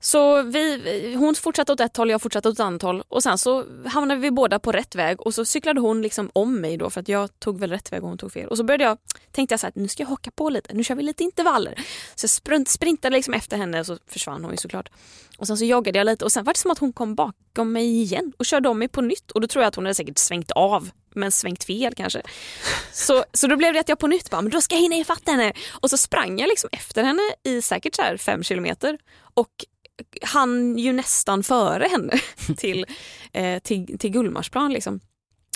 Så 0.05 0.43
vi, 0.43 1.15
hon 1.19 1.35
fortsatte 1.35 1.73
åt 1.73 1.81
ett 1.81 1.97
håll, 1.97 2.11
jag 2.11 2.23
fortsatte 2.23 2.49
åt 2.49 2.55
ett 2.55 2.61
annat 2.61 2.83
håll 2.83 3.03
och 3.09 3.23
sen 3.23 3.39
så 3.39 3.65
hamnade 3.87 4.21
vi 4.21 4.31
båda 4.31 4.59
på 4.59 4.73
rätt 4.73 4.95
väg 4.95 5.21
och 5.21 5.35
så 5.35 5.45
cyklade 5.45 5.81
hon 5.81 6.03
liksom 6.03 6.31
om 6.33 6.61
mig 6.61 6.77
då 6.77 6.91
för 6.91 7.01
att 7.01 7.09
jag 7.09 7.41
tog 7.41 7.61
väl 7.61 7.71
rätt 7.71 7.93
väg 7.93 8.03
och 8.03 8.09
hon 8.09 8.19
tog 8.19 8.33
fel. 8.33 8.49
Och 8.49 8.57
så 8.57 8.65
började 8.65 8.85
jag, 8.85 8.99
tänkte 9.33 9.53
jag 9.53 9.61
så 9.61 9.67
här, 9.67 9.73
nu 9.77 9.89
ska 9.89 10.03
jag 10.03 10.09
hocka 10.09 10.31
på 10.31 10.51
lite, 10.51 10.75
nu 10.75 10.85
kör 10.85 10.95
vi 10.95 11.03
lite 11.03 11.25
intervaller. 11.25 11.75
Så 12.15 12.25
jag 12.25 12.31
sprint, 12.31 12.69
sprintade 12.69 13.17
liksom 13.17 13.35
efter 13.35 13.57
henne 13.57 13.81
och 13.81 13.87
så 13.87 13.99
försvann 14.07 14.45
hon 14.45 14.53
ju 14.53 14.57
såklart. 14.57 14.89
Och 15.39 15.47
sen 15.47 15.57
så 15.57 15.65
joggade 15.65 15.99
jag 15.99 16.07
lite 16.07 16.25
och 16.25 16.33
sen 16.33 16.45
var 16.45 16.53
det 16.53 16.59
som 16.59 16.71
att 16.71 16.79
hon 16.79 16.93
kom 16.93 17.15
bakom 17.15 17.73
mig 17.73 18.03
igen 18.03 18.33
och 18.37 18.47
körde 18.47 18.69
om 18.69 18.79
mig 18.79 18.89
på 18.89 19.01
nytt 19.01 19.31
och 19.31 19.41
då 19.41 19.47
tror 19.47 19.63
jag 19.63 19.69
att 19.69 19.75
hon 19.75 19.85
hade 19.85 19.95
säkert 19.95 20.19
svängt 20.19 20.51
av 20.51 20.91
men 21.15 21.33
svängt 21.33 21.65
fel 21.65 21.95
kanske. 21.95 22.23
Så, 22.93 23.25
så 23.33 23.47
då 23.47 23.57
blev 23.57 23.73
det 23.73 23.81
att 23.81 23.89
jag 23.89 23.99
på 23.99 24.07
nytt 24.07 24.31
bara, 24.31 24.43
men 24.43 24.53
då 24.53 24.61
ska 24.61 24.75
jag 24.75 24.83
hinna 24.83 24.97
ifatt 24.97 25.23
henne. 25.27 25.53
Och 25.71 25.91
så 25.91 25.97
sprang 25.97 26.39
jag 26.39 26.49
liksom 26.49 26.71
efter 26.73 27.03
henne 27.03 27.23
i 27.43 27.63
säkert 27.63 27.95
så 27.95 28.03
här 28.03 28.17
fem 28.17 28.43
kilometer 28.43 28.99
och 29.35 29.65
han 30.23 30.79
ju 30.79 30.93
nästan 30.93 31.43
före 31.43 31.85
henne 31.85 32.21
till, 32.57 32.87
eh, 33.33 33.59
till, 33.59 33.99
till 33.99 34.11
Gullmarsplan. 34.11 34.73
Liksom. 34.73 35.01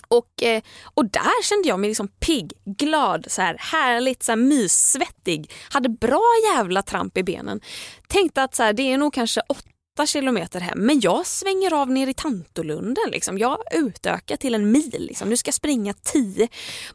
Och, 0.09 0.43
eh, 0.43 0.63
och 0.95 1.11
där 1.11 1.43
kände 1.43 1.69
jag 1.69 1.81
mig 1.81 1.89
liksom 1.89 2.09
pigg, 2.09 2.53
glad, 2.65 3.27
så 3.29 3.43
här, 3.43 3.57
härligt, 3.59 4.23
så 4.23 4.33
här, 4.33 4.37
myssvettig. 4.37 5.53
Hade 5.71 5.89
bra 5.89 6.23
jävla 6.55 6.83
tramp 6.83 7.17
i 7.17 7.23
benen. 7.23 7.61
Tänkte 8.09 8.43
att 8.43 8.55
så 8.55 8.63
här, 8.63 8.73
det 8.73 8.83
är 8.83 8.99
nog 8.99 9.15
kanske 9.15 9.41
åtta 9.49 10.07
kilometer 10.07 10.61
hem 10.61 10.79
men 10.79 11.01
jag 11.01 11.27
svänger 11.27 11.75
av 11.75 11.91
ner 11.91 12.07
i 12.07 12.15
Tantolunden. 12.15 13.11
Liksom. 13.11 13.39
Jag 13.39 13.59
utökar 13.73 14.37
till 14.37 14.55
en 14.55 14.71
mil. 14.71 15.07
Liksom. 15.09 15.29
Nu 15.29 15.37
ska 15.37 15.49
jag 15.49 15.55
springa 15.55 15.95
tio. 15.95 16.49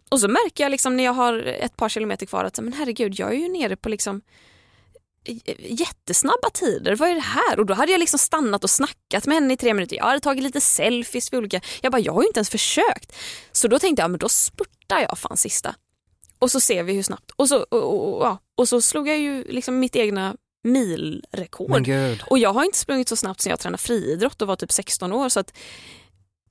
Och 0.09 0.19
så 0.19 0.27
märker 0.27 0.63
jag 0.63 0.71
liksom, 0.71 0.97
när 0.97 1.03
jag 1.03 1.13
har 1.13 1.37
ett 1.37 1.75
par 1.75 1.89
kilometer 1.89 2.25
kvar 2.25 2.43
att 2.43 2.55
så, 2.55 2.61
men 2.61 2.73
herregud 2.73 3.19
jag 3.19 3.29
är 3.29 3.37
ju 3.37 3.49
nere 3.49 3.75
på 3.75 3.89
liksom 3.89 4.21
jättesnabba 5.59 6.49
tider. 6.53 6.95
Vad 6.95 7.09
är 7.09 7.15
det 7.15 7.21
här? 7.21 7.59
Och 7.59 7.65
då 7.65 7.73
hade 7.73 7.91
jag 7.91 7.99
liksom 7.99 8.19
stannat 8.19 8.63
och 8.63 8.69
snackat 8.69 9.25
med 9.25 9.35
henne 9.35 9.53
i 9.53 9.57
tre 9.57 9.73
minuter. 9.73 9.95
Jag 9.95 10.05
hade 10.05 10.19
tagit 10.19 10.43
lite 10.43 10.61
selfies 10.61 11.29
för 11.29 11.37
olika... 11.37 11.61
Jag 11.81 11.91
bara, 11.91 12.01
jag 12.01 12.13
har 12.13 12.21
ju 12.21 12.27
inte 12.27 12.37
ens 12.37 12.49
försökt. 12.49 13.15
Så 13.51 13.67
då 13.67 13.79
tänkte 13.79 14.01
jag, 14.01 14.11
men 14.11 14.19
då 14.19 14.29
spurtar 14.29 14.99
jag 14.99 15.17
fan 15.17 15.37
sista. 15.37 15.75
Och 16.39 16.51
så 16.51 16.59
ser 16.59 16.83
vi 16.83 16.93
hur 16.93 17.03
snabbt. 17.03 17.31
Och 17.35 17.49
så, 17.49 17.57
och, 17.57 17.83
och, 17.83 18.21
och, 18.21 18.37
och 18.55 18.69
så 18.69 18.81
slog 18.81 19.07
jag 19.07 19.19
ju 19.19 19.43
liksom 19.43 19.79
mitt 19.79 19.95
egna 19.95 20.35
milrekord. 20.63 21.71
Och 22.29 22.37
jag 22.37 22.53
har 22.53 22.63
inte 22.63 22.77
sprungit 22.77 23.09
så 23.09 23.15
snabbt 23.15 23.41
sedan 23.41 23.49
jag 23.49 23.59
tränade 23.59 23.83
friidrott 23.83 24.41
och 24.41 24.47
var 24.47 24.55
typ 24.55 24.71
16 24.71 25.13
år. 25.13 25.29
Så 25.29 25.39
att 25.39 25.53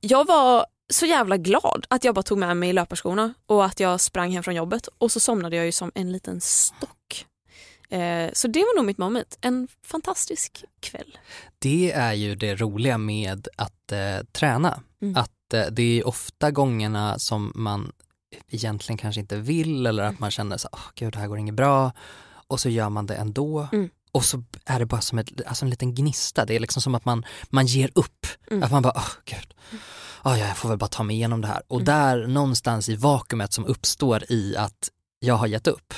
jag 0.00 0.26
var 0.26 0.66
så 0.92 1.06
jävla 1.06 1.36
glad 1.36 1.86
att 1.90 2.04
jag 2.04 2.14
bara 2.14 2.22
tog 2.22 2.38
med 2.38 2.56
mig 2.56 2.72
löparskorna 2.72 3.34
och 3.46 3.64
att 3.64 3.80
jag 3.80 4.00
sprang 4.00 4.30
hem 4.32 4.42
från 4.42 4.54
jobbet. 4.54 4.88
Och 4.98 5.12
så 5.12 5.20
somnade 5.20 5.56
jag 5.56 5.64
ju 5.66 5.72
som 5.72 5.92
en 5.94 6.12
liten 6.12 6.40
stock. 6.40 7.26
Eh, 7.92 8.30
så 8.32 8.48
det 8.48 8.60
var 8.60 8.76
nog 8.76 8.84
mitt 8.84 8.98
moment. 8.98 9.38
En 9.40 9.68
fantastisk 9.86 10.64
kväll. 10.80 11.18
Det 11.58 11.92
är 11.92 12.12
ju 12.12 12.34
det 12.34 12.54
roliga 12.54 12.98
med 12.98 13.48
att 13.56 13.92
eh, 13.92 14.18
träna. 14.32 14.80
Mm. 15.02 15.16
Att 15.16 15.54
eh, 15.54 15.66
det 15.72 15.82
är 16.00 16.06
ofta 16.06 16.50
gångerna 16.50 17.18
som 17.18 17.52
man 17.54 17.92
egentligen 18.48 18.98
kanske 18.98 19.20
inte 19.20 19.36
vill 19.36 19.86
eller 19.86 20.02
Mm. 20.02 20.14
att 20.14 20.20
man 20.20 20.30
känner 20.30 20.56
så, 20.56 20.68
oh, 20.72 20.80
gud 20.94 21.12
det 21.12 21.18
här 21.18 21.26
går 21.26 21.38
inget 21.38 21.54
bra 21.54 21.92
och 22.46 22.60
så 22.60 22.68
gör 22.68 22.88
man 22.88 23.06
det 23.06 23.14
ändå. 23.14 23.68
Mm. 23.72 23.88
Och 24.12 24.24
så 24.24 24.44
är 24.66 24.78
det 24.78 24.86
bara 24.86 25.00
som 25.00 25.18
ett, 25.18 25.46
alltså 25.46 25.64
en 25.64 25.70
liten 25.70 25.94
gnista, 25.94 26.44
det 26.44 26.56
är 26.56 26.60
liksom 26.60 26.82
som 26.82 26.94
att 26.94 27.04
man, 27.04 27.24
man 27.50 27.66
ger 27.66 27.90
upp. 27.94 28.26
Mm. 28.50 28.62
Att 28.62 28.70
man 28.70 28.82
bara, 28.82 28.92
oh, 28.92 29.08
gud, 29.24 29.54
oh, 30.24 30.38
ja, 30.38 30.46
jag 30.46 30.56
får 30.56 30.68
väl 30.68 30.78
bara 30.78 30.88
ta 30.88 31.02
mig 31.02 31.16
igenom 31.16 31.40
det 31.40 31.48
här. 31.48 31.62
Och 31.68 31.80
Mm. 31.80 31.84
där 31.84 32.26
någonstans 32.26 32.88
i 32.88 32.96
vakuumet 32.96 33.52
som 33.52 33.66
uppstår 33.66 34.24
i 34.32 34.56
att 34.56 34.88
jag 35.20 35.34
har 35.34 35.46
gett 35.46 35.66
upp 35.66 35.94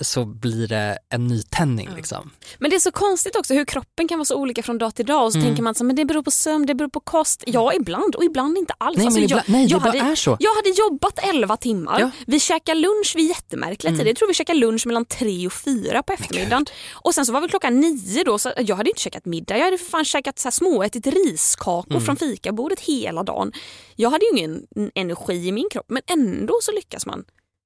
så 0.00 0.24
blir 0.24 0.68
det 0.68 0.98
en 1.08 1.26
nytändning 1.26 1.88
Ja. 1.90 1.96
liksom. 1.96 2.30
Men 2.58 2.70
det 2.70 2.76
är 2.76 2.80
så 2.80 2.90
konstigt 2.92 3.36
också 3.36 3.54
hur 3.54 3.64
kroppen 3.64 4.08
kan 4.08 4.18
vara 4.18 4.24
så 4.24 4.36
olika 4.36 4.62
från 4.62 4.78
dag 4.78 4.94
till 4.94 5.06
dag 5.06 5.24
och 5.24 5.32
så 5.32 5.38
Mm. 5.38 5.48
tänker 5.50 5.62
man 5.62 5.74
så, 5.74 5.84
men 5.84 5.96
det 5.96 6.04
beror 6.04 6.22
på 6.22 6.30
sömn, 6.30 6.66
det 6.66 6.74
beror 6.74 6.88
på 6.88 7.00
kost. 7.00 7.44
Ja 7.46 7.72
ibland 7.74 8.14
och 8.14 8.24
ibland 8.24 8.58
inte 8.58 8.74
alls. 8.78 8.96
Nej 8.96 9.06
Alltså, 9.06 9.20
ibland, 9.20 9.42
jag, 9.46 9.52
nej 9.52 9.66
det 9.66 9.70
jag 9.72 9.82
bara 9.82 9.98
hade, 9.98 10.12
är 10.12 10.14
så. 10.14 10.36
Jag 10.40 10.54
hade 10.54 10.68
jobbat 10.70 11.18
11 11.22 11.56
timmar, 11.56 12.00
Ja. 12.00 12.10
vi 12.26 12.40
käkade 12.40 12.80
lunch 12.80 13.12
vid 13.16 13.28
jättemärkliga 13.28 13.88
Mm. 13.90 13.98
tider. 13.98 14.10
Jag 14.10 14.16
tror 14.16 14.28
vi 14.28 14.34
käkade 14.34 14.58
lunch 14.58 14.86
mellan 14.86 15.04
3 15.04 15.46
och 15.46 15.52
4 15.52 16.02
på 16.02 16.12
eftermiddagen. 16.12 16.66
Och 16.92 17.14
sen 17.14 17.26
så 17.26 17.32
var 17.32 17.40
vi 17.40 17.48
klockan 17.48 17.80
9 17.80 18.24
då 18.24 18.38
så 18.38 18.52
jag 18.58 18.76
hade 18.76 18.90
inte 18.90 19.00
käkat 19.02 19.24
middag. 19.24 19.56
Jag 19.58 19.64
hade 19.64 19.78
för 19.78 19.86
fan 19.90 20.04
käkat 20.04 20.38
så 20.38 20.46
här 20.46 20.50
småätit 20.50 21.06
riskakor 21.06 21.90
Mm. 21.92 22.04
från 22.04 22.16
fikabordet 22.16 22.80
hela 22.80 23.22
dagen. 23.22 23.52
Jag 23.96 24.10
hade 24.10 24.24
ju 24.24 24.30
ingen 24.38 24.62
energi 24.94 25.48
i 25.48 25.52
min 25.52 25.68
kropp 25.70 25.86
men 25.88 26.02
ändå 26.06 26.54
så 26.62 26.72
lyckas 26.72 27.06
man 27.06 27.24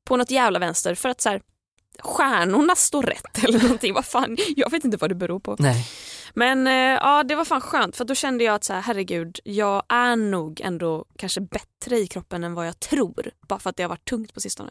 på 0.08 0.16
något 0.16 0.30
jävla 0.30 0.58
vänster 0.58 0.94
för 0.94 1.08
att 1.08 1.20
så 1.20 1.28
här, 1.28 1.40
stjärnorna 1.98 2.74
står 2.74 3.02
rätt 3.02 3.44
eller 3.44 3.62
någonting. 3.62 3.94
Vad 3.94 4.04
fan, 4.04 4.36
jag 4.56 4.70
vet 4.70 4.84
inte 4.84 4.96
vad 4.96 5.10
det 5.10 5.14
beror 5.14 5.40
på. 5.40 5.56
Nej. 5.58 5.86
Men 6.34 6.66
eh, 6.66 6.72
ja, 6.74 7.22
det 7.22 7.34
var 7.34 7.44
fan 7.44 7.60
skönt 7.60 7.96
för 7.96 8.04
då 8.04 8.14
kände 8.14 8.44
jag 8.44 8.54
att 8.54 8.64
så 8.64 8.72
här, 8.72 8.80
herregud, 8.80 9.38
jag 9.44 9.82
är 9.88 10.16
nog 10.16 10.60
ändå 10.60 11.04
kanske 11.18 11.40
bättre 11.40 11.98
i 11.98 12.06
kroppen 12.06 12.44
än 12.44 12.54
vad 12.54 12.66
jag 12.66 12.80
tror. 12.80 13.30
Bara 13.48 13.58
för 13.58 13.70
att 13.70 13.76
det 13.76 13.82
har 13.82 13.88
varit 13.90 14.08
tungt 14.08 14.34
på 14.34 14.40
sistone. 14.40 14.70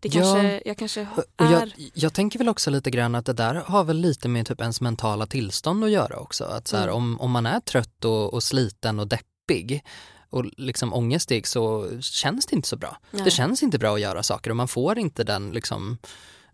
Det 0.00 0.08
Ja. 0.14 0.20
kanske, 0.22 0.62
jag 0.64 0.76
kanske 0.76 1.00
är... 1.00 1.06
jag, 1.52 1.72
jag 1.94 2.14
tänker 2.14 2.38
väl 2.38 2.48
också 2.48 2.70
lite 2.70 2.90
grann 2.90 3.14
att 3.14 3.26
det 3.26 3.32
där 3.32 3.54
har 3.54 3.84
väl 3.84 3.96
lite 3.96 4.28
med 4.28 4.46
typ 4.46 4.60
ens 4.60 4.80
mentala 4.80 5.26
tillstånd 5.26 5.84
att 5.84 5.90
göra 5.90 6.16
också. 6.16 6.44
Att 6.44 6.68
så 6.68 6.76
här, 6.76 6.84
Mm. 6.84 6.94
om, 6.96 7.20
om 7.20 7.30
man 7.30 7.46
är 7.46 7.60
trött 7.60 8.04
och, 8.04 8.34
och 8.34 8.42
sliten 8.42 9.00
och 9.00 9.08
deppig 9.08 9.84
och 10.30 10.44
liksom 10.56 10.94
ångestig 10.94 11.46
så 11.46 11.88
känns 12.00 12.46
det 12.46 12.56
inte 12.56 12.68
så 12.68 12.76
bra. 12.76 12.96
Nej. 13.10 13.22
Det 13.24 13.30
känns 13.30 13.62
inte 13.62 13.78
bra 13.78 13.94
att 13.94 14.00
göra 14.00 14.22
saker 14.22 14.50
och 14.50 14.56
man 14.56 14.68
får 14.68 14.98
inte 14.98 15.24
den 15.24 15.50
liksom 15.50 15.98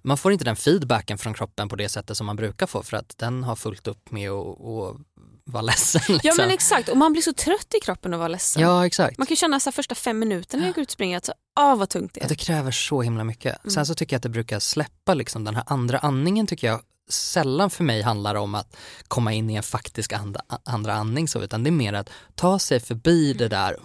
man 0.06 0.16
får 0.16 0.32
inte 0.32 0.44
den 0.44 0.56
feedbacken 0.56 1.18
från 1.18 1.34
kroppen 1.34 1.68
på 1.68 1.76
det 1.76 1.88
sättet 1.88 2.16
som 2.16 2.26
man 2.26 2.36
brukar 2.36 2.66
få 2.66 2.82
för 2.82 2.96
att 2.96 3.18
den 3.18 3.44
har 3.44 3.56
fullt 3.56 3.86
upp 3.86 4.10
med 4.10 4.30
att, 4.30 4.96
vara 5.44 5.62
ledsen. 5.62 6.00
Liksom. 6.08 6.20
Ja 6.22 6.34
men 6.36 6.50
exakt, 6.50 6.88
och 6.88 6.96
man 6.96 7.12
blir 7.12 7.22
så 7.22 7.32
trött 7.32 7.74
i 7.74 7.80
kroppen 7.80 8.14
att 8.14 8.18
vara 8.18 8.28
ledsen. 8.28 8.62
Ja 8.62 8.86
exakt. 8.86 9.18
Man 9.18 9.26
kan 9.26 9.36
känna 9.36 9.60
så 9.60 9.72
första 9.72 9.94
fem 9.94 10.18
minuterna 10.18 10.60
när 10.60 10.68
jag 10.68 10.74
går 10.74 10.82
ut 10.82 10.88
och 10.88 10.92
springer 10.92 11.16
att 11.16 11.24
så, 11.24 11.32
ah, 11.54 11.74
vad 11.74 11.88
tungt 11.88 12.14
det 12.14 12.20
Ja, 12.20 12.24
är. 12.24 12.28
det 12.28 12.34
kräver 12.34 12.70
så 12.70 13.02
himla 13.02 13.24
mycket. 13.24 13.64
Mm. 13.64 13.74
Sen 13.74 13.86
så 13.86 13.94
tycker 13.94 14.14
jag 14.14 14.18
att 14.18 14.22
det 14.22 14.28
brukar 14.28 14.60
släppa 14.60 15.14
liksom 15.14 15.44
den 15.44 15.54
här 15.54 15.64
andra 15.66 15.98
andningen 15.98 16.46
tycker 16.46 16.66
jag 16.66 16.80
sällan 17.08 17.70
för 17.70 17.84
mig 17.84 18.02
handlar 18.02 18.34
om 18.34 18.54
att 18.54 18.76
komma 19.08 19.32
in 19.32 19.50
i 19.50 19.54
en 19.54 19.62
faktisk 19.62 20.12
andra, 20.12 20.40
andra 20.64 20.94
andning 20.94 21.28
så, 21.28 21.42
utan 21.42 21.64
det 21.64 21.70
är 21.70 21.72
mer 21.72 21.92
att 21.92 22.10
ta 22.34 22.58
sig 22.58 22.80
förbi 22.80 23.32
det 23.32 23.48
där, 23.48 23.76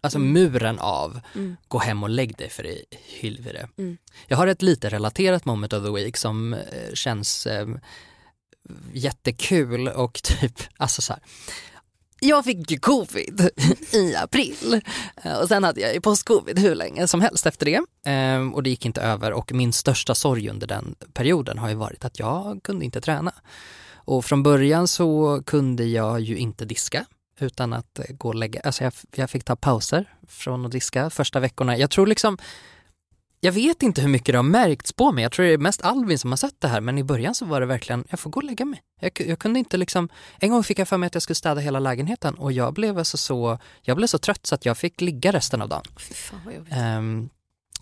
alltså 0.00 0.18
muren 0.18 0.78
av 0.78 1.20
Mm. 1.34 1.56
gå 1.68 1.78
hem 1.78 2.02
och 2.02 2.10
lägg 2.10 2.36
dig 2.36 2.50
för 2.50 2.66
i 2.66 2.84
helvete. 3.20 3.68
Mm. 3.78 3.96
Jag 4.26 4.36
har 4.36 4.46
ett 4.46 4.62
lite 4.62 4.88
relaterat 4.88 5.44
moment 5.44 5.72
of 5.72 5.84
the 5.84 5.90
week 5.90 6.16
som 6.16 6.54
eh, 6.54 6.92
känns 6.94 7.46
eh, 7.46 7.68
jättekul 8.92 9.88
och 9.88 10.12
typ, 10.22 10.60
alltså 10.76 11.02
så 11.02 11.12
här. 11.12 11.22
Jag 12.28 12.44
fick 12.44 12.70
ju 12.70 12.78
covid 12.78 13.50
i 13.92 14.16
april 14.16 14.80
eh, 15.24 15.38
och 15.38 15.48
sen 15.48 15.64
hade 15.64 15.80
jag 15.80 15.94
ju 15.94 16.00
post-covid 16.00 16.58
hur 16.58 16.74
länge 16.74 17.08
som 17.08 17.20
helst 17.20 17.46
efter 17.46 17.66
det 17.66 18.10
eh, 18.12 18.52
och 18.52 18.62
det 18.62 18.70
gick 18.70 18.86
inte 18.86 19.00
över 19.00 19.32
och 19.32 19.52
min 19.52 19.72
största 19.72 20.14
sorg 20.14 20.48
under 20.48 20.66
den 20.66 20.94
perioden 21.12 21.58
har 21.58 21.68
ju 21.68 21.74
varit 21.74 22.04
att 22.04 22.18
jag 22.18 22.60
kunde 22.62 22.84
inte 22.84 23.00
träna. 23.00 23.32
Och 23.94 24.24
från 24.24 24.42
början 24.42 24.88
så 24.88 25.42
kunde 25.46 25.84
jag 25.84 26.20
ju 26.20 26.36
inte 26.36 26.64
diska 26.64 27.04
utan 27.40 27.72
att 27.72 28.00
gå 28.08 28.28
och 28.28 28.34
lägga, 28.34 28.60
alltså 28.60 28.84
jag, 28.84 28.92
jag 29.14 29.30
fick 29.30 29.44
ta 29.44 29.56
pauser 29.56 30.14
från 30.28 30.66
att 30.66 30.72
diska 30.72 31.10
första 31.10 31.40
veckorna. 31.40 31.76
Jag 31.76 31.90
tror 31.90 32.06
liksom 32.06 32.38
jag 33.40 33.52
vet 33.52 33.82
inte 33.82 34.00
hur 34.00 34.08
mycket 34.08 34.32
det 34.32 34.38
har 34.38 34.42
märkts 34.42 34.92
på 34.92 35.12
mig, 35.12 35.22
jag 35.22 35.32
tror 35.32 35.46
det 35.46 35.52
är 35.52 35.58
mest 35.58 35.82
Alvin 35.82 36.18
som 36.18 36.32
har 36.32 36.36
sett 36.36 36.60
det 36.60 36.68
här 36.68 36.80
men 36.80 36.98
i 36.98 37.04
början 37.04 37.34
så 37.34 37.44
var 37.44 37.60
det 37.60 37.66
verkligen, 37.66 38.04
jag 38.10 38.20
får 38.20 38.30
gå 38.30 38.40
och 38.40 38.44
lägga 38.44 38.64
mig. 38.64 38.80
Jag, 39.00 39.12
jag 39.26 39.38
kunde 39.38 39.58
inte 39.58 39.76
liksom, 39.76 40.08
en 40.40 40.50
gång 40.50 40.64
fick 40.64 40.78
jag 40.78 40.88
för 40.88 40.96
mig 40.96 41.06
att 41.06 41.14
jag 41.14 41.22
skulle 41.22 41.34
städa 41.34 41.60
hela 41.60 41.78
lägenheten 41.78 42.34
och 42.34 42.52
jag 42.52 42.74
blev 42.74 42.98
alltså 42.98 43.16
så, 43.16 43.58
jag 43.82 43.96
blev 43.96 44.06
så 44.06 44.18
trött 44.18 44.46
så 44.46 44.54
att 44.54 44.64
jag 44.64 44.78
fick 44.78 45.00
ligga 45.00 45.32
resten 45.32 45.62
av 45.62 45.68
dagen. 45.68 45.82
Fy 45.98 46.14
fan 46.14 46.40
vad 46.44 46.54
jobbigt. 46.54 46.72
Ehm, 46.76 47.28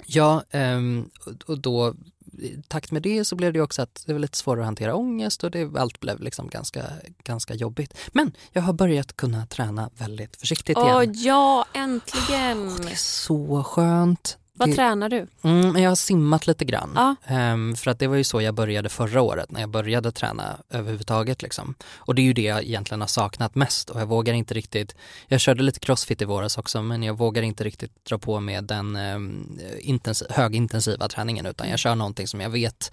ja, 0.07 0.43
ehm, 0.51 1.11
och- 1.27 1.51
och 1.51 1.59
då 1.59 1.95
i 2.39 2.63
takt 2.69 2.91
med 2.91 3.03
det 3.03 3.25
så 3.25 3.37
blev 3.37 3.53
det 3.53 3.61
också 3.61 3.83
att 3.83 4.05
det 4.07 4.13
var 4.13 4.21
lite 4.21 4.39
svårare 4.39 4.61
att 4.61 4.67
hantera 4.67 4.95
ångest 4.95 5.45
och 5.45 5.51
det, 5.51 5.77
allt 5.79 6.01
blev 6.01 6.21
liksom 6.21 6.49
ganska, 6.49 6.85
ganska 7.25 7.55
jobbigt. 7.55 7.95
Men 8.13 8.33
jag 8.53 8.63
har 8.63 8.73
börjat 8.73 9.17
kunna 9.17 9.47
träna 9.47 9.91
väldigt 9.99 10.37
försiktigt 10.37 10.79
Åh 10.79 11.03
igen. 11.03 11.15
ja, 11.17 11.65
äntligen. 11.75 12.77
Det 12.83 12.91
är 12.93 12.97
så 12.97 13.63
skönt. 13.65 14.39
Vad 14.57 14.69
det, 14.69 14.75
tränar 14.75 15.09
du? 15.09 15.27
mm, 15.43 15.83
jag 15.83 15.91
har 15.91 15.97
simmat 15.97 16.47
lite 16.47 16.65
grann. 16.65 16.93
Ja. 16.95 17.17
Ehm, 17.27 17.77
för 17.77 17.91
att 17.91 17.99
det 17.99 18.07
var 18.07 18.17
ju 18.17 18.25
så 18.25 18.43
jag 18.43 18.55
började 18.55 18.89
förra 18.89 19.23
året 19.23 19.51
när 19.51 19.61
jag 19.61 19.69
började 19.69 20.13
träna 20.13 20.57
överhuvudtaget. 20.71 21.43
Liksom. 21.43 21.75
Och 21.97 22.15
det 22.15 22.23
är 22.23 22.25
ju 22.25 22.33
det 22.33 22.43
jag 22.43 22.63
egentligen 22.63 23.01
har 23.01 23.09
saknat 23.09 23.55
mest 23.55 23.91
och 23.91 24.01
jag 24.01 24.07
vågar 24.07 24.35
inte 24.35 24.55
riktigt, 24.55 24.95
jag 25.29 25.41
körde 25.41 25.63
lite 25.63 25.81
crossfit 25.81 26.23
i 26.23 26.25
våras 26.25 26.59
också 26.59 26.83
men 26.83 27.03
jag 27.03 27.19
vågar 27.19 27.43
inte 27.43 27.65
riktigt 27.65 28.05
dra 28.05 28.19
på 28.19 28.41
med 28.41 28.65
den 28.65 28.97
um, 28.97 29.59
intensiv, 29.79 30.27
högintensiva 30.31 31.09
träningen 31.09 31.47
utan 31.47 31.69
jag 31.69 31.79
kör 31.79 31.95
någonting 31.95 32.29
som 32.29 32.41
jag 32.41 32.51
vet 32.51 32.93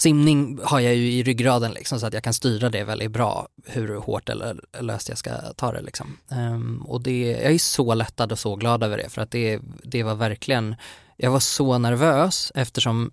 Simning 0.00 0.58
har 0.64 0.80
jag 0.80 0.94
ju 0.94 1.12
i 1.12 1.22
ryggraden 1.22 1.72
liksom, 1.72 2.00
så 2.00 2.06
att 2.06 2.14
jag 2.14 2.22
kan 2.22 2.34
styra 2.34 2.68
det 2.70 2.84
väldigt 2.84 3.10
bra 3.10 3.48
hur 3.66 3.96
hårt 3.96 4.28
eller 4.28 4.60
löst 4.80 5.08
jag 5.08 5.18
ska 5.18 5.30
ta 5.56 5.72
det. 5.72 5.80
Liksom. 5.80 6.16
Um, 6.28 6.82
och 6.88 7.00
det, 7.00 7.20
jag 7.20 7.52
är 7.52 7.58
så 7.58 7.94
lättad 7.94 8.32
och 8.32 8.38
så 8.38 8.56
glad 8.56 8.82
över 8.82 8.96
det 8.96 9.08
för 9.08 9.22
att 9.22 9.30
det, 9.30 9.60
det 9.82 10.02
var 10.02 10.14
verkligen, 10.14 10.76
jag 11.16 11.30
var 11.30 11.40
så 11.40 11.78
nervös 11.78 12.52
eftersom 12.54 13.10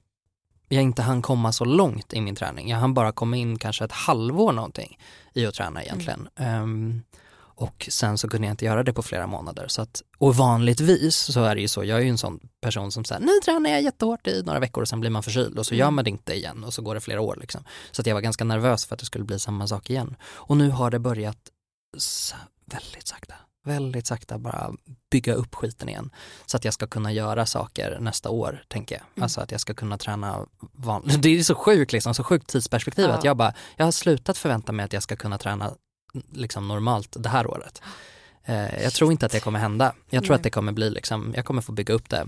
jag 0.70 0.84
inte 0.84 1.02
hann 1.02 1.22
komma 1.22 1.52
så 1.52 1.66
långt 1.66 2.14
i 2.14 2.22
min 2.22 2.36
träning. 2.36 2.70
Jag 2.70 2.78
hann 2.78 2.94
bara 2.94 3.12
komma 3.12 3.38
in 3.38 3.60
kanske 3.60 3.86
ett 3.86 3.92
halvår 3.92 4.52
någonting 4.52 5.00
i 5.34 5.46
att 5.46 5.56
träna 5.56 5.84
egentligen. 5.84 6.28
Ehm, 6.36 7.04
och 7.56 7.88
sen 7.92 8.18
så 8.18 8.30
kunde 8.30 8.48
jag 8.48 8.54
inte 8.54 8.66
göra 8.66 8.84
det 8.84 8.94
på 8.94 9.04
flera 9.04 9.28
månader. 9.28 9.68
Så 9.68 9.82
att, 9.82 10.02
och 10.18 10.36
vanligtvis 10.36 11.16
så 11.16 11.44
är 11.44 11.56
det 11.56 11.62
ju 11.62 11.68
så, 11.68 11.84
jag 11.84 12.00
är 12.00 12.04
ju 12.04 12.10
en 12.10 12.18
sån 12.18 12.40
person 12.62 12.92
som 12.92 13.06
säger 13.06 13.22
nu 13.22 13.32
tränar 13.46 13.70
jag 13.70 13.82
jättehårt 13.82 14.28
i 14.28 14.44
några 14.46 14.60
veckor 14.60 14.82
och 14.82 14.88
sen 14.88 15.00
blir 15.00 15.10
man 15.10 15.24
förkyld 15.24 15.60
och 15.60 15.66
så 15.66 15.76
gör 15.76 15.92
man 15.92 16.04
det 16.04 16.10
inte 16.10 16.34
igen 16.34 16.64
och 16.64 16.74
så 16.74 16.82
går 16.82 16.96
det 16.96 17.02
flera 17.02 17.22
år. 17.22 17.38
Liksom. 17.42 17.64
Så 17.92 18.02
att 18.02 18.06
jag 18.08 18.14
var 18.14 18.22
ganska 18.22 18.44
nervös 18.44 18.86
för 18.86 18.96
att 18.96 19.00
det 19.00 19.06
skulle 19.06 19.26
bli 19.26 19.40
samma 19.40 19.68
sak 19.68 19.90
igen. 19.90 20.16
Och 20.24 20.58
nu 20.58 20.70
har 20.70 20.92
det 20.92 21.00
börjat 21.00 21.38
väldigt 22.66 23.08
sakta, 23.08 23.36
väldigt 23.66 24.08
sakta 24.08 24.38
bara 24.38 24.72
bygga 25.12 25.34
upp 25.34 25.56
skiten 25.56 25.90
igen. 25.90 26.10
Så 26.46 26.58
att 26.58 26.66
jag 26.66 26.74
ska 26.74 26.88
kunna 26.88 27.12
göra 27.12 27.46
saker 27.46 27.98
nästa 28.02 28.30
år, 28.30 28.64
tänker 28.68 28.96
jag. 28.96 29.24
Alltså 29.24 29.42
att 29.42 29.52
jag 29.52 29.62
ska 29.62 29.74
kunna 29.74 29.98
träna 29.98 30.46
vanligt. 30.74 31.22
Det 31.22 31.30
är 31.40 31.44
så 31.44 31.56
sjukt 31.56 31.92
liksom, 31.94 32.14
så 32.14 32.24
sjukt 32.24 32.48
tidsperspektiv 32.50 33.06
Ja. 33.06 33.14
att 33.14 33.24
jag 33.24 33.38
bara, 33.38 33.54
jag 33.76 33.86
har 33.86 33.92
slutat 33.92 34.38
förvänta 34.38 34.72
mig 34.72 34.86
att 34.86 34.94
jag 34.94 35.04
ska 35.04 35.16
kunna 35.16 35.38
träna 35.38 35.74
liksom 36.34 36.68
normalt 36.68 37.16
det 37.20 37.30
här 37.30 37.48
året. 37.48 37.82
Eh, 38.46 38.84
jag 38.84 38.94
tror 38.94 39.12
inte 39.12 39.26
att 39.26 39.32
det 39.32 39.40
kommer 39.40 39.60
hända. 39.60 39.94
Jag 40.10 40.24
tror 40.24 40.32
Nej. 40.32 40.36
att 40.36 40.44
det 40.44 40.50
kommer 40.50 40.72
bli 40.72 40.90
liksom, 40.90 41.34
jag 41.36 41.46
kommer 41.46 41.62
få 41.62 41.72
bygga 41.72 41.94
upp 41.94 42.10
det. 42.10 42.28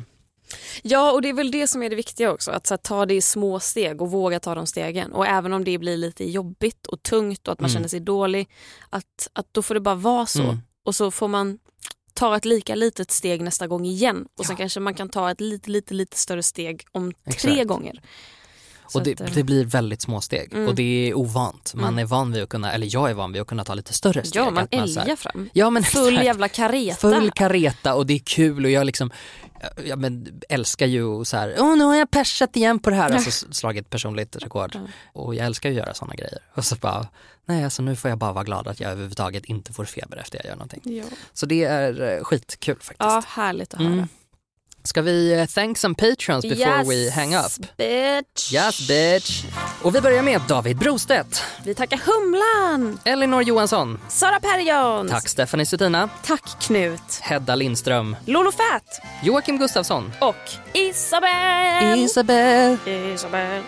Ja 0.81 1.11
och 1.11 1.21
det 1.21 1.29
är 1.29 1.33
väl 1.33 1.51
det 1.51 1.67
som 1.67 1.83
är 1.83 1.89
det 1.89 1.95
viktiga 1.95 2.31
också, 2.31 2.51
att 2.51 2.69
här, 2.69 2.77
ta 2.77 3.05
det 3.05 3.13
i 3.13 3.21
små 3.21 3.59
steg 3.59 4.01
och 4.01 4.11
våga 4.11 4.39
ta 4.39 4.55
de 4.55 4.67
stegen. 4.67 5.13
Och 5.13 5.27
även 5.27 5.53
om 5.53 5.63
det 5.63 5.77
blir 5.77 5.97
lite 5.97 6.29
jobbigt 6.29 6.87
och 6.87 7.03
tungt 7.03 7.47
och 7.47 7.53
att 7.53 7.59
man 7.59 7.69
Mm. 7.69 7.73
känner 7.73 7.87
sig 7.87 7.99
dålig, 7.99 8.49
att, 8.89 9.29
att 9.33 9.47
då 9.51 9.61
får 9.61 9.73
det 9.73 9.79
bara 9.79 9.95
vara 9.95 10.25
så. 10.25 10.43
Mm. 10.43 10.57
Och 10.85 10.95
så 10.95 11.11
får 11.11 11.27
man 11.27 11.59
ta 12.13 12.35
ett 12.37 12.45
lika 12.45 12.75
litet 12.75 13.11
steg 13.11 13.41
nästa 13.41 13.67
gång 13.67 13.85
igen 13.85 14.27
och 14.39 14.45
sen 14.45 14.53
Ja. 14.53 14.57
kanske 14.57 14.79
man 14.79 14.93
kan 14.93 15.09
ta 15.09 15.31
ett 15.31 15.41
lite, 15.41 15.69
lite, 15.69 15.93
lite 15.93 16.17
större 16.17 16.43
steg 16.43 16.85
om 16.91 17.13
tre 17.13 17.51
Exakt. 17.51 17.67
gånger. 17.67 18.01
Så 18.89 18.97
Och 18.99 19.05
det, 19.05 19.11
att, 19.13 19.21
eh, 19.21 19.27
det 19.35 19.43
blir 19.43 19.65
väldigt 19.65 20.01
små 20.01 20.21
steg 20.21 20.53
Mm. 20.53 20.67
och 20.67 20.75
det 20.75 21.09
är 21.09 21.13
ovant. 21.17 21.73
Man 21.75 21.83
Mm. 21.85 21.99
är 21.99 22.05
van 22.05 22.31
vid 22.31 22.43
att 22.43 22.49
kunna, 22.49 22.71
eller 22.73 22.87
jag 22.91 23.09
är 23.09 23.13
van 23.13 23.31
vid 23.31 23.41
att 23.41 23.47
kunna 23.47 23.63
ta 23.63 23.73
lite 23.73 23.93
större 23.93 24.23
steg. 24.23 24.41
ja, 24.41 24.49
man 24.51 24.67
älgar 24.71 25.15
fram. 25.15 25.49
Ja 25.53 25.69
men 25.69 25.83
Full 25.83 26.07
exakt. 26.07 26.25
jävla 26.25 26.47
kareta. 26.47 26.95
Full 26.95 27.31
kareta 27.31 27.95
och 27.95 28.05
det 28.05 28.13
är 28.13 28.19
kul 28.19 28.65
och 28.65 28.71
jag 28.71 28.85
liksom 28.85 29.11
jag 29.85 29.99
men, 29.99 30.41
älskar 30.49 30.85
ju 30.85 31.25
så 31.25 31.37
här, 31.37 31.55
åh 31.59 31.77
nu 31.77 31.83
har 31.83 31.95
jag 31.95 32.11
persat 32.11 32.55
igen 32.55 32.79
på 32.79 32.89
det 32.89 32.95
här, 32.95 33.11
alltså 33.11 33.45
slagit 33.53 33.89
personligt 33.89 34.35
rekord. 34.35 34.71
Ja. 34.73 34.79
Och 35.13 35.35
jag 35.35 35.45
älskar 35.45 35.69
ju 35.69 35.79
att 35.79 35.85
göra 35.85 35.93
sådana 35.93 36.15
grejer. 36.15 36.39
Och 36.53 36.65
så 36.65 36.75
bara, 36.75 37.07
nej 37.45 37.63
alltså 37.63 37.81
nu 37.81 37.95
får 37.95 38.09
jag 38.09 38.17
bara 38.17 38.33
vara 38.33 38.43
glad 38.43 38.67
att 38.67 38.79
jag 38.79 38.91
överhuvudtaget 38.91 39.45
inte 39.45 39.73
får 39.73 39.85
feber 39.85 40.17
efter 40.17 40.37
jag 40.37 40.45
gör 40.45 40.55
någonting. 40.55 40.81
Ja. 40.83 41.03
Så 41.33 41.45
det 41.45 41.63
är 41.63 42.17
eh, 42.17 42.23
skitkul 42.23 42.75
faktiskt. 42.75 42.97
ja, 42.99 43.23
härligt 43.27 43.73
att 43.73 43.79
höra. 43.79 43.91
Mm. 43.93 44.07
Ska 44.87 45.01
vi 45.01 45.33
eh, 45.33 45.45
thank 45.45 45.77
some 45.77 45.95
patrons 45.95 46.45
before 46.45 46.83
we 46.83 47.11
hang 47.11 47.35
up? 47.35 47.77
bitch. 47.77 48.53
Yes 48.53 48.87
bitch! 48.87 49.43
Och 49.81 49.95
vi 49.95 50.01
börjar 50.01 50.23
med 50.23 50.41
David 50.47 50.77
Brostedt, 50.77 51.43
Vi 51.63 51.75
tackar 51.75 51.97
Humlan, 51.97 52.99
Elinor 53.05 53.41
Johansson, 53.43 53.99
Sara 54.07 54.39
Perjons, 54.39 55.11
tack 55.11 55.29
Stephanie 55.29 55.65
Sutina, 55.65 56.09
tack 56.23 56.61
Knut, 56.61 57.19
Hedda 57.21 57.55
Lindström, 57.55 58.15
Lolo 58.25 58.51
Fat 58.51 59.01
Joakim 59.23 59.57
Gustafsson, 59.57 60.11
och 60.19 60.51
Isabel. 60.73 61.99
Isabel. 61.99 62.77
Isabel. 62.85 63.63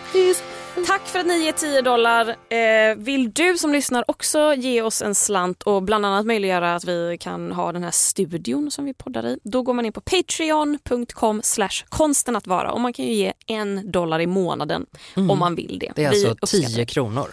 Tack 0.86 1.06
för 1.06 1.18
att 1.18 1.26
ni 1.26 1.44
ger 1.44 1.52
10 1.52 1.82
dollar. 1.82 2.28
Eh, 2.28 2.96
vill 2.96 3.32
du 3.32 3.58
som 3.58 3.72
lyssnar 3.72 4.04
också 4.10 4.54
ge 4.54 4.82
oss 4.82 5.02
en 5.02 5.14
slant 5.14 5.62
och 5.62 5.82
bland 5.82 6.06
annat 6.06 6.26
möjliggöra 6.26 6.74
att 6.74 6.84
vi 6.84 7.16
kan 7.20 7.52
ha 7.52 7.72
den 7.72 7.82
här 7.84 7.90
studion 7.90 8.70
som 8.70 8.84
vi 8.84 8.94
poddar 8.94 9.26
i. 9.26 9.38
Då 9.44 9.62
går 9.62 9.74
man 9.74 9.86
in 9.86 9.92
på 9.92 10.00
patreon.com 10.00 11.40
slash 11.44 11.84
konsten 11.88 12.36
att 12.36 12.46
vara 12.46 12.72
och 12.72 12.80
man 12.80 12.92
kan 12.92 13.04
ju 13.04 13.12
ge 13.12 13.32
en 13.46 13.90
dollar 13.92 14.20
i 14.20 14.26
månaden 14.26 14.86
om 15.14 15.38
man 15.38 15.54
vill 15.54 15.78
det. 15.78 15.86
Mm. 15.86 15.92
Det 15.96 16.04
är 16.04 16.10
Vi 16.10 16.16
alltså 16.16 16.28
uppskattar 16.44 16.68
10 16.68 16.76
det. 16.76 16.86
kronor. 16.86 17.30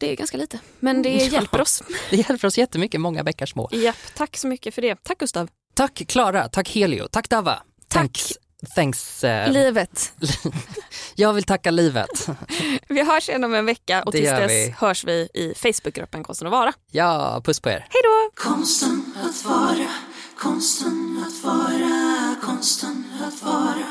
Det 0.00 0.10
är 0.12 0.16
ganska 0.16 0.36
lite, 0.36 0.58
men 0.80 1.02
det 1.02 1.08
Ja. 1.16 1.24
hjälper 1.24 1.60
oss. 1.60 1.82
Det 2.10 2.16
hjälper 2.16 2.46
oss 2.48 2.58
jättemycket, 2.58 3.00
många 3.00 3.24
bäckar 3.24 3.46
små. 3.46 3.68
Japp, 3.72 3.96
tack 4.14 4.36
så 4.36 4.46
mycket 4.46 4.74
för 4.74 4.82
det. 4.82 5.02
Tack 5.02 5.18
Gustav. 5.18 5.48
Tack 5.74 6.02
Klara, 6.08 6.48
tack 6.48 6.68
Helio, 6.74 7.08
tack 7.08 7.28
Dava. 7.28 7.62
Tack. 7.88 8.00
Thanks, 8.02 8.32
Thanks. 8.74 9.24
Eh... 9.24 9.52
Livet. 9.52 10.12
jag 11.14 11.32
vill 11.32 11.44
tacka 11.44 11.70
livet. 11.70 12.28
vi 12.88 13.04
hörs 13.04 13.28
igen 13.28 13.44
om 13.44 13.54
en 13.54 13.66
vecka 13.66 14.02
och 14.02 14.12
tills 14.12 14.30
dess 14.30 14.50
vi. 14.50 14.74
hörs 14.78 15.04
vi 15.04 15.28
i 15.34 15.54
Facebookgruppen 15.56 16.24
Konsten 16.24 16.46
att 16.46 16.52
vara. 16.52 16.72
Ja, 16.90 17.40
puss 17.44 17.60
på 17.60 17.68
er. 17.68 17.86
Hej 17.90 18.02
då! 18.04 18.42
Konsten 18.42 19.14
att 19.24 19.44
vara, 19.44 19.88
konsten 20.38 21.24
att 21.26 21.44
vara, 21.44 22.36
konsten 22.42 23.04
att 23.26 23.42
vara, 23.42 23.86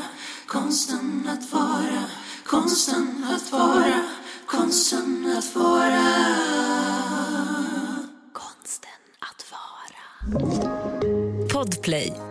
konsten 0.48 1.30
att 1.30 1.54
vara, 1.54 2.04
konsten 2.46 3.28
att 3.36 3.52
vara, 3.52 4.04
konsten 4.46 5.38
att 5.38 5.56
vara. 5.56 6.02
Konsten 8.34 8.92
att 9.20 9.46
vara. 9.52 10.02
Podplay. 11.54 12.31